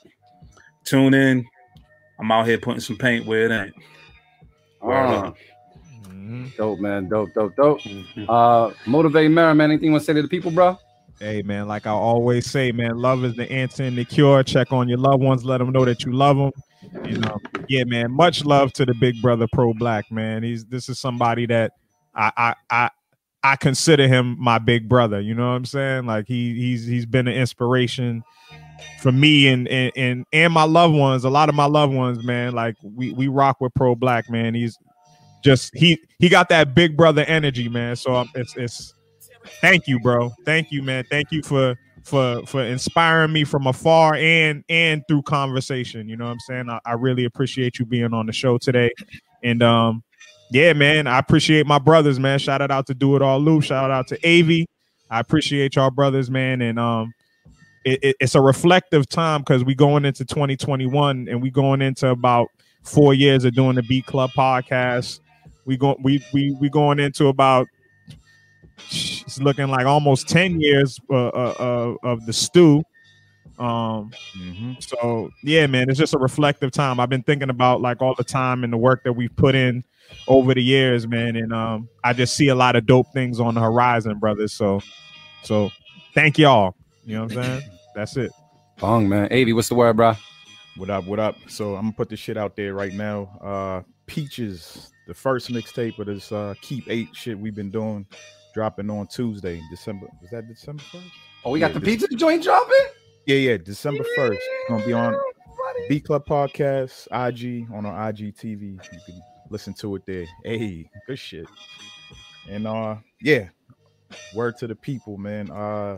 [0.84, 1.44] Tune in.
[2.18, 3.74] I'm out here putting some paint where it ain't.
[6.08, 6.56] Mhm.
[6.56, 7.08] dope, man.
[7.08, 7.80] Dope, dope, dope.
[8.28, 9.70] Uh, motivate Mary, man.
[9.70, 10.78] Anything you want to say to the people, bro?
[11.20, 14.42] Hey man, like I always say, man, love is the answer and the cure.
[14.42, 16.50] Check on your loved ones, let them know that you love them.
[17.04, 17.38] And um,
[17.68, 20.42] yeah, man, much love to the big brother ProBlak, man.
[20.42, 21.72] He's this is somebody that
[22.14, 22.90] I I I
[23.42, 25.20] I consider him my big brother.
[25.20, 26.06] You know what I'm saying?
[26.06, 28.22] Like he he's he's been an inspiration
[29.02, 31.24] for me and and and, and my loved ones.
[31.24, 32.54] A lot of my loved ones, man.
[32.54, 34.54] Like we we rock with ProBlak, man.
[34.54, 34.78] He's
[35.44, 37.96] just he he got that big brother energy, man.
[37.96, 38.94] So um, it's it's
[39.60, 40.30] thank you bro.
[40.44, 41.04] Thank you man.
[41.10, 46.08] Thank you for for for inspiring me from afar and and through conversation.
[46.08, 46.70] You know what i'm saying?
[46.70, 48.90] I, I really appreciate you being on the show today.
[49.42, 50.02] And um
[50.52, 52.38] yeah man i appreciate my brothers man.
[52.38, 54.66] Shout out to do it all lou shout out to Avi.
[55.10, 56.62] i appreciate y'all brothers man.
[56.62, 57.12] And um
[57.84, 62.08] it, it- it's a reflective time because we going into 2021 and we going into
[62.08, 62.48] about
[62.82, 65.20] four years of doing the beat club podcast.
[65.66, 67.66] We going we we we going into about
[68.88, 72.82] it's looking like almost 10 years uh, uh, uh, of the stew
[73.58, 74.72] Um, Mm-hmm.
[74.80, 76.98] so yeah, man, it's just a reflective time.
[77.00, 79.84] I've been thinking about like all the time and the work that we've put in
[80.28, 83.54] over the years, man, and um, I just see a lot of dope things on
[83.54, 84.52] the horizon, brothers.
[84.52, 84.80] So,
[85.42, 85.70] so
[86.14, 86.74] thank y'all.
[87.04, 87.62] You know what I'm saying?
[87.94, 88.32] That's it.
[88.78, 89.26] Bong, man.
[89.26, 90.14] Avi, what's the word, bro?
[90.76, 91.04] What up?
[91.04, 91.36] What up?
[91.48, 93.38] So I'm gonna put this shit out there right now.
[93.42, 98.06] Uh Peaches, the first mixtape of this uh Keep Eight shit we've been doing,
[98.60, 100.06] dropping on Tuesday, December.
[100.20, 101.06] Was that December first?
[101.46, 102.76] Oh, we got Yeah, the this- pizza joint dropping?
[103.24, 104.38] Yeah, yeah, December first.
[104.68, 105.16] Gonna be on
[105.88, 108.72] Beat Club Podcast, IG on our IG TV.
[108.74, 110.26] You can listen to it there.
[110.44, 111.46] Hey, good shit.
[112.50, 113.48] And uh, yeah,
[114.34, 115.50] word to the people, man.
[115.50, 115.96] Uh,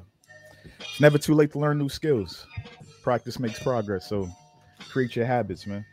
[0.79, 2.47] it's never too late to learn new skills.
[3.03, 4.09] Practice makes progress.
[4.09, 4.29] So
[4.89, 5.85] create your habits, man.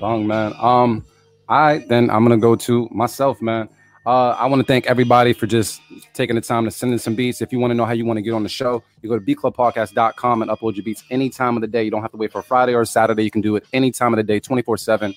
[0.00, 0.54] Bong, man.
[0.58, 1.04] Um,
[1.48, 3.68] I then I'm gonna go to myself, man.
[4.06, 5.82] Uh, I want to thank everybody for just
[6.14, 7.42] taking the time to send in some beats.
[7.42, 9.18] If you want to know how you want to get on the show, you go
[9.18, 11.82] to beatclubpodcast.com and upload your beats any time of the day.
[11.82, 13.24] You don't have to wait for Friday or Saturday.
[13.24, 15.12] You can do it any time of the day, 24 7.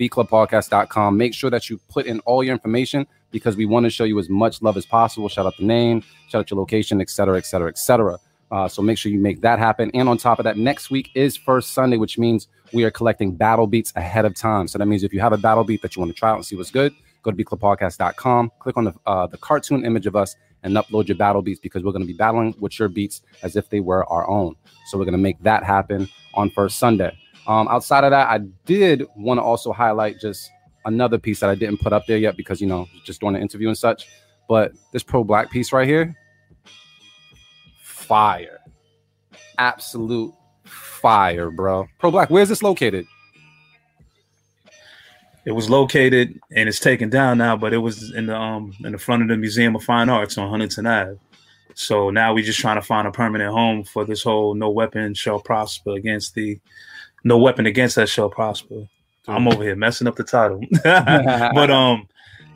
[0.00, 1.16] beatclubpodcast.com.
[1.16, 4.18] Make sure that you put in all your information because we want to show you
[4.18, 5.28] as much love as possible.
[5.28, 8.18] Shout out the name, shout out your location, et cetera, et cetera, et cetera.
[8.50, 9.88] Uh, so make sure you make that happen.
[9.94, 13.36] And on top of that, next week is first Sunday, which means we are collecting
[13.36, 14.66] battle beats ahead of time.
[14.66, 16.36] So that means if you have a battle beat that you want to try out
[16.36, 16.92] and see what's good,
[17.22, 21.16] go to beatclubpodcast.com, click on the uh, the cartoon image of us, and upload your
[21.16, 24.08] battle beats because we're going to be battling with your beats as if they were
[24.10, 24.54] our own.
[24.86, 27.16] So we're going to make that happen on first Sunday.
[27.46, 30.50] Um, outside of that, I did want to also highlight just
[30.84, 33.42] another piece that I didn't put up there yet because you know just doing an
[33.42, 34.08] interview and such.
[34.48, 36.16] But this ProBlak piece right here,
[37.82, 38.60] fire,
[39.58, 40.34] absolute
[40.64, 41.88] fire, bro.
[42.00, 43.06] ProBlak, where's this located?
[45.44, 48.92] It was located and it's taken down now, but it was in the um in
[48.92, 51.18] the front of the Museum of Fine Arts on Huntington Ave.
[51.74, 55.14] So now we're just trying to find a permanent home for this whole no weapon
[55.14, 56.60] shall prosper against the
[57.24, 58.86] no weapon against that shall prosper.
[59.28, 60.60] I'm over here messing up the title.
[60.84, 62.08] but um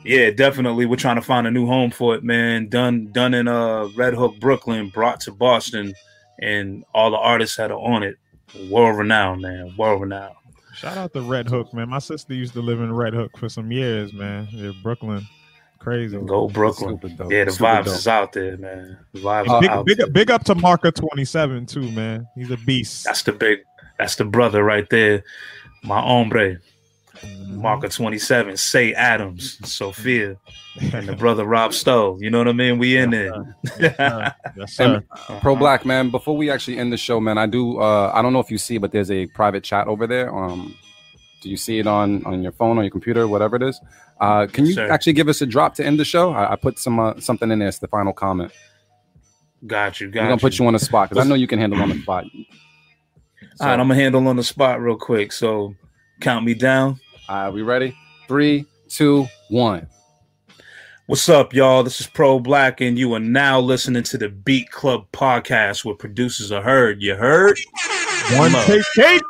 [0.03, 2.69] yeah, definitely we're trying to find a new home for it, man.
[2.69, 5.93] Done done in uh Red Hook, Brooklyn, brought to Boston,
[6.41, 8.17] and all the artists that are on it.
[8.69, 9.75] World renowned, man.
[9.77, 10.35] World renowned.
[10.77, 11.89] Shout out to Red Hook, man.
[11.89, 14.47] My sister used to live in Red Hook for some years, man.
[14.51, 15.25] Yeah, Brooklyn,
[15.79, 16.19] crazy.
[16.19, 16.97] Go Brooklyn.
[16.97, 17.31] Dope.
[17.31, 17.95] Yeah, the Super vibes dope.
[17.95, 18.97] is out there, man.
[19.13, 20.07] The vibes uh, big, out big, there.
[20.07, 22.27] big up to Marker twenty seven too, man.
[22.35, 23.05] He's a beast.
[23.05, 23.59] That's the big.
[23.97, 25.23] That's the brother right there.
[25.83, 26.57] My hombre,
[27.57, 27.63] Mm-hmm.
[27.63, 28.55] Marker twenty seven.
[28.55, 30.37] Say Adams, Sophia,
[30.93, 32.17] and the brother Rob Stowe.
[32.19, 32.77] You know what I mean?
[32.77, 33.33] We in it.
[34.55, 35.03] Yes, sir.
[35.11, 35.39] Uh-huh.
[35.39, 37.79] ProBlak man, before we actually end the show, man, I do.
[37.79, 40.35] Uh, I don't know if you see, but there's a private chat over there.
[40.35, 40.75] Um,
[41.41, 43.79] do you see it on on your phone or your computer, whatever it is?
[44.19, 44.89] Uh, can you Sir.
[44.91, 46.31] actually give us a drop to end the show?
[46.31, 47.67] I, I put some uh, something in there.
[47.67, 48.51] It's the final comment.
[49.65, 50.09] Got you.
[50.09, 51.89] Got We're gonna put you on the spot because I know you can handle on
[51.89, 52.25] the spot.
[53.55, 55.31] So, All right, I'm gonna handle on the spot real quick.
[55.31, 55.75] So
[56.21, 56.99] count me down.
[57.29, 57.97] Uh, we ready?
[58.29, 59.87] Three, two, one.
[61.07, 61.83] What's up, y'all?
[61.83, 66.53] This is ProBlak, and you are now listening to the Beat Club podcast where producers
[66.53, 67.01] are heard.
[67.01, 67.57] You heard?
[68.33, 68.63] One Mo.
[68.65, 69.21] take cake.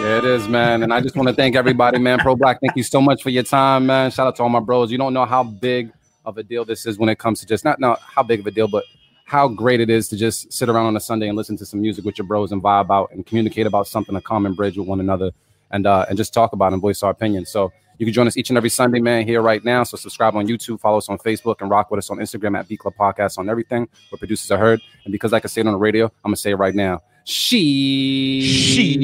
[0.00, 0.82] Yeah, it is, man.
[0.82, 2.18] And I just want to thank everybody, man.
[2.18, 4.10] ProBlak, thank you so much for your time, man.
[4.10, 4.90] Shout out to all my bros.
[4.90, 5.92] You don't know how big
[6.24, 8.46] of a deal this is when it comes to just not not how big of
[8.48, 8.84] a deal, but
[9.26, 11.80] how great it is to just sit around on a Sunday and listen to some
[11.80, 14.88] music with your bros and vibe out and communicate about something, a common bridge with
[14.88, 15.30] one another,
[15.70, 17.46] and uh, and just talk about and voice our opinion.
[17.46, 19.82] So you can join us each and every Sunday, man, here right now.
[19.82, 22.68] So subscribe on YouTube, follow us on Facebook, and rock with us on Instagram at
[22.68, 24.80] Beat Club Podcast on everything where producers are heard.
[25.04, 27.00] And because I can say it on the radio, I'm gonna say it right now.
[27.24, 28.40] She.
[28.42, 28.96] She.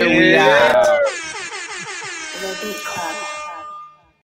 [0.00, 0.93] We out.